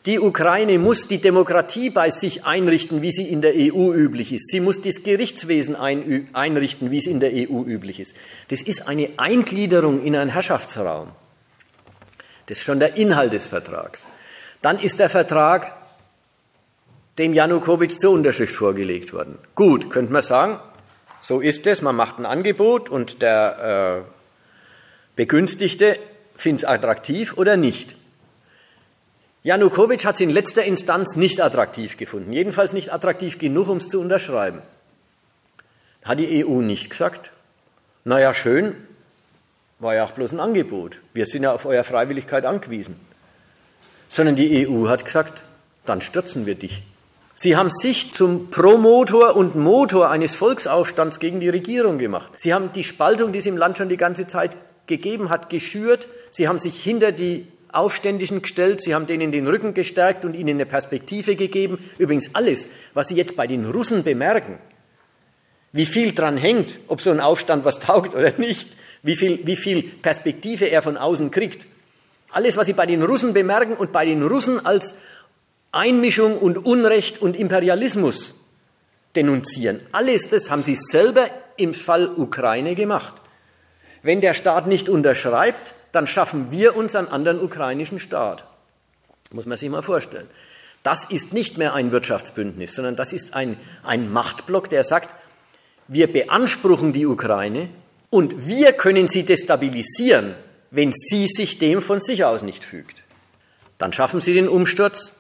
[0.07, 4.49] Die Ukraine muss die Demokratie bei sich einrichten, wie sie in der EU üblich ist.
[4.51, 8.15] Sie muss das Gerichtswesen einrichten, wie es in der EU üblich ist.
[8.49, 11.09] Das ist eine Eingliederung in einen Herrschaftsraum.
[12.47, 14.07] Das ist schon der Inhalt des Vertrags.
[14.63, 15.77] Dann ist der Vertrag
[17.19, 19.39] dem Janukowitsch zur Unterschrift vorgelegt worden.
[19.55, 20.61] Gut, könnte man sagen,
[21.21, 24.20] so ist es, man macht ein Angebot und der äh,
[25.21, 25.99] Begünstigte
[26.35, 27.95] finden es attraktiv oder nicht.
[29.43, 33.91] Janukowitsch hat es in letzter Instanz nicht attraktiv gefunden, jedenfalls nicht attraktiv genug, um es
[33.91, 34.63] zu unterschreiben.
[36.05, 37.33] Hat die EU nicht gesagt,
[38.03, 38.75] naja, schön,
[39.79, 42.99] war ja auch bloß ein Angebot, wir sind ja auf eure Freiwilligkeit angewiesen.
[44.09, 45.43] Sondern die EU hat gesagt,
[45.85, 46.83] dann stürzen wir dich.
[47.35, 52.33] Sie haben sich zum Promotor und Motor eines Volksaufstands gegen die Regierung gemacht.
[52.39, 54.57] Sie haben die Spaltung, die es im Land schon die ganze Zeit
[54.91, 56.09] gegeben hat, geschürt.
[56.31, 60.57] Sie haben sich hinter die Aufständischen gestellt, sie haben denen den Rücken gestärkt und ihnen
[60.57, 61.79] eine Perspektive gegeben.
[61.99, 64.59] Übrigens alles, was Sie jetzt bei den Russen bemerken,
[65.73, 68.69] wie viel dran hängt, ob so ein Aufstand was taugt oder nicht,
[69.03, 71.67] wie viel, wie viel Perspektive er von außen kriegt.
[72.31, 74.95] Alles, was Sie bei den Russen bemerken und bei den Russen als
[75.73, 78.37] Einmischung und Unrecht und Imperialismus
[79.15, 83.20] denunzieren, alles das haben Sie selber im Fall Ukraine gemacht.
[84.03, 88.45] Wenn der Staat nicht unterschreibt, dann schaffen wir uns einen anderen ukrainischen Staat.
[89.33, 90.29] Muss man sich mal vorstellen.
[90.83, 95.15] Das ist nicht mehr ein Wirtschaftsbündnis, sondern das ist ein, ein Machtblock, der sagt,
[95.89, 97.69] wir beanspruchen die Ukraine
[98.09, 100.35] und wir können sie destabilisieren,
[100.71, 103.03] wenn sie sich dem von sich aus nicht fügt.
[103.77, 105.13] Dann schaffen sie den Umsturz,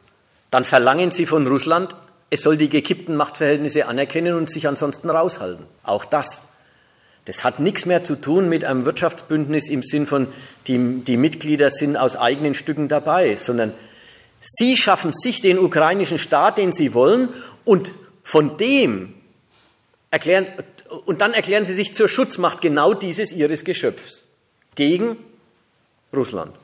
[0.50, 1.94] dann verlangen sie von Russland,
[2.30, 5.66] es soll die gekippten Machtverhältnisse anerkennen und sich ansonsten raushalten.
[5.82, 6.42] Auch das.
[7.30, 10.26] Das hat nichts mehr zu tun mit einem Wirtschaftsbündnis im Sinn von,
[10.66, 13.72] die, die Mitglieder sind aus eigenen Stücken dabei, sondern
[14.40, 17.28] sie schaffen sich den ukrainischen Staat, den sie wollen,
[17.64, 17.94] und
[18.24, 19.14] von dem
[20.10, 20.48] erklären,
[21.04, 24.24] und dann erklären sie sich zur Schutzmacht genau dieses ihres Geschöpfs
[24.74, 25.16] gegen
[26.12, 26.56] Russland.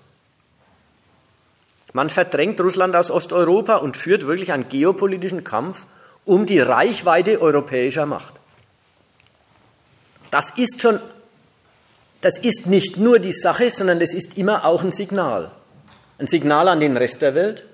[1.93, 5.87] Man verdrängt Russland aus Osteuropa und führt wirklich einen geopolitischen Kampf
[6.25, 8.36] um die Reichweite europäischer Macht.
[10.37, 11.01] Das ist schon,
[12.21, 15.51] das ist nicht nur die Sache, sondern das ist immer auch ein Signal.
[16.19, 17.65] Ein Signal an den Rest der Welt,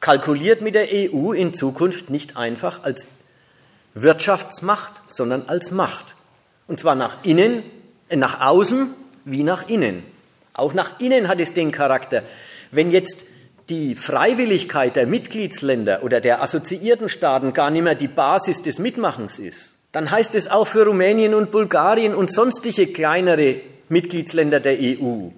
[0.00, 3.06] kalkuliert mit der EU in Zukunft nicht einfach als
[3.94, 6.16] Wirtschaftsmacht, sondern als Macht.
[6.66, 7.62] Und zwar nach innen,
[8.08, 10.02] äh, nach außen wie nach innen.
[10.54, 12.24] Auch nach innen hat es den Charakter.
[12.72, 13.18] Wenn jetzt
[13.68, 19.38] die Freiwilligkeit der Mitgliedsländer oder der assoziierten Staaten gar nicht mehr die Basis des Mitmachens
[19.38, 25.28] ist, dann heißt es auch für Rumänien und Bulgarien und sonstige kleinere Mitgliedsländer der EU,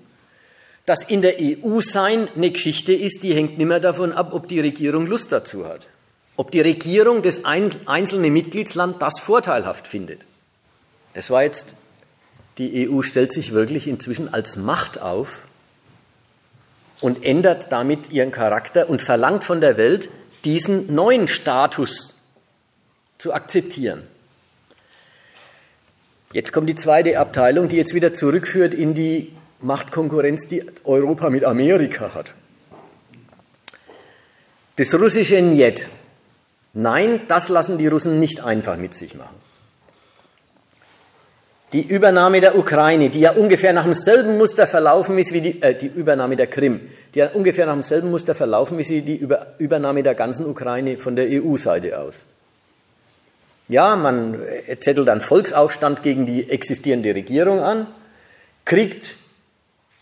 [0.86, 4.48] dass in der EU sein eine Geschichte ist, die hängt nicht mehr davon ab, ob
[4.48, 5.86] die Regierung Lust dazu hat.
[6.36, 10.22] Ob die Regierung des einzelnen Mitgliedslands das vorteilhaft findet.
[11.14, 11.76] Das war jetzt,
[12.58, 15.42] die EU stellt sich wirklich inzwischen als Macht auf
[17.00, 20.08] und ändert damit ihren Charakter und verlangt von der Welt,
[20.44, 22.14] diesen neuen Status
[23.18, 24.02] zu akzeptieren.
[26.32, 31.44] Jetzt kommt die zweite Abteilung, die jetzt wieder zurückführt in die Machtkonkurrenz, die Europa mit
[31.44, 32.34] Amerika hat.
[34.76, 35.86] Das russische Njet
[36.72, 39.34] Nein, das lassen die Russen nicht einfach mit sich machen.
[41.72, 45.74] Die Übernahme der Ukraine, die ja ungefähr nach demselben Muster verlaufen ist wie die, äh,
[45.74, 46.80] die Übernahme der Krim,
[47.14, 50.98] die ja ungefähr nach demselben Muster verlaufen ist wie die Über Übernahme der ganzen Ukraine
[50.98, 52.26] von der EU-Seite aus.
[53.70, 54.42] Ja, man
[54.80, 57.86] zettelt einen Volksaufstand gegen die existierende Regierung an,
[58.64, 59.14] kriegt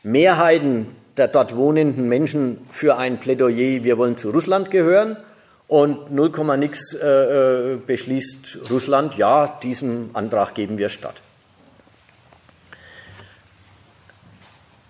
[0.02, 5.18] Mehrheiten der dort wohnenden Menschen für ein Plädoyer, wir wollen zu Russland gehören
[5.66, 11.20] und 0, nix äh, äh, beschließt Russland, ja, diesem Antrag geben wir statt.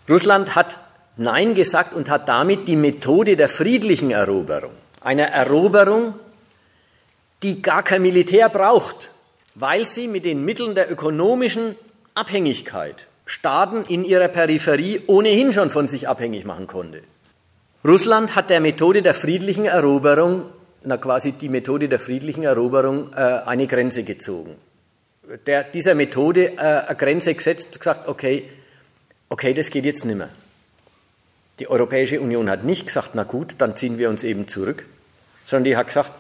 [0.09, 0.79] Russland hat
[1.17, 6.15] Nein gesagt und hat damit die Methode der friedlichen Eroberung, einer Eroberung,
[7.43, 9.11] die gar kein Militär braucht,
[9.55, 11.77] weil sie mit den Mitteln der ökonomischen
[12.15, 17.03] Abhängigkeit Staaten in ihrer Peripherie ohnehin schon von sich abhängig machen konnte.
[17.85, 20.47] Russland hat der Methode der friedlichen Eroberung,
[20.83, 24.57] na quasi die Methode der friedlichen Eroberung, äh, eine Grenze gezogen.
[25.47, 28.49] Der, dieser Methode äh, eine Grenze gesetzt, gesagt, okay,
[29.29, 30.31] okay, das geht jetzt nicht mehr.
[31.59, 34.87] Die Europäische Union hat nicht gesagt, na gut, dann ziehen wir uns eben zurück,
[35.45, 36.13] sondern die hat gesagt,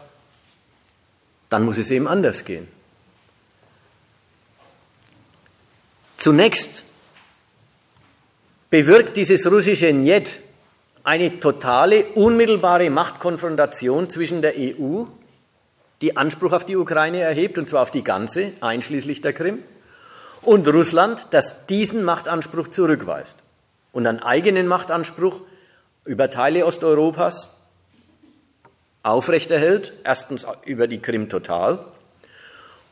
[1.48, 2.68] dann muss es eben anders gehen.
[6.18, 6.84] Zunächst
[8.70, 10.40] bewirkt dieses russische Njet
[11.04, 15.04] eine totale, unmittelbare Machtkonfrontation zwischen der EU,
[16.02, 19.62] die Anspruch auf die Ukraine erhebt, und zwar auf die ganze, einschließlich der Krim,
[20.42, 23.36] und Russland, das diesen Machtanspruch zurückweist
[23.92, 25.40] und einen eigenen Machtanspruch
[26.04, 27.57] über Teile Osteuropas
[29.08, 31.84] aufrechterhält, erstens über die Krim total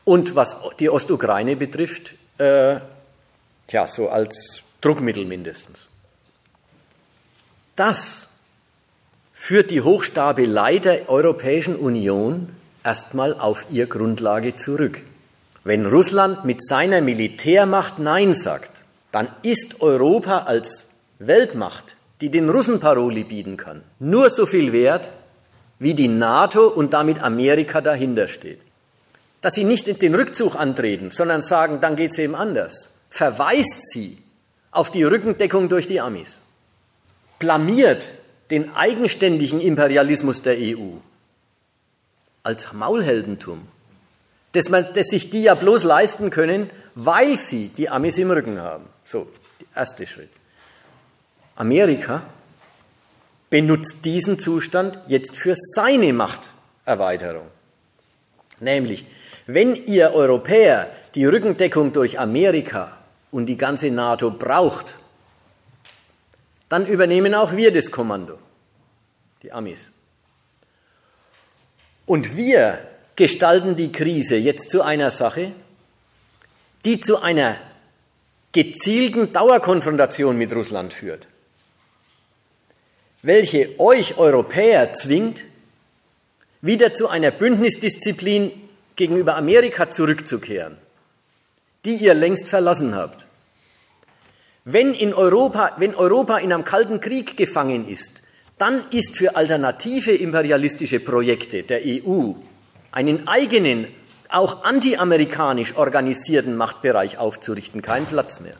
[0.05, 2.79] und was die Ostukraine betrifft, äh,
[3.67, 5.87] tja, so als Druckmittel mindestens.
[7.75, 8.27] Das
[9.33, 12.49] führt die Hochstapelei der Europäischen Union
[12.83, 15.01] erstmal auf ihr Grundlage zurück.
[15.63, 18.71] Wenn Russland mit seiner Militärmacht Nein sagt,
[19.11, 20.87] dann ist Europa als
[21.19, 25.11] Weltmacht, die den Russen Paroli bieten kann, nur so viel wert,
[25.79, 28.59] wie die NATO und damit Amerika dahinter steht.
[29.41, 34.17] Dass sie nicht den Rückzug antreten, sondern sagen, dann geht es eben anders, verweist sie
[34.71, 36.37] auf die Rückendeckung durch die Amis,
[37.39, 38.09] blamiert
[38.49, 40.97] den eigenständigen Imperialismus der EU
[42.43, 43.67] als Maulheldentum,
[44.53, 48.59] dass, man, dass sich die ja bloß leisten können, weil sie die Amis im Rücken
[48.59, 48.85] haben.
[49.03, 49.27] So,
[49.59, 50.29] der erste Schritt.
[51.55, 52.23] Amerika
[53.49, 57.47] benutzt diesen Zustand jetzt für seine Machterweiterung.
[58.59, 59.05] Nämlich,
[59.45, 62.97] wenn ihr Europäer die Rückendeckung durch Amerika
[63.31, 64.97] und die ganze NATO braucht,
[66.69, 68.37] dann übernehmen auch wir das Kommando,
[69.41, 69.89] die Amis.
[72.05, 72.79] Und wir
[73.15, 75.53] gestalten die Krise jetzt zu einer Sache,
[76.85, 77.57] die zu einer
[78.51, 81.27] gezielten Dauerkonfrontation mit Russland führt,
[83.21, 85.43] welche euch Europäer zwingt,
[86.61, 88.51] wieder zu einer Bündnisdisziplin
[88.95, 90.77] gegenüber Amerika zurückzukehren
[91.87, 93.25] die ihr längst verlassen habt.
[94.65, 98.21] Wenn, in Europa, wenn Europa in einem kalten Krieg gefangen ist,
[98.57, 102.33] dann ist für alternative imperialistische Projekte der EU
[102.91, 103.87] einen eigenen,
[104.29, 108.57] auch antiamerikanisch organisierten Machtbereich aufzurichten kein Platz mehr.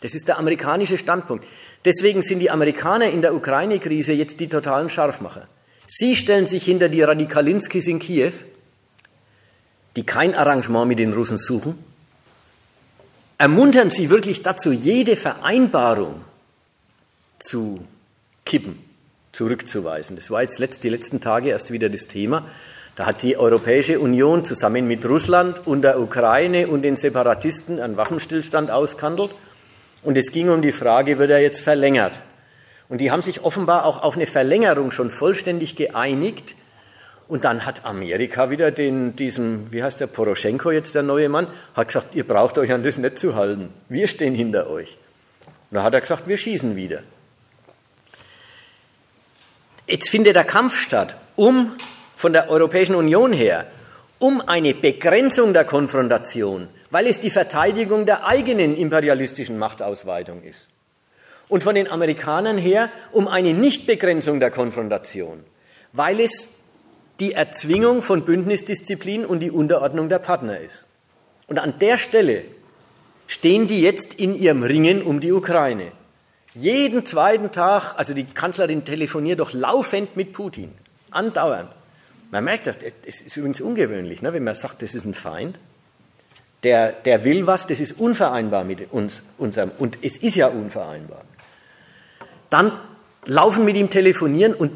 [0.00, 1.44] Das ist der amerikanische Standpunkt.
[1.84, 5.48] Deswegen sind die Amerikaner in der Ukraine-Krise jetzt die totalen Scharfmacher.
[5.86, 8.32] Sie stellen sich hinter die Radikalinskis in Kiew,
[9.96, 11.78] die kein Arrangement mit den Russen suchen,
[13.36, 16.22] ermuntern Sie wirklich dazu, jede Vereinbarung
[17.40, 17.84] zu
[18.44, 18.78] kippen,
[19.32, 20.16] zurückzuweisen.
[20.16, 22.46] Das war jetzt die letzten Tage erst wieder das Thema.
[22.94, 27.96] Da hat die Europäische Union zusammen mit Russland und der Ukraine und den Separatisten einen
[27.96, 29.34] Waffenstillstand ausgehandelt.
[30.02, 32.20] Und es ging um die Frage, wird er jetzt verlängert?
[32.88, 36.56] Und die haben sich offenbar auch auf eine Verlängerung schon vollständig geeinigt.
[37.28, 41.46] Und dann hat Amerika wieder den, diesem, wie heißt der, Poroschenko jetzt, der neue Mann,
[41.74, 43.70] hat gesagt, ihr braucht euch an das nicht zu halten.
[43.88, 44.98] Wir stehen hinter euch.
[45.70, 47.02] Und da hat er gesagt, wir schießen wieder.
[49.86, 51.72] Jetzt findet der Kampf statt, um
[52.16, 53.66] von der Europäischen Union her,
[54.22, 60.68] um eine Begrenzung der Konfrontation, weil es die Verteidigung der eigenen imperialistischen Machtausweitung ist.
[61.48, 65.42] Und von den Amerikanern her um eine Nichtbegrenzung der Konfrontation,
[65.92, 66.48] weil es
[67.18, 70.86] die Erzwingung von Bündnisdisziplin und die Unterordnung der Partner ist.
[71.48, 72.44] Und an der Stelle
[73.26, 75.90] stehen die jetzt in ihrem Ringen um die Ukraine.
[76.54, 80.70] Jeden zweiten Tag, also die Kanzlerin telefoniert doch laufend mit Putin,
[81.10, 81.70] andauernd.
[82.32, 82.76] Man merkt das,
[83.06, 85.58] es ist übrigens ungewöhnlich, ne, wenn man sagt, das ist ein Feind.
[86.62, 91.24] Der, der will was, das ist unvereinbar mit uns, unserem, und es ist ja unvereinbar.
[92.48, 92.72] Dann
[93.26, 94.72] laufen mit ihm telefonieren und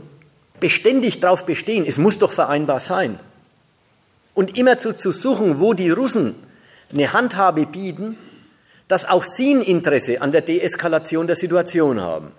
[0.60, 3.18] beständig darauf bestehen, es muss doch vereinbar sein.
[4.34, 6.34] Und immer zu, suchen, wo die Russen
[6.92, 8.18] eine Handhabe bieten,
[8.86, 12.32] dass auch sie ein Interesse an der Deeskalation der Situation haben.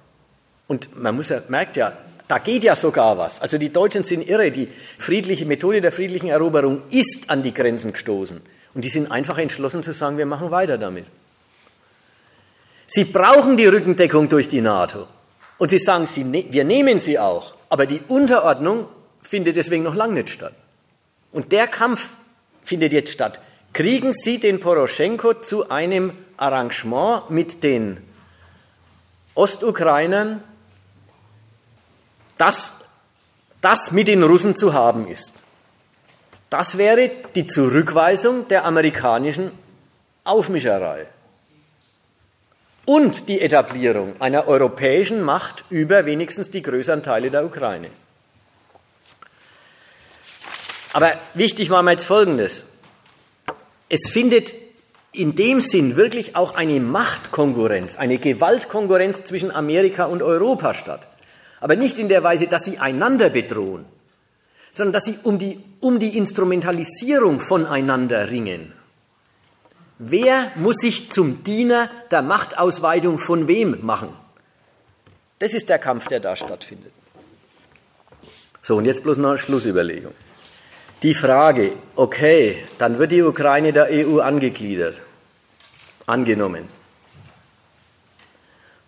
[0.68, 1.98] Und man muss ja, merkt ja,
[2.28, 3.42] da geht ja sogar was.
[3.42, 4.52] Also die Deutschen sind irre.
[4.52, 4.68] Die
[4.98, 8.42] friedliche Methode der friedlichen Eroberung ist an die Grenzen gestoßen.
[8.74, 11.06] Und die sind einfach entschlossen zu sagen, wir machen weiter damit.
[12.86, 15.08] Sie brauchen die Rückendeckung durch die NATO.
[15.58, 17.54] Und sie sagen, sie, ne-, wir nehmen sie auch.
[17.70, 18.88] Aber die Unterordnung
[19.22, 20.54] findet deswegen noch lange nicht statt.
[21.32, 22.10] Und der Kampf
[22.64, 23.40] findet jetzt statt.
[23.74, 27.98] Kriegen Sie den Poroschenko zu einem Arrangement mit den
[29.36, 30.44] Ostukrainern,
[32.38, 32.72] dass
[33.62, 35.34] das mit den Russen zu haben ist.
[36.50, 39.52] Das wäre die Zurückweisung der amerikanischen
[40.24, 41.08] Aufmischerei
[42.86, 47.90] und die Etablierung einer europäischen Macht über wenigstens die größeren Teile der Ukraine.
[50.94, 52.64] Aber wichtig war mir jetzt Folgendes.
[53.90, 54.56] Es findet
[55.12, 61.08] in dem Sinn wirklich auch eine Machtkonkurrenz, eine Gewaltkonkurrenz zwischen Amerika und Europa statt.
[61.60, 63.86] Aber nicht in der Weise, dass sie einander bedrohen,
[64.72, 68.74] sondern dass sie um die, um die Instrumentalisierung voneinander ringen.
[70.00, 74.10] Wer muss sich zum Diener der Machtausweitung von wem machen?
[75.40, 76.92] Das ist der Kampf, der da stattfindet.
[78.62, 80.14] So, und jetzt bloß noch eine Schlussüberlegung.
[81.04, 85.00] Die Frage, okay, dann wird die Ukraine der EU angegliedert.
[86.06, 86.68] Angenommen.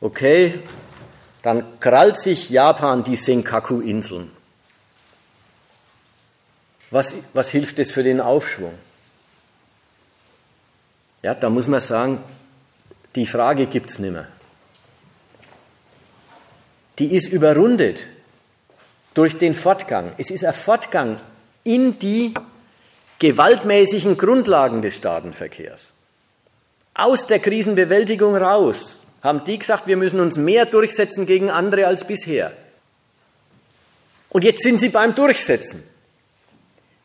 [0.01, 0.59] Okay,
[1.41, 4.31] dann krallt sich Japan die Senkaku-Inseln.
[6.91, 8.73] Was, was hilft es für den Aufschwung?
[11.21, 12.23] Ja, da muss man sagen,
[13.15, 14.27] die Frage gibt es nicht mehr.
[16.97, 18.05] Die ist überrundet
[19.13, 20.13] durch den Fortgang.
[20.17, 21.19] Es ist ein Fortgang
[21.63, 22.33] in die
[23.19, 25.91] gewaltmäßigen Grundlagen des Staatenverkehrs.
[26.93, 32.05] Aus der Krisenbewältigung raus haben die gesagt, wir müssen uns mehr durchsetzen gegen andere als
[32.05, 32.53] bisher.
[34.29, 35.83] Und jetzt sind sie beim Durchsetzen.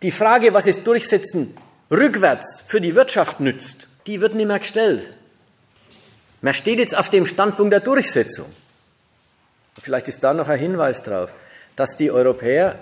[0.03, 1.57] Die Frage, was es Durchsetzen
[1.91, 5.17] rückwärts für die Wirtschaft nützt, die wird nicht mehr gestellt.
[6.43, 8.47] Man steht jetzt auf dem Standpunkt der Durchsetzung.
[9.81, 11.33] Vielleicht ist da noch ein Hinweis drauf,
[11.75, 12.79] dass die Europäer,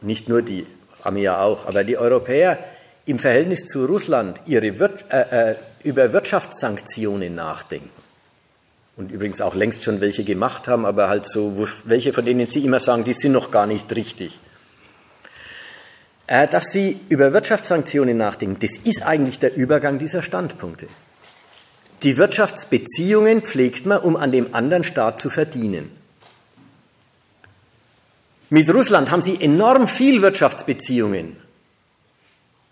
[0.00, 0.66] nicht nur die,
[1.02, 2.58] Amia auch, aber die Europäer
[3.04, 8.01] im Verhältnis zu Russland ihre Wir äh, äh, über Wirtschaftssanktionen nachdenken
[9.02, 12.64] und übrigens auch längst schon welche gemacht haben, aber halt so, welche von denen Sie
[12.64, 14.38] immer sagen, die sind noch gar nicht richtig.
[16.28, 20.86] Äh, dass Sie über Wirtschaftssanktionen nachdenken, das ist eigentlich der Übergang dieser Standpunkte.
[22.04, 25.90] Die Wirtschaftsbeziehungen pflegt man, um an dem anderen Staat zu verdienen.
[28.50, 31.38] Mit Russland haben Sie enorm viel Wirtschaftsbeziehungen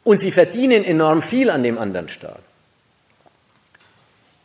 [0.05, 2.41] und Sie verdienen enorm viel an dem anderen Staat.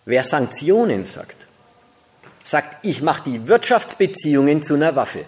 [0.06, 1.45] Wer Sanktionen sagt,
[2.46, 5.26] sagt, ich mache die Wirtschaftsbeziehungen zu einer Waffe.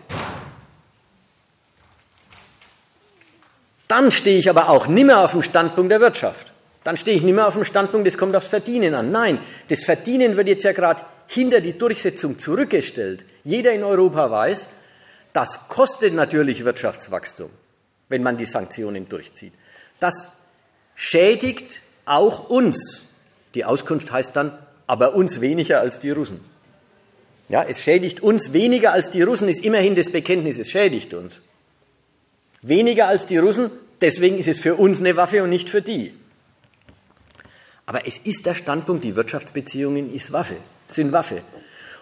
[3.87, 6.51] Dann stehe ich aber auch nimmer auf dem Standpunkt der Wirtschaft.
[6.83, 9.11] Dann stehe ich nimmer auf dem Standpunkt, es kommt aufs Verdienen an.
[9.11, 13.25] Nein, das Verdienen wird jetzt ja gerade hinter die Durchsetzung zurückgestellt.
[13.43, 14.69] Jeder in Europa weiß,
[15.33, 17.49] das kostet natürlich Wirtschaftswachstum,
[18.09, 19.53] wenn man die Sanktionen durchzieht.
[19.99, 20.29] Das
[20.95, 23.03] schädigt auch uns.
[23.53, 26.39] Die Auskunft heißt dann, aber uns weniger als die Russen.
[27.49, 31.41] Ja, es schädigt uns weniger als die Russen, ist immerhin das Bekenntnis, es schädigt uns.
[32.61, 33.71] Weniger als die Russen,
[34.01, 36.13] deswegen ist es für uns eine Waffe und nicht für die.
[37.85, 40.57] Aber es ist der Standpunkt, die Wirtschaftsbeziehungen ist Waffe,
[40.89, 41.41] sind Waffe.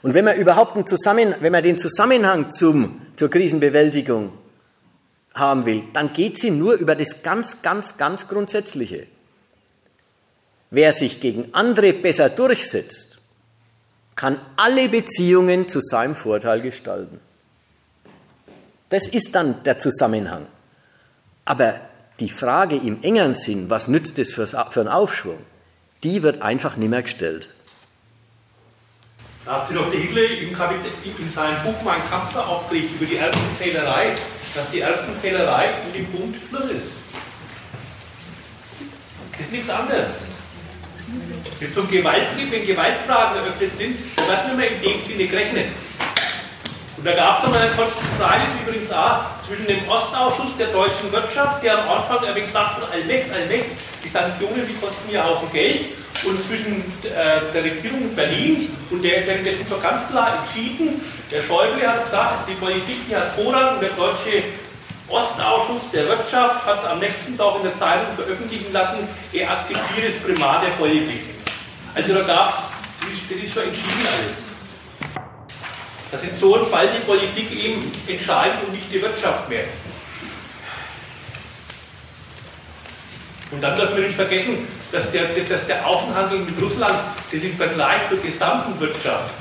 [0.02, 4.32] Und wenn man überhaupt einen Zusammen, wenn man den Zusammenhang zum, zur Krisenbewältigung
[5.36, 9.06] haben will, dann geht sie nur über das ganz, ganz, ganz Grundsätzliche.
[10.72, 13.15] Wer sich gegen andere besser durchsetzt,
[14.16, 17.20] kann alle Beziehungen zu seinem Vorteil gestalten.
[18.90, 20.46] Das ist dann der Zusammenhang.
[21.44, 21.82] Aber
[22.20, 25.40] die Frage im engeren Sinn, was nützt es für einen Aufschwung,
[26.04, 27.50] die wird einfach nicht mehr gestellt.
[29.46, 34.16] Da hat sich doch Hitler in seinem Buch Mein Kampf aufgeregt über die Erbsenzählerei,
[34.56, 36.88] dass die Erbsenzählerei mit dem Bund Schluss ist.
[39.32, 40.10] Das ist nichts anderes.
[41.60, 45.68] Wenn zum Gewaltkrieg, wenn Gewaltfragen eröffnet sind, dann wird nicht mehr in dem Sinne gerechnet.
[46.98, 51.64] Und da gab es einmal einen Konstruktionalis übrigens auch zwischen dem Ostausschuss der deutschen Wirtschaft,
[51.64, 53.72] der am Anfang gesagt hat, allmächt, allmächt,
[54.04, 55.86] die Sanktionen, die kosten ja Haufen Geld,
[56.24, 61.42] und zwischen äh, der Regierung in Berlin und der währenddessen so ganz klar entschieden, der
[61.42, 64.44] Schäuble hat gesagt, die Politik die hat Vorrang der deutsche
[65.08, 70.24] Ostausschuss der Wirtschaft hat am nächsten Tag in der Zeitung veröffentlichen lassen, er akzeptiert das
[70.24, 71.22] Primat der Politik.
[71.94, 72.56] Also da gab es,
[73.30, 75.22] das ist schon entschieden alles.
[76.12, 79.66] Dass in so einem Fall die Politik eben entscheidet und nicht die Wirtschaft mehr.
[83.52, 87.00] Und dann darf man nicht vergessen, dass der, dass der Außenhandel mit Russland,
[87.32, 89.34] das im Vergleich zur gesamten Wirtschaft,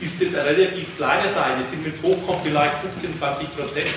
[0.00, 1.52] ist das eine relativ kleine Sache.
[1.60, 3.94] Das sind, wenn es hochkommt, vielleicht 15, 20 Prozent.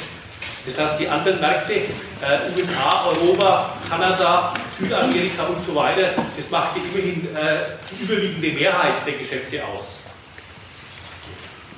[0.68, 6.76] Das heißt, die anderen Märkte, äh, USA, Europa, Kanada, Südamerika und so weiter, das macht
[6.76, 9.86] immerhin äh, die überwiegende Mehrheit der Geschäfte aus.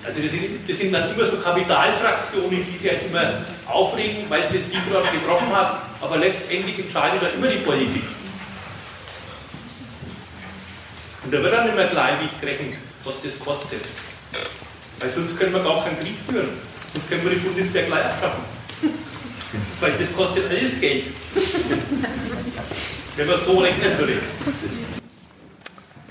[0.03, 3.33] Also das sind, das sind, dann immer so Kapitalfraktionen, die sich jetzt immer
[3.67, 8.03] aufregen, weil es sie gerade getroffen hat, aber letztendlich entscheidet dann immer die Politik.
[11.23, 13.81] Und da wird dann immer Kleinlicht gerechnet, was das kostet.
[14.99, 16.49] Weil sonst können wir gar keinen Krieg führen.
[16.93, 18.58] Sonst können wir die Bundeswehr gleich abschaffen.
[19.79, 21.05] Weil das kostet alles Geld.
[23.15, 24.13] Wenn man so rechnen würde.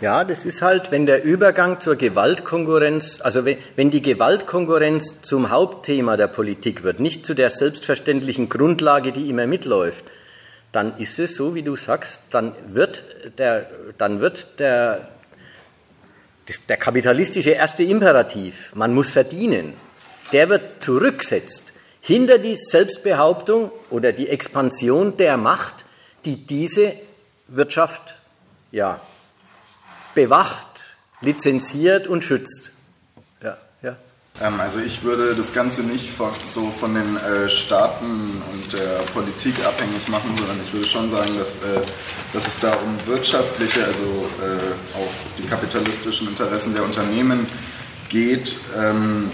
[0.00, 6.16] Ja, das ist halt, wenn der Übergang zur Gewaltkonkurrenz, also wenn die Gewaltkonkurrenz zum Hauptthema
[6.16, 10.04] der Politik wird, nicht zu der selbstverständlichen Grundlage, die immer mitläuft,
[10.70, 13.02] dann ist es so, wie du sagst, dann wird
[13.38, 15.08] der, dann wird der,
[16.68, 19.74] der kapitalistische erste Imperativ, man muss verdienen,
[20.32, 21.67] der wird zurücksetzt
[22.08, 25.84] hinter die Selbstbehauptung oder die Expansion der Macht,
[26.24, 26.94] die diese
[27.48, 28.16] Wirtschaft
[28.72, 29.00] ja,
[30.14, 30.86] bewacht,
[31.20, 32.72] lizenziert und schützt.
[34.40, 36.08] Ähm, also ich würde das Ganze nicht
[36.50, 41.36] so von den äh, Staaten und der Politik abhängig machen, sondern ich würde schon sagen,
[41.38, 41.84] dass, äh,
[42.32, 47.46] dass es da um wirtschaftliche, also äh, auch die kapitalistischen Interessen der Unternehmen
[48.08, 48.56] geht.
[48.78, 49.30] Ähm,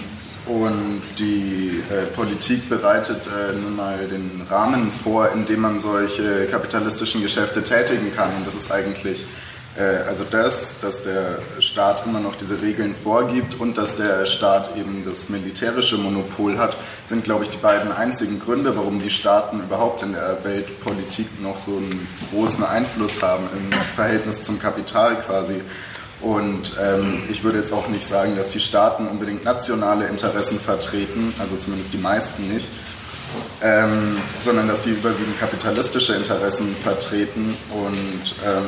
[0.47, 6.47] und die äh, Politik bereitet äh, nun mal den Rahmen vor, in dem man solche
[6.47, 8.31] kapitalistischen Geschäfte tätigen kann.
[8.37, 9.25] Und das ist eigentlich
[9.77, 14.77] äh, also das, dass der Staat immer noch diese Regeln vorgibt und dass der Staat
[14.77, 16.77] eben das militärische Monopol hat,
[17.07, 21.59] sind, glaube ich, die beiden einzigen Gründe, warum die Staaten überhaupt in der Weltpolitik noch
[21.59, 25.61] so einen großen Einfluss haben im Verhältnis zum Kapital quasi.
[26.25, 31.35] Und ähm, ich würde jetzt auch nicht sagen, dass die Staaten unbedingt nationale Interessen vertreten,
[31.39, 32.69] also zumindest die meisten nicht,
[33.63, 38.65] ähm, sondern dass die überwiegend kapitalistische Interessen vertreten und ähm,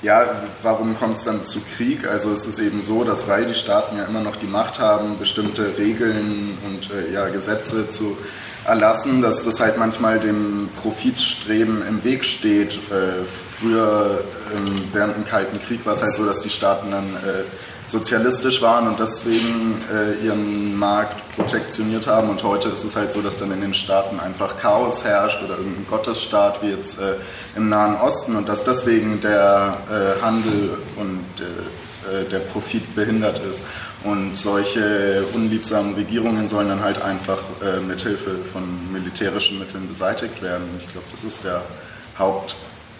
[0.00, 0.24] ja,
[0.62, 2.06] warum kommt es dann zu Krieg?
[2.08, 5.18] Also es ist eben so, dass weil die Staaten ja immer noch die Macht haben,
[5.18, 8.16] bestimmte Regeln und äh, ja, Gesetze zu
[8.64, 12.74] erlassen, dass das halt manchmal dem Profitstreben im Weg steht.
[12.90, 13.24] Äh,
[13.60, 14.24] früher
[14.54, 17.44] ähm, während dem Kalten Krieg war es halt so, dass die Staaten dann äh,
[17.88, 22.28] sozialistisch waren und deswegen äh, ihren Markt protektioniert haben.
[22.28, 25.56] Und heute ist es halt so, dass dann in den Staaten einfach Chaos herrscht oder
[25.56, 27.14] irgendein Gottesstaat wie jetzt äh,
[27.56, 33.40] im Nahen Osten und dass deswegen der äh, Handel und äh, äh, der Profit behindert
[33.44, 33.62] ist.
[34.04, 40.64] Und solche unliebsamen Regierungen sollen dann halt einfach äh, mithilfe von militärischen Mitteln beseitigt werden.
[40.78, 41.62] Ich glaube, das ist der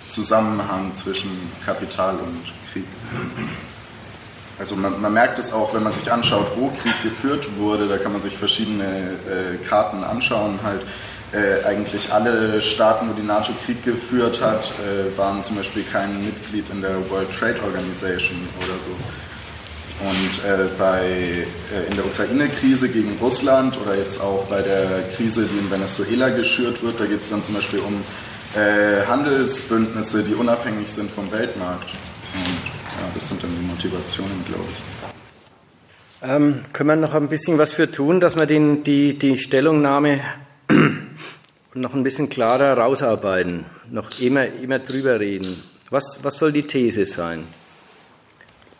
[0.09, 1.31] Hauptzusammenhang zwischen
[1.67, 2.85] Kapital und Krieg.
[4.59, 7.99] Also man, man, merkt es auch, wenn man sich anschaut, wo Krieg geführt wurde, da
[7.99, 10.59] kann man sich verschiedene äh, Karten anschauen.
[10.65, 10.81] Halt
[11.33, 16.25] äh, eigentlich alle Staaten, wo die NATO Krieg geführt hat, äh, waren zum Beispiel kein
[16.25, 18.91] Mitglied in der World Trade Organization oder so.
[20.01, 25.45] Und äh, bei, äh, in der Ukraine-Krise gegen Russland oder jetzt auch bei der Krise,
[25.45, 28.03] die in Venezuela geschürt wird, da geht es dann zum Beispiel um
[28.55, 31.91] äh, Handelsbündnisse, die unabhängig sind vom Weltmarkt.
[32.35, 34.89] Und ja, das sind dann die Motivationen, glaube ich.
[36.21, 40.21] Ähm, können wir noch ein bisschen was für tun, dass wir den, die, die Stellungnahme
[41.75, 45.63] noch ein bisschen klarer rausarbeiten, noch immer, immer drüber reden?
[45.91, 47.47] Was, was soll die These sein?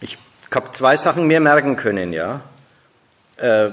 [0.01, 0.19] Ich
[0.53, 2.41] habe zwei Sachen mir merken können, ja.
[3.37, 3.71] Äh,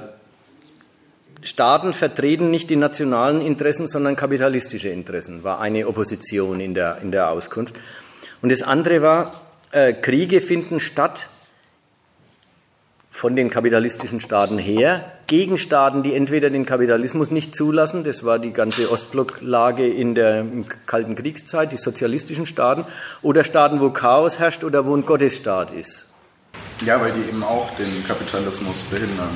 [1.45, 7.11] Staaten vertreten nicht die nationalen Interessen, sondern kapitalistische Interessen, war eine Opposition in der, in
[7.11, 7.75] der Auskunft.
[8.41, 9.41] Und das andere war,
[9.71, 11.29] äh, Kriege finden statt
[13.11, 18.39] von den kapitalistischen Staaten her gegen Staaten, die entweder den Kapitalismus nicht zulassen, das war
[18.39, 20.45] die ganze Ostblocklage in der
[20.85, 22.85] Kalten Kriegszeit, die sozialistischen Staaten,
[23.21, 26.07] oder Staaten, wo Chaos herrscht oder wo ein Gottesstaat ist.
[26.85, 29.29] Ja, weil die eben auch den Kapitalismus behindern.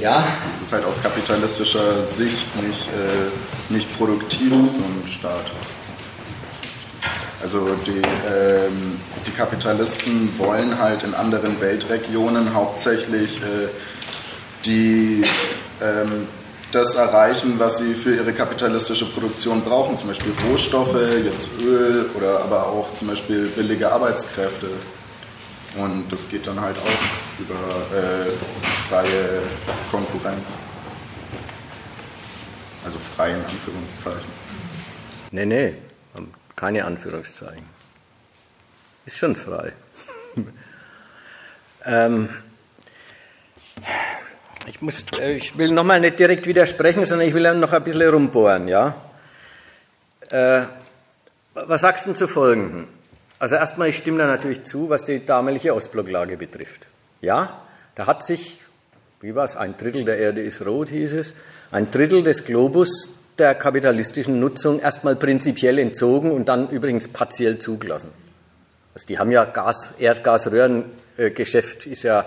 [0.00, 0.38] Ja.
[0.54, 5.50] Es ist halt aus kapitalistischer Sicht nicht, äh, nicht produktiv, so ein Staat.
[7.42, 13.68] Also die, ähm, die Kapitalisten wollen halt in anderen Weltregionen hauptsächlich äh,
[14.64, 15.24] die,
[15.80, 16.26] ähm,
[16.72, 22.40] das erreichen, was sie für ihre kapitalistische Produktion brauchen, zum Beispiel Rohstoffe, jetzt Öl oder
[22.40, 24.68] aber auch zum Beispiel billige Arbeitskräfte.
[25.78, 27.54] Und das geht dann halt auch über
[27.96, 28.30] äh,
[28.88, 29.42] freie
[29.90, 30.46] Konkurrenz.
[32.84, 34.30] Also frei in Anführungszeichen.
[35.30, 35.74] Nee, nee,
[36.56, 37.64] keine Anführungszeichen.
[39.06, 39.72] Ist schon frei.
[41.84, 42.28] ähm,
[44.66, 48.10] ich, muss, äh, ich will nochmal nicht direkt widersprechen, sondern ich will noch ein bisschen
[48.10, 48.96] rumbohren, ja?
[50.30, 50.62] Äh,
[51.54, 52.88] was sagst du zu Folgendem?
[53.38, 56.86] Also erstmal, ich stimme da natürlich zu, was die damalige Ostblocklage betrifft.
[57.20, 57.62] Ja,
[57.94, 58.60] da hat sich,
[59.20, 61.34] wie war es, ein Drittel der Erde ist rot, hieß es,
[61.70, 63.08] ein Drittel des Globus
[63.38, 68.10] der kapitalistischen Nutzung erstmal prinzipiell entzogen und dann übrigens partiell zugelassen.
[68.94, 72.26] Also die haben ja Gas, Erdgasröhrengeschäft ist ja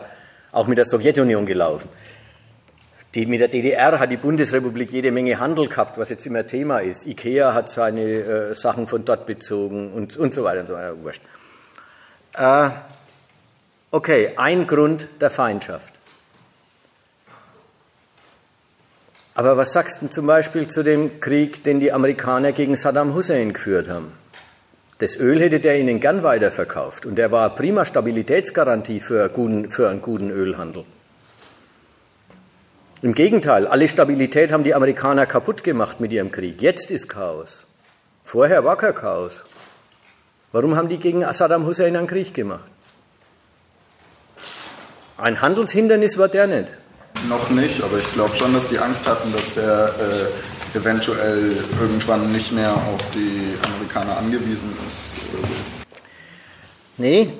[0.53, 1.89] auch mit der Sowjetunion gelaufen.
[3.13, 6.79] Die, mit der DDR hat die Bundesrepublik jede Menge Handel gehabt, was jetzt immer Thema
[6.79, 7.05] ist.
[7.05, 11.03] Ikea hat seine äh, Sachen von dort bezogen und, und so weiter und so weiter.
[11.03, 11.21] Wurscht.
[12.33, 12.69] Äh,
[13.91, 15.93] okay, ein Grund der Feindschaft.
[19.33, 23.51] Aber was sagst du zum Beispiel zu dem Krieg, den die Amerikaner gegen Saddam Hussein
[23.51, 24.13] geführt haben?
[24.99, 29.89] Das Öl hätte der ihnen gern weiterverkauft und der war prima Stabilitätsgarantie für, guten, für
[29.89, 30.85] einen guten Ölhandel.
[33.03, 36.61] Im Gegenteil, alle Stabilität haben die Amerikaner kaputt gemacht mit ihrem Krieg.
[36.61, 37.65] Jetzt ist Chaos.
[38.23, 39.43] Vorher war kein Chaos.
[40.51, 42.69] Warum haben die gegen Saddam Hussein einen Krieg gemacht?
[45.17, 46.67] Ein Handelshindernis war der nicht.
[47.27, 49.93] Noch nicht, aber ich glaube schon, dass die Angst hatten, dass der
[50.73, 55.11] äh, eventuell irgendwann nicht mehr auf die Amerikaner angewiesen ist.
[56.97, 57.33] Nee,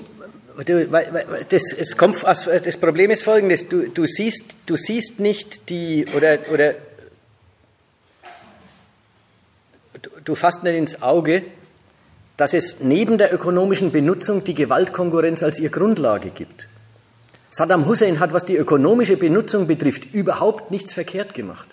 [1.49, 6.39] das, es kommt, das Problem ist folgendes, du, du, siehst, du siehst nicht die, oder,
[6.51, 6.75] oder
[10.01, 11.43] du, du fasst nicht ins Auge,
[12.37, 16.67] dass es neben der ökonomischen Benutzung die Gewaltkonkurrenz als ihr Grundlage gibt.
[17.49, 21.67] Saddam Hussein hat, was die ökonomische Benutzung betrifft, überhaupt nichts verkehrt gemacht.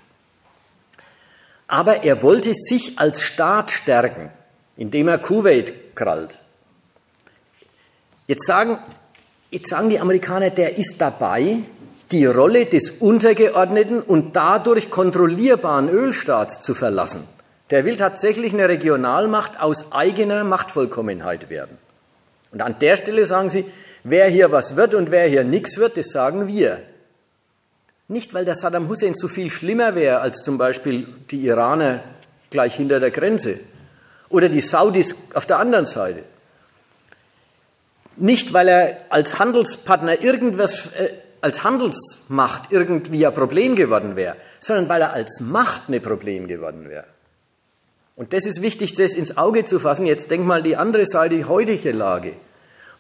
[1.68, 4.30] Aber er wollte sich als Staat stärken,
[4.76, 6.38] indem er Kuwait krallt.
[8.28, 8.78] Jetzt sagen,
[9.50, 11.60] jetzt sagen die Amerikaner, der ist dabei,
[12.12, 17.24] die Rolle des untergeordneten und dadurch kontrollierbaren Ölstaats zu verlassen.
[17.70, 21.78] Der will tatsächlich eine Regionalmacht aus eigener Machtvollkommenheit werden.
[22.52, 23.64] Und an der Stelle sagen sie,
[24.05, 26.82] wer hier was wird und wer hier nichts wird, das sagen wir.
[28.09, 32.05] Nicht, weil der Saddam Hussein so viel schlimmer wäre als zum Beispiel die Iraner
[32.50, 33.60] gleich hinter der Grenze
[34.28, 36.24] oder die Saudis auf der anderen Seite.
[38.18, 44.88] Nicht, weil er als Handelspartner irgendwas, äh, als Handelsmacht irgendwie ein Problem geworden wäre, sondern
[44.88, 47.04] weil er als Macht ein Problem geworden wäre.
[48.16, 50.04] Und das ist wichtig, das ins Auge zu fassen.
[50.04, 52.34] Jetzt denk mal die andere Seite, die heutige Lage.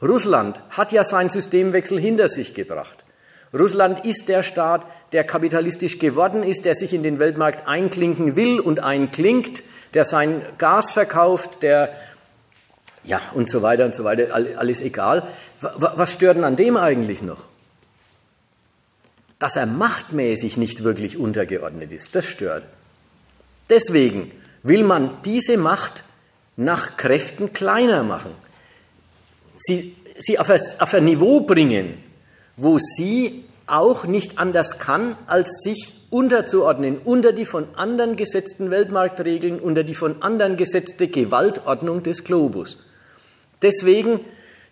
[0.00, 3.04] Russland hat ja seinen Systemwechsel hinter sich gebracht.
[3.52, 8.60] Russland ist der Staat, der kapitalistisch geworden ist, der sich in den Weltmarkt einklinken will
[8.60, 9.64] und einklingt,
[9.94, 11.96] der sein Gas verkauft, der
[13.08, 15.26] ja, und so weiter und so weiter, alles egal.
[15.60, 17.44] Was stört denn an dem eigentlich noch?
[19.38, 22.64] Dass er machtmäßig nicht wirklich untergeordnet ist, das stört.
[23.70, 24.30] Deswegen
[24.62, 26.04] will man diese Macht
[26.56, 28.32] nach Kräften kleiner machen.
[29.56, 31.94] Sie, sie auf, ein, auf ein Niveau bringen,
[32.56, 39.60] wo sie auch nicht anders kann, als sich unterzuordnen unter die von anderen gesetzten Weltmarktregeln,
[39.60, 42.78] unter die von anderen gesetzte Gewaltordnung des Globus.
[43.62, 44.20] Deswegen,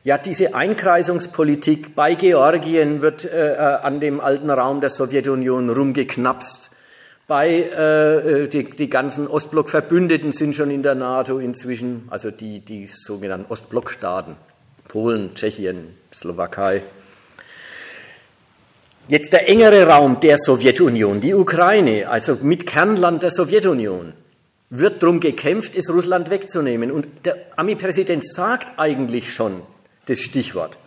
[0.04, 6.70] ja, diese Einkreisungspolitik bei Georgien wird äh, äh, an dem alten Raum der Sowjetunion rumgeknapst.
[7.26, 12.60] Bei äh, äh, die, die ganzen Ostblock-Verbündeten sind schon in der NATO inzwischen, also die,
[12.60, 14.36] die sogenannten Ostblockstaaten,
[14.86, 16.84] Polen, Tschechien, Slowakei.
[19.08, 24.12] Jetzt der engere Raum der Sowjetunion, die Ukraine, also mit Kernland der Sowjetunion
[24.70, 26.90] wird darum gekämpft, ist Russland wegzunehmen.
[26.90, 29.62] Und der Ami-Präsident sagt eigentlich schon
[30.06, 30.78] das Stichwort.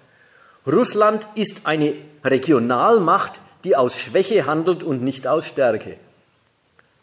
[0.67, 1.93] Russland ist eine
[2.23, 5.95] Regionalmacht, die aus Schwäche handelt und nicht aus Stärke.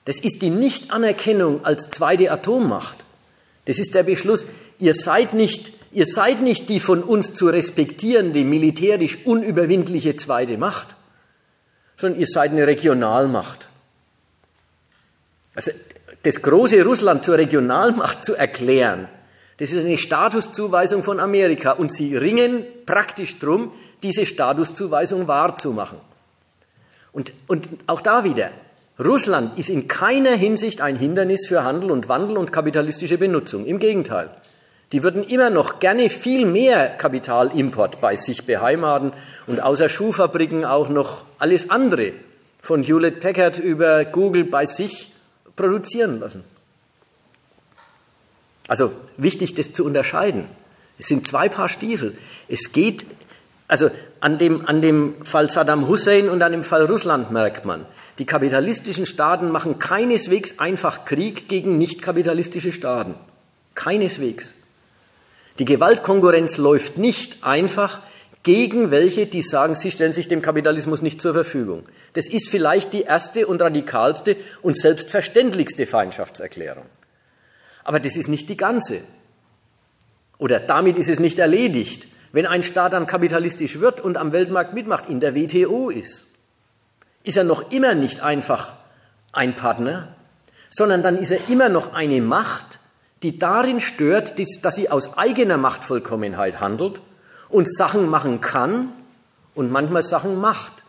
[0.05, 3.05] Das ist die Nichtanerkennung als zweite Atommacht.
[3.65, 4.47] Das ist der Beschluss,
[4.79, 10.95] ihr seid nicht, ihr seid nicht die von uns zu respektierende, militärisch unüberwindliche zweite Macht,
[11.97, 13.69] sondern ihr seid eine Regionalmacht.
[15.57, 15.73] Also
[16.27, 19.09] das große Russland zur Regionalmacht zu erklären,
[19.59, 23.73] das ist eine Statuszuweisung von Amerika und sie ringen praktisch drum,
[24.03, 25.99] diese Statuszuweisung wahrzumachen.
[27.13, 28.51] Und, und auch da wieder,
[28.99, 33.65] Russland ist in keiner Hinsicht ein Hindernis für Handel und Wandel und kapitalistische Benutzung.
[33.65, 34.31] Im Gegenteil.
[34.93, 39.13] Die würden immer noch gerne viel mehr Kapitalimport bei sich beheimaten
[39.47, 42.13] und außer Schuhfabriken auch noch alles andere
[42.61, 45.13] von Hewlett Packard über Google bei sich
[45.57, 46.45] produzieren lassen.
[48.69, 50.47] Also wichtig, das zu unterscheiden.
[50.99, 52.17] Es sind zwei Paar Stiefel.
[52.49, 53.07] Es geht,
[53.69, 57.87] also an dem, an dem Fall Saddam Hussein und an dem Fall Russland merkt man,
[58.19, 63.15] die kapitalistischen Staaten machen keineswegs einfach Krieg gegen nicht kapitalistische Staaten.
[63.75, 64.55] Keineswegs.
[65.59, 68.01] Die Gewaltkonkurrenz läuft nicht einfach
[68.47, 71.83] gegen welche, die sagen, sie stellen sich dem Kapitalismus nicht zur Verfügung.
[72.13, 76.87] Das ist vielleicht die erste und radikalste und selbstverständlichste Feindschaftserklärung.
[77.83, 79.03] Aber das ist nicht die ganze.
[80.39, 82.07] Oder damit ist es nicht erledigt.
[82.31, 86.25] Wenn ein Staat dann kapitalistisch wird und am Weltmarkt mitmacht, in der WTO ist,
[87.25, 88.75] ist er noch immer nicht einfach
[89.33, 90.15] ein Partner,
[90.71, 92.79] sondern dann ist er immer noch eine Macht,
[93.25, 97.01] die darin stört, dass sie aus eigener Machtvollkommenheit handelt
[97.49, 98.93] und Sachen machen kann
[99.55, 100.85] und manchmal Sachen macht,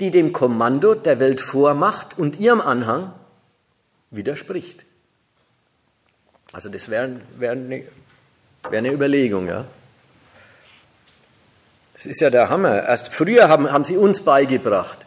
[0.00, 3.12] die dem Kommando der Weltvormacht und ihrem Anhang
[4.10, 4.84] widerspricht.
[6.52, 7.84] Also das wäre wär eine,
[8.68, 9.64] wär eine Überlegung, ja.
[11.94, 12.86] Das ist ja der Hammer.
[12.86, 15.06] Erst früher haben, haben sie uns beigebracht,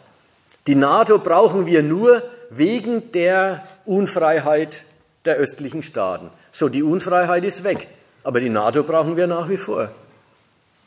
[0.66, 4.84] die NATO brauchen wir nur wegen der Unfreiheit
[5.24, 6.30] der östlichen Staaten.
[6.52, 7.88] So, die Unfreiheit ist weg,
[8.22, 9.90] aber die NATO brauchen wir nach wie vor.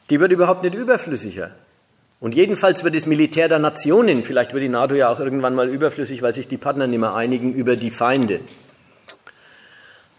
[0.09, 1.51] Die wird überhaupt nicht überflüssiger.
[2.19, 5.69] Und jedenfalls wird das Militär der Nationen, vielleicht wird die NATO ja auch irgendwann mal
[5.69, 8.39] überflüssig, weil sich die Partner nicht mehr einigen über die Feinde.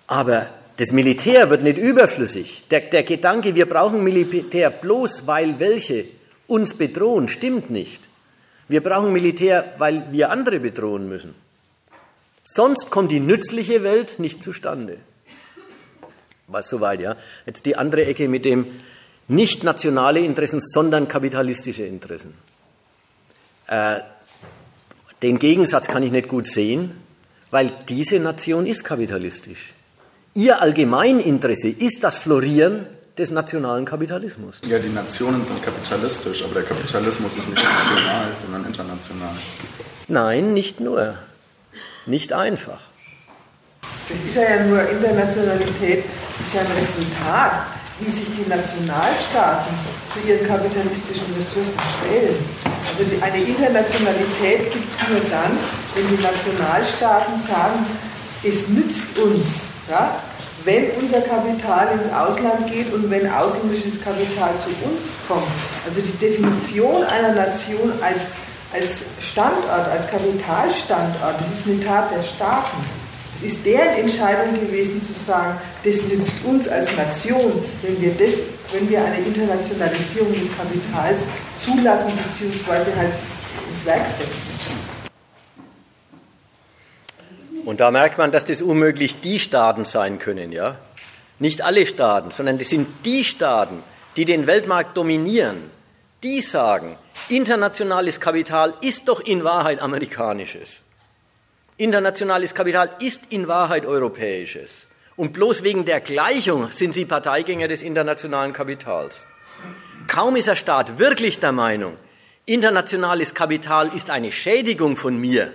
[0.07, 2.65] Aber das Militär wird nicht überflüssig.
[2.71, 6.05] Der, der Gedanke, wir brauchen Militär bloß, weil welche
[6.47, 8.03] uns bedrohen, stimmt nicht.
[8.69, 11.35] Wir brauchen Militär, weil wir andere bedrohen müssen.
[12.43, 14.99] Sonst kommt die nützliche Welt nicht zustande.
[16.47, 17.17] Was soweit, ja.
[17.47, 18.67] Jetzt die andere Ecke mit dem
[19.29, 22.35] nicht nationale Interessen, sondern kapitalistische Interessen.
[23.67, 24.01] Äh,
[25.23, 26.93] den Gegensatz kann ich nicht gut sehen,
[27.51, 29.73] weil diese Nation ist kapitalistisch.
[30.35, 34.61] Ihr Allgemeininteresse ist das Florieren des nationalen Kapitalismus.
[34.67, 39.35] Ja, die Nationen sind kapitalistisch, aber der Kapitalismus ist nicht national, sondern international.
[40.09, 41.15] Nein, nicht nur.
[42.07, 42.81] Nicht einfach.
[44.09, 46.05] Das ist ja nur Internationalität,
[46.41, 47.65] ist ja ein Resultat,
[48.01, 49.73] wie sich die Nationalstaaten
[50.13, 52.37] zu ihren kapitalistischen Ressourcen stellen.
[52.91, 55.57] Also die, eine Internationalität gibt es nur dann,
[55.95, 57.87] wenn die Nationalstaaten sagen,
[58.43, 59.47] es nützt uns,
[59.89, 60.21] ja,
[60.65, 65.49] wenn unser Kapital ins Ausland geht und wenn ausländisches Kapital zu uns kommt.
[65.87, 68.27] Also die Definition einer Nation als,
[68.73, 73.04] als Standort, als Kapitalstandort, das ist eine Tat der Staaten.
[73.37, 78.41] Es ist deren Entscheidung gewesen zu sagen, das nützt uns als Nation, wenn wir, das,
[78.73, 81.25] wenn wir eine Internationalisierung des Kapitals
[81.59, 82.97] zulassen bzw.
[82.97, 83.13] halt
[83.71, 84.95] ins Werk setzen.
[87.65, 90.77] Und da merkt man, dass das unmöglich die Staaten sein können, ja?
[91.39, 93.83] Nicht alle Staaten, sondern das sind die Staaten,
[94.17, 95.71] die den Weltmarkt dominieren,
[96.23, 96.97] die sagen,
[97.29, 100.84] internationales Kapital ist doch in Wahrheit amerikanisches.
[101.77, 104.87] Internationales Kapital ist in Wahrheit europäisches.
[105.17, 109.27] Und bloß wegen der Gleichung sind sie Parteigänger des internationalen Kapitals.
[110.07, 111.97] Kaum ist der Staat wirklich der Meinung,
[112.47, 115.53] internationales Kapital ist eine Schädigung von mir,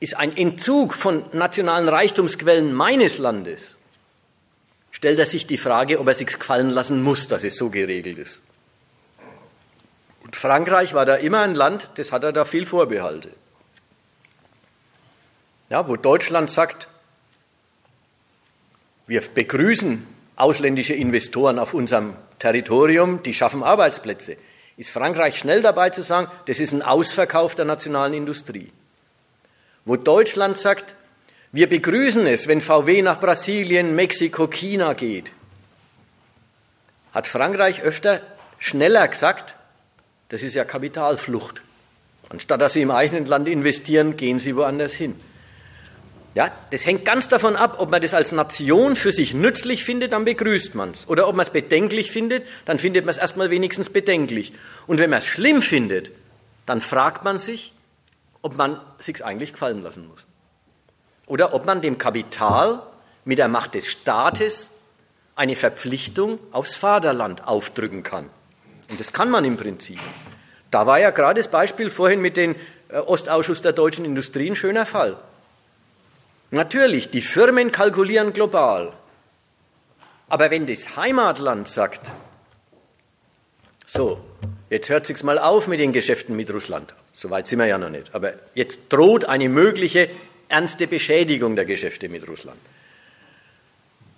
[0.00, 3.76] ist ein Entzug von nationalen Reichtumsquellen meines Landes,
[4.90, 8.18] stellt er sich die Frage, ob er sich's gefallen lassen muss, dass es so geregelt
[8.18, 8.40] ist.
[10.24, 13.30] Und Frankreich war da immer ein Land, das hat er da viel Vorbehalte.
[15.70, 16.88] Ja, wo Deutschland sagt,
[19.06, 20.06] wir begrüßen
[20.36, 24.36] ausländische Investoren auf unserem Territorium, die schaffen Arbeitsplätze,
[24.76, 28.72] ist Frankreich schnell dabei zu sagen, das ist ein Ausverkauf der nationalen Industrie
[29.84, 30.94] wo Deutschland sagt,
[31.52, 35.32] wir begrüßen es, wenn VW nach Brasilien, Mexiko, China geht,
[37.12, 38.20] hat Frankreich öfter
[38.58, 39.56] schneller gesagt,
[40.28, 41.60] das ist ja Kapitalflucht.
[42.28, 45.16] Anstatt dass sie im eigenen Land investieren, gehen sie woanders hin.
[46.34, 50.12] Ja, das hängt ganz davon ab, ob man das als Nation für sich nützlich findet,
[50.12, 51.08] dann begrüßt man es.
[51.08, 54.52] Oder ob man es bedenklich findet, dann findet man es erstmal wenigstens bedenklich.
[54.86, 56.12] Und wenn man es schlimm findet,
[56.66, 57.72] dann fragt man sich,
[58.42, 60.24] ob man sich eigentlich gefallen lassen muss.
[61.26, 62.82] Oder ob man dem Kapital
[63.24, 64.70] mit der Macht des Staates
[65.34, 68.30] eine Verpflichtung aufs Vaterland aufdrücken kann.
[68.88, 69.98] Und das kann man im Prinzip.
[70.70, 72.54] Da war ja gerade das Beispiel vorhin mit dem
[72.88, 75.16] äh, Ostausschuss der deutschen Industrie ein schöner Fall.
[76.50, 78.92] Natürlich, die Firmen kalkulieren global.
[80.28, 82.00] Aber wenn das Heimatland sagt,
[83.86, 84.20] so,
[84.68, 86.94] jetzt hört sich's mal auf mit den Geschäften mit Russland.
[87.12, 88.14] Soweit sind wir ja noch nicht.
[88.14, 90.10] Aber jetzt droht eine mögliche
[90.48, 92.58] ernste Beschädigung der Geschäfte mit Russland.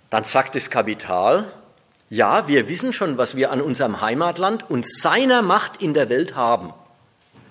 [0.09, 1.51] Dann sagt das Kapital,
[2.09, 6.35] ja, wir wissen schon, was wir an unserem Heimatland und seiner Macht in der Welt
[6.35, 6.73] haben.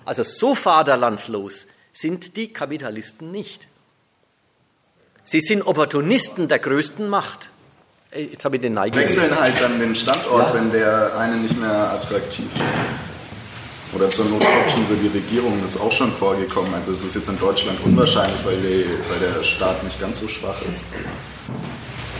[0.05, 3.67] Also so vaterlandslos sind die Kapitalisten nicht.
[5.25, 7.49] Sie sind Opportunisten der größten Macht.
[8.15, 8.95] Jetzt habe ich den Neigen.
[8.95, 10.53] Wechseln halt dann den Standort, ja.
[10.53, 13.95] wenn der eine nicht mehr attraktiv ist.
[13.95, 16.73] Oder zur Not option sie die Regierung, das ist auch schon vorgekommen.
[16.73, 20.27] Also es ist jetzt in Deutschland unwahrscheinlich, weil, die, weil der Staat nicht ganz so
[20.27, 20.83] schwach ist.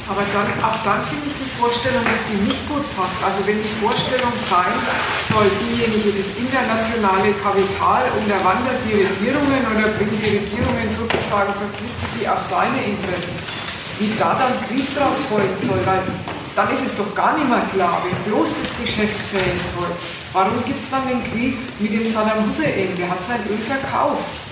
[0.04, 3.16] Aber dann, auch dann finde ich die Vorstellung, dass die nicht gut passt.
[3.24, 4.76] Also wenn die Vorstellung sein
[5.24, 12.28] soll, diejenige, das internationale Kapital unterwandert die Regierungen oder bringt die Regierungen sozusagen, verpflichtet die
[12.28, 13.40] auf seine Interessen,
[14.04, 16.04] wie da dann Krieg draus folgen soll, weil
[16.52, 19.88] dann ist es doch gar nicht mehr klar, wenn bloß das Geschäft zählen soll.
[20.36, 22.92] Warum gibt es dann den Krieg mit dem Saddam Hussein?
[23.00, 24.43] Der hat sein Öl verkauft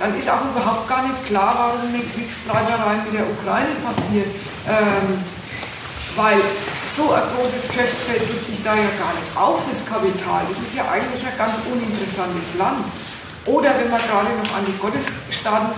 [0.00, 4.32] dann ist auch überhaupt gar nicht klar, warum eine Kriegstreiberei mit der Ukraine passiert.
[4.66, 5.20] Ähm,
[6.16, 6.40] weil
[6.86, 10.42] so ein großes Geschäftsfeld tut sich da ja gar nicht auf, das Kapital.
[10.48, 12.82] Das ist ja eigentlich ein ganz uninteressantes Land.
[13.44, 15.76] Oder wenn man gerade noch an die Gottesstaaten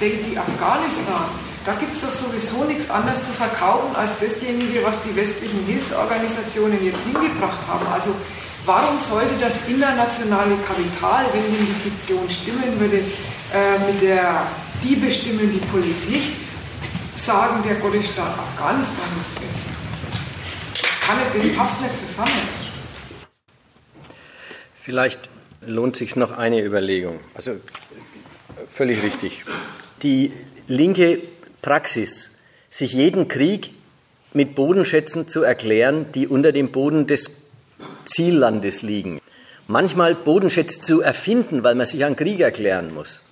[0.00, 1.26] denkt, wie Afghanistan,
[1.66, 6.82] da gibt es doch sowieso nichts anderes zu verkaufen als dasjenige, was die westlichen Hilfsorganisationen
[6.84, 7.86] jetzt hingebracht haben.
[7.92, 8.14] Also
[8.64, 13.02] warum sollte das internationale Kapital, wenn die Fiktion stimmen würde,
[13.52, 14.46] äh, mit der
[14.82, 16.22] die bestimmen die Politik,
[17.16, 19.48] sagen, der Gottesstaat Afghanistan muss weg.
[21.34, 22.30] das passt nicht zusammen.
[24.84, 25.28] Vielleicht
[25.66, 27.18] lohnt sich noch eine Überlegung.
[27.34, 27.56] Also
[28.74, 29.44] völlig richtig.
[30.02, 30.32] Die
[30.68, 31.22] linke
[31.62, 32.30] Praxis,
[32.70, 33.70] sich jeden Krieg
[34.32, 37.30] mit Bodenschätzen zu erklären, die unter dem Boden des
[38.04, 39.20] Ziellandes liegen.
[39.66, 43.22] Manchmal Bodenschätze zu erfinden, weil man sich an Krieg erklären muss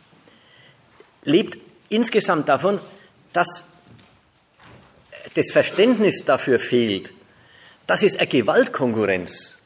[1.24, 2.80] lebt insgesamt davon,
[3.32, 3.64] dass
[5.34, 7.12] das Verständnis dafür fehlt,
[7.86, 9.58] dass es eine Gewaltkonkurrenz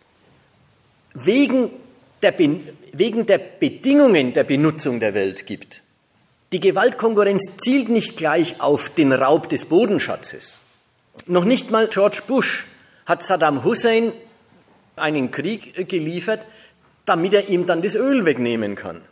[1.15, 1.71] wegen
[2.23, 5.83] der, wegen der Bedingungen der Benutzung der Welt gibt.
[6.53, 10.59] Die Gewaltkonkurrenz zielt nicht gleich auf den Raub des Bodenschatzes.
[11.27, 12.67] Noch nicht mal George Bush
[13.05, 14.13] hat Saddam Hussein
[14.97, 16.47] einen Krieg geliefert,
[17.05, 19.03] damit er ihm dann das Öl wegnehmen kann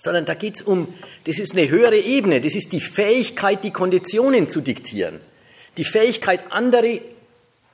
[0.00, 0.94] sondern da geht es um,
[1.24, 5.20] das ist eine höhere Ebene, das ist die Fähigkeit, die Konditionen zu diktieren,
[5.76, 7.00] die Fähigkeit, andere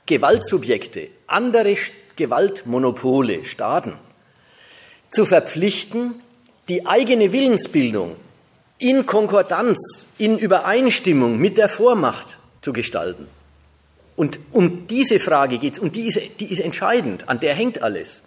[0.05, 1.75] Gewaltsubjekte, andere
[2.15, 3.93] Gewaltmonopole, Staaten
[5.09, 6.15] zu verpflichten,
[6.67, 8.15] die eigene Willensbildung
[8.77, 13.27] in Konkordanz, in Übereinstimmung mit der Vormacht zu gestalten.
[14.15, 17.81] Und um diese Frage geht es, und die ist, die ist entscheidend, an der hängt
[17.81, 18.21] alles.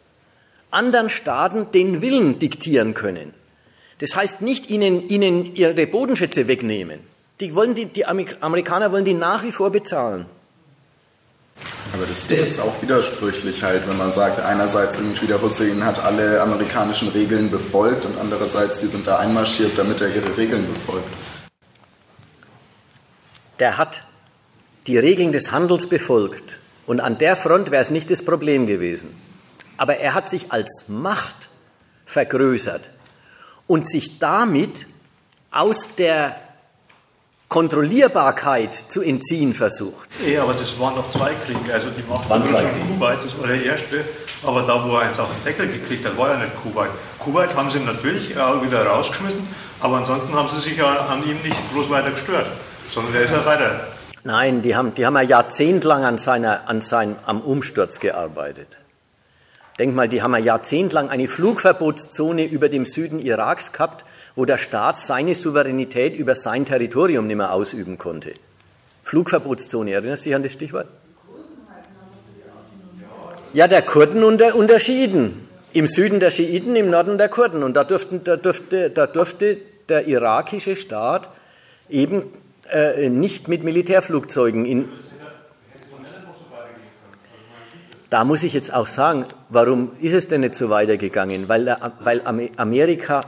[0.70, 3.32] Anderen Staaten den Willen diktieren können.
[3.98, 7.00] Das heißt nicht ihnen, ihnen ihre Bodenschätze wegnehmen.
[7.40, 10.26] Die, wollen die, die Amerikaner wollen die nach wie vor bezahlen.
[11.92, 15.98] Aber das ist jetzt auch widersprüchlich halt, wenn man sagt, einerseits irgendwie der Hussein hat
[15.98, 21.08] alle amerikanischen Regeln befolgt und andererseits, die sind da einmarschiert, damit er ihre Regeln befolgt.
[23.58, 24.04] Der hat
[24.86, 29.10] die Regeln des Handels befolgt und an der Front wäre es nicht das Problem gewesen.
[29.76, 31.50] Aber er hat sich als Macht
[32.06, 32.90] vergrößert
[33.68, 34.86] und sich damit
[35.52, 36.36] aus der
[37.48, 40.08] Kontrollierbarkeit zu entziehen versucht.
[40.26, 41.72] Ja, aber das waren noch zwei Kriege.
[41.72, 44.04] Also die Macht von Kuwait, das war der erste.
[44.42, 46.90] Aber da, wo er eins auf den Deckel gekriegt hat, war ja nicht Kuwait.
[47.18, 49.46] Kuwait haben sie natürlich auch wieder rausgeschmissen,
[49.80, 52.48] aber ansonsten haben sie sich ja an ihm nicht bloß weiter gestört,
[52.90, 53.86] sondern er ist ja weiter.
[54.24, 58.76] Nein, die haben, die haben ja jahrzehntelang an, seiner, an seinem, am Umsturz gearbeitet.
[59.78, 64.58] Denk mal, die haben ja jahrzehntelang eine Flugverbotszone über dem Süden Iraks gehabt, wo der
[64.58, 68.34] Staat seine Souveränität über sein Territorium nicht mehr ausüben konnte.
[69.04, 70.88] Flugverbotszone, erinnerst du dich an das Stichwort?
[73.52, 75.48] Ja, der Kurden und der, und der Schiiten.
[75.72, 77.62] Im Süden der Schiiten, im Norden der Kurden.
[77.62, 81.30] Und da, durften, da, durfte, da durfte der irakische Staat
[81.88, 82.24] eben
[82.70, 84.88] äh, nicht mit Militärflugzeugen in.
[88.10, 91.48] Da muss ich jetzt auch sagen, warum ist es denn nicht so weitergegangen?
[91.48, 92.22] Weil, weil
[92.56, 93.20] Amerika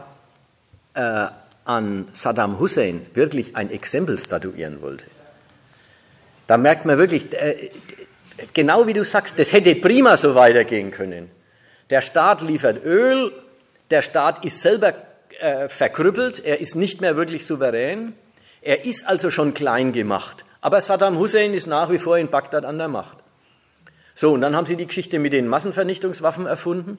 [0.95, 1.27] äh,
[1.65, 5.05] an Saddam Hussein wirklich ein Exempel statuieren wollte.
[6.47, 7.71] Da merkt man wirklich, äh,
[8.55, 11.31] genau wie du sagst, das hätte prima so weitergehen können.
[11.91, 13.33] Der Staat liefert Öl,
[13.91, 14.95] der Staat ist selber
[15.41, 18.15] äh, verkrüppelt, er ist nicht mehr wirklich souverän,
[18.63, 20.45] er ist also schon klein gemacht.
[20.61, 23.19] Aber Saddam Hussein ist nach wie vor in Bagdad an der Macht.
[24.15, 26.99] So, und dann haben sie die Geschichte mit den Massenvernichtungswaffen erfunden,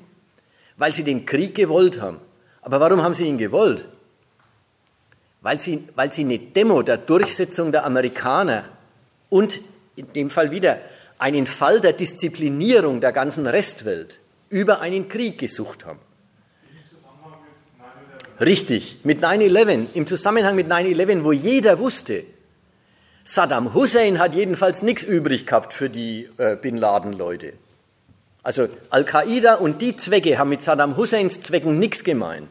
[0.78, 2.20] weil sie den Krieg gewollt haben.
[2.62, 3.86] Aber warum haben sie ihn gewollt?
[5.42, 8.66] Weil sie, weil sie eine Demo der Durchsetzung der Amerikaner
[9.30, 9.62] und
[9.96, 10.80] in dem Fall wieder
[11.18, 14.20] einen Fall der Disziplinierung der ganzen Restwelt
[14.50, 16.00] über einen Krieg gesucht haben.
[18.40, 22.24] Richtig, mit 9-11, im Zusammenhang mit 9-11, wo jeder wusste,
[23.24, 27.54] Saddam Hussein hat jedenfalls nichts übrig gehabt für die äh, Bin Laden-Leute.
[28.44, 32.48] Also Al-Qaida und die Zwecke haben mit Saddam Husseins Zwecken nichts gemein.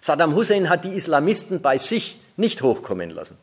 [0.00, 3.36] Saddam Hussein hat die Islamisten bei sich nicht hochkommen lassen.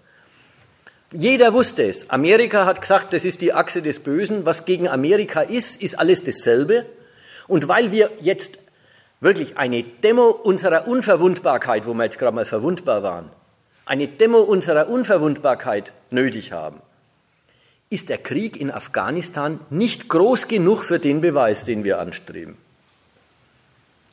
[1.11, 2.09] Jeder wusste es.
[2.09, 4.45] Amerika hat gesagt, das ist die Achse des Bösen.
[4.45, 6.85] Was gegen Amerika ist, ist alles dasselbe.
[7.47, 8.59] Und weil wir jetzt
[9.19, 13.29] wirklich eine Demo unserer Unverwundbarkeit, wo wir jetzt gerade mal verwundbar waren,
[13.85, 16.81] eine Demo unserer Unverwundbarkeit nötig haben,
[17.89, 22.57] ist der Krieg in Afghanistan nicht groß genug für den Beweis, den wir anstreben.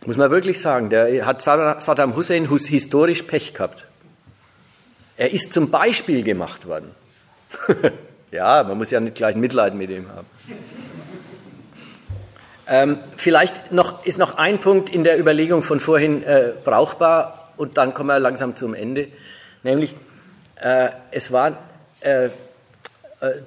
[0.05, 3.85] Muss man wirklich sagen, der hat Saddam Hussein historisch Pech gehabt.
[5.17, 6.93] Er ist zum Beispiel gemacht worden.
[8.31, 10.27] ja, man muss ja nicht gleich Mitleid mit ihm haben.
[12.69, 17.79] Ähm, vielleicht noch, ist noch ein Punkt in der Überlegung von vorhin äh, brauchbar und
[17.79, 19.09] dann kommen wir langsam zum Ende.
[19.69, 19.95] Nämlich,
[20.57, 21.59] äh, es war,
[22.01, 22.31] äh, äh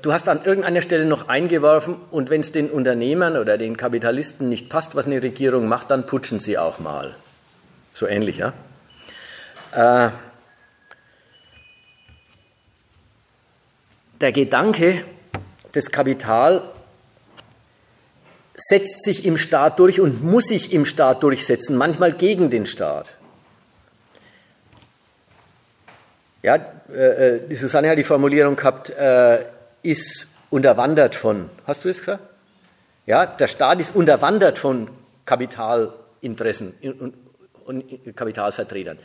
[0.04, 4.48] du hast an irgendeiner Stelle noch eingeworfen und wenn es den Unternehmern oder den Kapitalisten
[4.48, 7.16] nicht passt, was eine Regierung macht, dann putschen sie auch mal.
[7.96, 8.54] So ähnlich, ja?
[9.74, 10.12] Äh,
[14.22, 15.04] Der Gedanke,
[15.72, 16.62] das Kapital
[18.56, 23.16] setzt sich im Staat durch und muss sich im Staat durchsetzen, manchmal gegen den Staat.
[26.44, 26.56] Ja,
[26.90, 29.46] äh, äh, die Susanne hat die Formulierung gehabt, äh,
[29.84, 32.24] ist unterwandert von, hast du es gesagt?
[33.06, 34.90] Ja, der Staat ist unterwandert von
[35.26, 37.14] Kapitalinteressen und,
[37.66, 38.98] und Kapitalvertretern.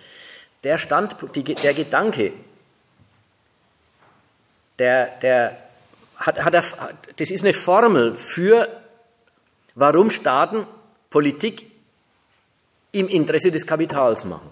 [0.64, 2.32] Der, Stand, die, der Gedanke,
[4.78, 5.56] der, der
[6.16, 6.64] hat, hat er,
[7.16, 8.68] das ist eine Formel für,
[9.74, 10.66] warum Staaten
[11.10, 11.70] Politik
[12.92, 14.50] im Interesse des Kapitals machen.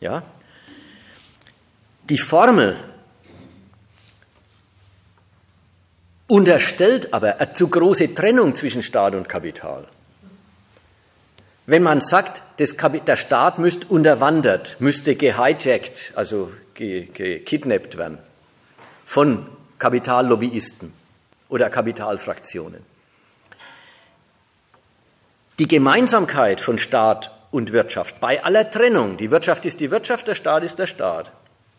[0.00, 0.22] Ja?
[2.08, 2.76] Die Formel
[6.26, 9.86] unterstellt aber eine zu große Trennung zwischen Staat und Kapital.
[11.66, 18.18] Wenn man sagt, der Staat müsste unterwandert, müsste gehijackt, also gekidnappt werden,
[19.06, 19.46] von
[19.78, 20.92] Kapitallobbyisten
[21.48, 22.84] oder Kapitalfraktionen.
[25.58, 30.34] Die Gemeinsamkeit von Staat und Wirtschaft bei aller Trennung, die Wirtschaft ist die Wirtschaft, der
[30.34, 31.30] Staat ist der Staat.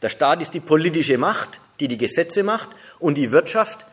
[0.04, 2.70] Der Staat ist die politische Macht, die die Gesetze macht,
[3.00, 3.86] und die Wirtschaft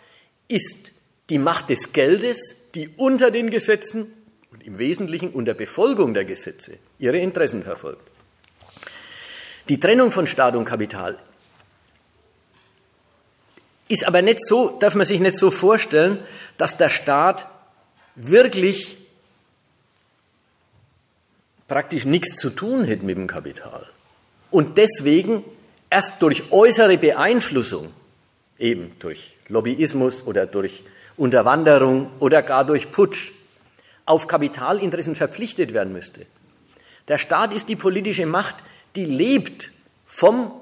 [0.49, 0.93] ist
[1.31, 4.13] die Macht des Geldes, die unter den Gesetzen
[4.51, 8.07] und im Wesentlichen unter Befolgung der Gesetze ihre Interessen verfolgt.
[9.69, 11.17] Die Trennung von Staat und Kapital
[13.87, 16.25] ist aber nicht so, darf man sich nicht so vorstellen,
[16.59, 17.47] dass der Staat
[18.17, 18.97] wirklich
[21.69, 23.89] praktisch nichts zu tun hätte mit dem Kapital.
[24.51, 25.45] Und deswegen
[25.91, 27.93] erst durch äußere Beeinflussung,
[28.59, 30.85] eben durch Lobbyismus oder durch
[31.17, 33.33] Unterwanderung oder gar durch Putsch,
[34.07, 36.27] auf Kapitalinteressen verpflichtet werden müsste.
[37.09, 38.57] Der Staat ist die politische Macht,
[38.97, 39.71] die lebt
[40.07, 40.53] vom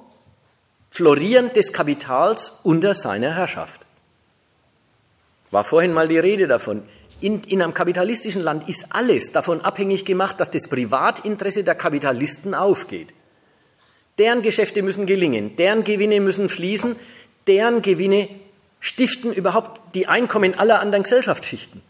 [0.90, 3.82] Florieren des Kapitals unter seiner Herrschaft.
[5.50, 6.82] War vorhin mal die Rede davon.
[7.20, 12.54] In, in einem kapitalistischen Land ist alles davon abhängig gemacht, dass das Privatinteresse der Kapitalisten
[12.54, 13.12] aufgeht.
[14.18, 16.96] Deren Geschäfte müssen gelingen, deren Gewinne müssen fließen,
[17.46, 18.28] deren Gewinne
[18.80, 21.82] stiften überhaupt die Einkommen aller anderen Gesellschaftsschichten.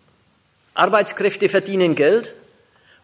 [0.74, 2.34] Arbeitskräfte verdienen Geld,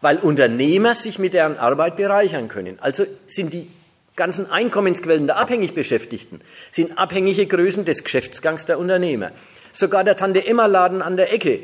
[0.01, 2.77] weil Unternehmer sich mit deren Arbeit bereichern können.
[2.79, 3.69] Also sind die
[4.15, 6.41] ganzen Einkommensquellen der abhängig Beschäftigten
[6.71, 9.31] sind abhängige Größen des Geschäftsgangs der Unternehmer.
[9.73, 11.61] Sogar der Tante-Emma-Laden an der Ecke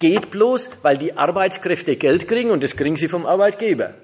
[0.00, 3.94] geht bloß, weil die Arbeitskräfte Geld kriegen und das kriegen sie vom Arbeitgeber.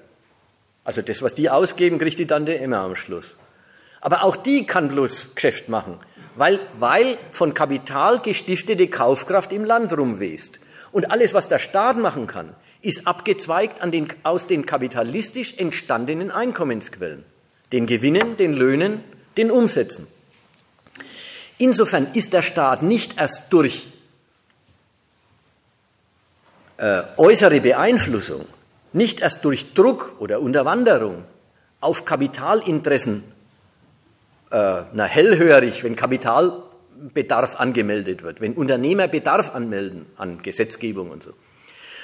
[0.83, 3.35] Also das, was die ausgeben, kriegt die Tante Emma am Schluss.
[3.99, 5.99] Aber auch die kann bloß Geschäft machen,
[6.35, 10.59] weil, weil von Kapital gestiftete Kaufkraft im Land rumwest.
[10.91, 16.31] Und alles, was der Staat machen kann, ist abgezweigt an den, aus den kapitalistisch entstandenen
[16.31, 17.23] Einkommensquellen,
[17.71, 19.03] den Gewinnen, den Löhnen,
[19.37, 20.07] den Umsätzen.
[21.59, 23.87] Insofern ist der Staat nicht erst durch
[26.77, 28.47] äh, äußere Beeinflussung,
[28.93, 31.23] nicht erst durch Druck oder Unterwanderung
[31.79, 33.23] auf Kapitalinteressen
[34.51, 41.31] äh, na, hellhörig, wenn Kapitalbedarf angemeldet wird, wenn Unternehmer Bedarf anmelden an Gesetzgebung und so,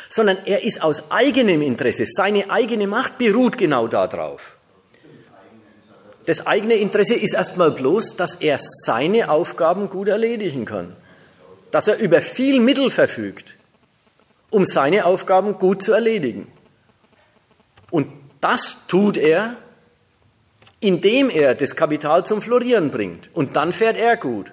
[0.10, 4.56] sondern er ist aus eigenem Interesse, seine eigene Macht beruht genau darauf.
[6.26, 10.96] Das eigene Interesse ist erstmal bloß, dass er seine Aufgaben gut erledigen kann,
[11.72, 13.56] dass er über viel Mittel verfügt,
[14.50, 16.52] um seine Aufgaben gut zu erledigen.
[17.92, 18.08] Und
[18.42, 19.58] das tut er,
[20.80, 23.30] indem er das Kapital zum Florieren bringt.
[23.34, 24.52] Und dann fährt er gut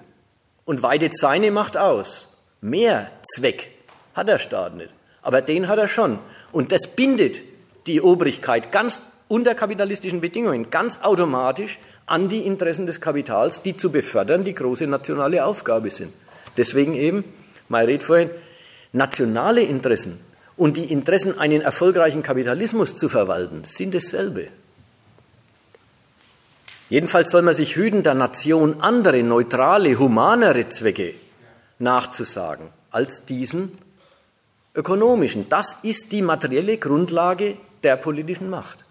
[0.65, 2.27] und weitet seine Macht aus.
[2.61, 3.71] Mehr Zweck
[4.13, 4.89] hat der Staat nicht,
[5.21, 6.19] aber den hat er schon.
[6.51, 7.41] Und das bindet
[7.85, 13.91] die Obrigkeit ganz unter kapitalistischen Bedingungen, ganz automatisch an die Interessen des Kapitals, die zu
[13.91, 16.13] befördern die große nationale Aufgabe sind.
[16.57, 17.23] Deswegen eben,
[17.67, 18.29] mein Red vorhin,
[18.93, 20.19] nationale Interessen
[20.57, 24.47] und die Interessen, einen erfolgreichen Kapitalismus zu verwalten, sind dasselbe.
[26.89, 31.15] Jedenfalls soll man sich hüten, der Nation andere, neutrale, humanere Zwecke
[31.79, 33.77] nachzusagen als diesen
[34.75, 35.49] ökonomischen.
[35.49, 38.85] Das ist die materielle Grundlage der politischen Macht.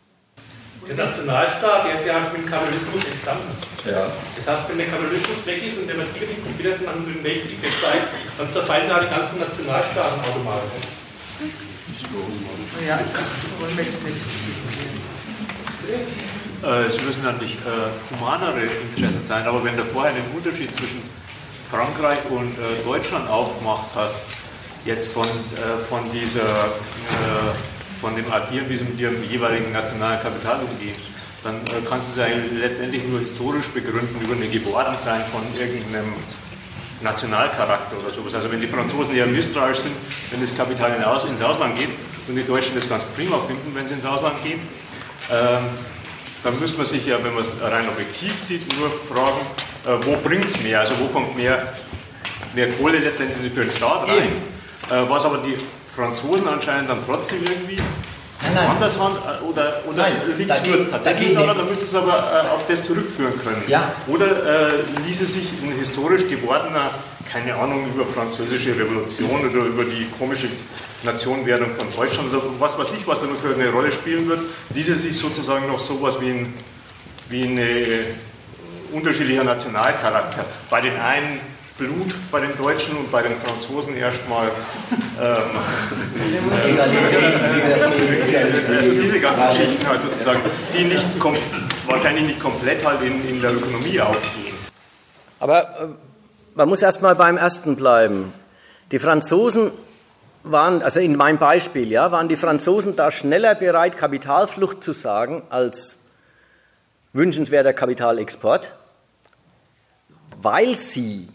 [0.88, 3.56] Der Nationalstaat, der ist ja mit dem Kapitalismus entstanden.
[3.86, 4.12] Ja.
[4.36, 7.62] Das heißt, wenn der Kapitalismus weg ist und der Materie kommt wieder nach dem Weltkrieg
[7.62, 8.02] der Zeit,
[8.36, 10.93] dann zerfallen da die ganzen Nationalstaaten automatisch.
[11.40, 12.12] Das
[13.60, 14.16] wollen wir jetzt nicht.
[16.62, 21.02] Äh, es müssen natürlich äh, humanere Interessen sein, aber wenn du vorher einen Unterschied zwischen
[21.70, 24.24] Frankreich und äh, Deutschland aufgemacht hast,
[24.84, 27.54] jetzt von, äh, von dieser äh,
[28.00, 30.94] von dem Agieren, wie sie mit ihrem jeweiligen nationalen Kapital umgehen,
[31.42, 36.12] dann äh, kannst du es ja letztendlich nur historisch begründen über eine Gewordensein von irgendeinem
[37.04, 38.34] Nationalcharakter oder sowas.
[38.34, 39.94] Also wenn die Franzosen eher misstrauisch sind,
[40.30, 40.96] wenn das Kapital
[41.28, 41.90] ins Ausland geht
[42.26, 44.60] und die Deutschen das ganz prima finden, wenn sie ins Ausland gehen,
[45.30, 45.64] ähm,
[46.42, 49.40] dann müsste man sich ja, wenn man es rein objektiv sieht, nur fragen,
[49.86, 50.80] äh, wo bringt es mehr?
[50.80, 51.72] Also wo kommt mehr,
[52.54, 54.32] mehr Kohle letztendlich für den Staat rein?
[54.90, 55.56] Äh, was aber die
[55.94, 57.80] Franzosen anscheinend dann trotzdem irgendwie
[58.44, 58.68] nein, nein.
[58.68, 62.54] anders haben äh, oder, oder liegt es nur tatsächlich daran, dann müsste es aber äh,
[62.54, 63.62] auf das zurückführen können.
[63.68, 63.92] Ja.
[64.06, 64.70] Oder äh,
[65.06, 66.90] ließe sich ein historisch gewordener,
[67.30, 70.48] keine Ahnung, über französische Revolution oder über die komische
[71.02, 74.40] Nationenwerdung von Deutschland oder was weiß ich, was da nur für eine Rolle spielen wird,
[74.74, 76.54] ließe sich sozusagen noch sowas wie ein
[77.28, 78.04] wie eine äh,
[78.92, 80.44] unterschiedlicher Nationalcharakter.
[80.70, 81.40] Bei den einen
[81.76, 84.46] Blut bei den Deutschen und bei den Franzosen erstmal.
[85.20, 85.36] Ähm,
[88.78, 90.40] also diese ganzen Geschichten halt sozusagen,
[90.72, 91.06] die nicht
[91.86, 94.54] wahrscheinlich nicht komplett halt in, in der Ökonomie aufgehen.
[95.40, 95.86] Aber äh,
[96.54, 98.32] man muss erstmal beim ersten bleiben.
[98.92, 99.72] Die Franzosen
[100.44, 105.42] waren, also in meinem Beispiel, ja, waren die Franzosen da schneller bereit, Kapitalflucht zu sagen,
[105.50, 105.98] als
[107.12, 108.70] wünschenswerter Kapitalexport,
[110.40, 111.28] weil sie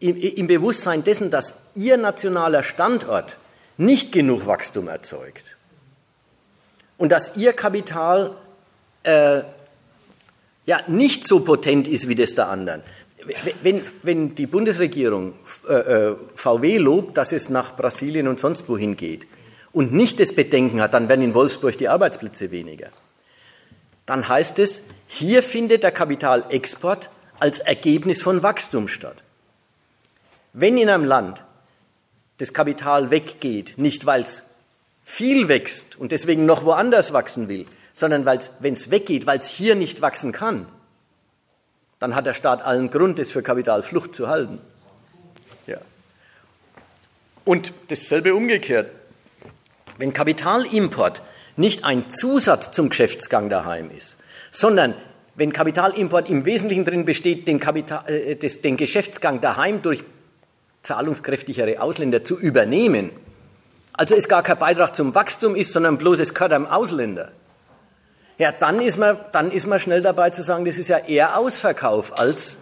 [0.00, 3.36] im Bewusstsein dessen, dass ihr nationaler Standort
[3.76, 5.44] nicht genug Wachstum erzeugt
[6.96, 8.32] und dass ihr Kapital
[9.02, 9.42] äh,
[10.66, 12.82] ja nicht so potent ist wie das der anderen.
[13.62, 15.34] Wenn, wenn die Bundesregierung
[15.68, 19.26] äh, äh VW lobt, dass es nach Brasilien und sonst wohin geht
[19.72, 22.88] und nicht das Bedenken hat, dann werden in Wolfsburg die Arbeitsplätze weniger.
[24.06, 29.22] Dann heißt es, hier findet der Kapitalexport als Ergebnis von Wachstum statt.
[30.52, 31.42] Wenn in einem Land
[32.38, 34.42] das Kapital weggeht, nicht weil es
[35.04, 39.74] viel wächst und deswegen noch woanders wachsen will, sondern wenn es weggeht, weil es hier
[39.74, 40.66] nicht wachsen kann,
[41.98, 44.58] dann hat der Staat allen Grund, es für Kapitalflucht zu halten.
[45.66, 45.78] Ja.
[47.44, 48.90] Und dasselbe umgekehrt.
[49.98, 51.20] Wenn Kapitalimport
[51.56, 54.16] nicht ein Zusatz zum Geschäftsgang daheim ist,
[54.50, 54.94] sondern
[55.34, 60.02] wenn Kapitalimport im Wesentlichen drin besteht, den, Kapital, äh, des, den Geschäftsgang daheim durch
[60.82, 63.10] zahlungskräftigere Ausländer zu übernehmen,
[63.92, 67.32] also es gar kein Beitrag zum Wachstum ist, sondern bloß es gehört einem Ausländer,
[68.38, 71.36] ja, dann ist, man, dann ist man schnell dabei zu sagen, das ist ja eher
[71.36, 72.56] Ausverkauf als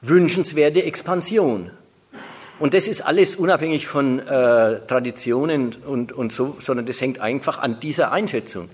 [0.00, 1.70] wünschenswerte Expansion.
[2.58, 7.58] Und das ist alles unabhängig von äh, Traditionen und, und so, sondern das hängt einfach
[7.58, 8.68] an dieser Einschätzung.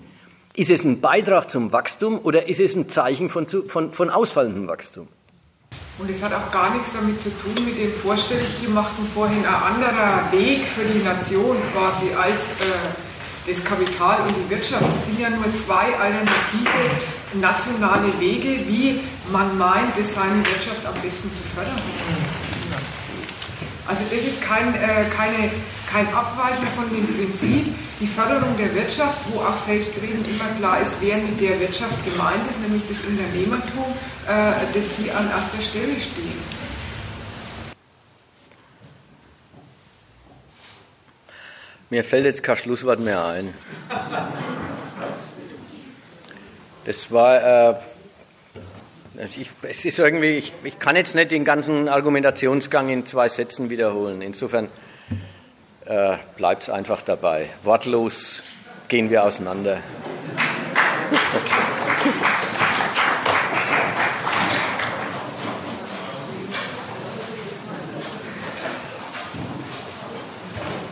[0.55, 4.67] Ist es ein Beitrag zum Wachstum oder ist es ein Zeichen von, von, von ausfallendem
[4.67, 5.07] Wachstum?
[5.99, 9.53] Und es hat auch gar nichts damit zu tun mit dem vorstellig gemachten vorhin ein
[9.53, 14.83] anderer Weg für die Nation quasi als äh, das Kapital und die Wirtschaft.
[14.95, 17.01] Es sind ja nur zwei alternative
[17.33, 18.99] nationale Wege, wie
[19.31, 21.81] man meint, seine Wirtschaft am besten zu fördern.
[23.87, 25.51] Also das ist kein, äh, keine
[25.89, 30.97] kein Abweichen von dem Prinzip, die Förderung der Wirtschaft, wo auch selbstredend immer klar ist,
[30.99, 33.85] wer mit der Wirtschaft gemeint ist, nämlich das Unternehmertum,
[34.27, 36.67] äh, dass die an erster Stelle stehen.
[41.89, 43.53] Mir fällt jetzt kein Schlusswort mehr ein.
[46.83, 47.75] Das war, äh,
[49.17, 53.69] ich, es ist irgendwie, ich, ich kann jetzt nicht den ganzen Argumentationsgang in zwei Sätzen
[53.69, 54.21] wiederholen.
[54.21, 54.69] Insofern
[55.85, 57.49] äh, bleibt es einfach dabei.
[57.63, 58.43] Wortlos
[58.87, 59.79] gehen wir auseinander.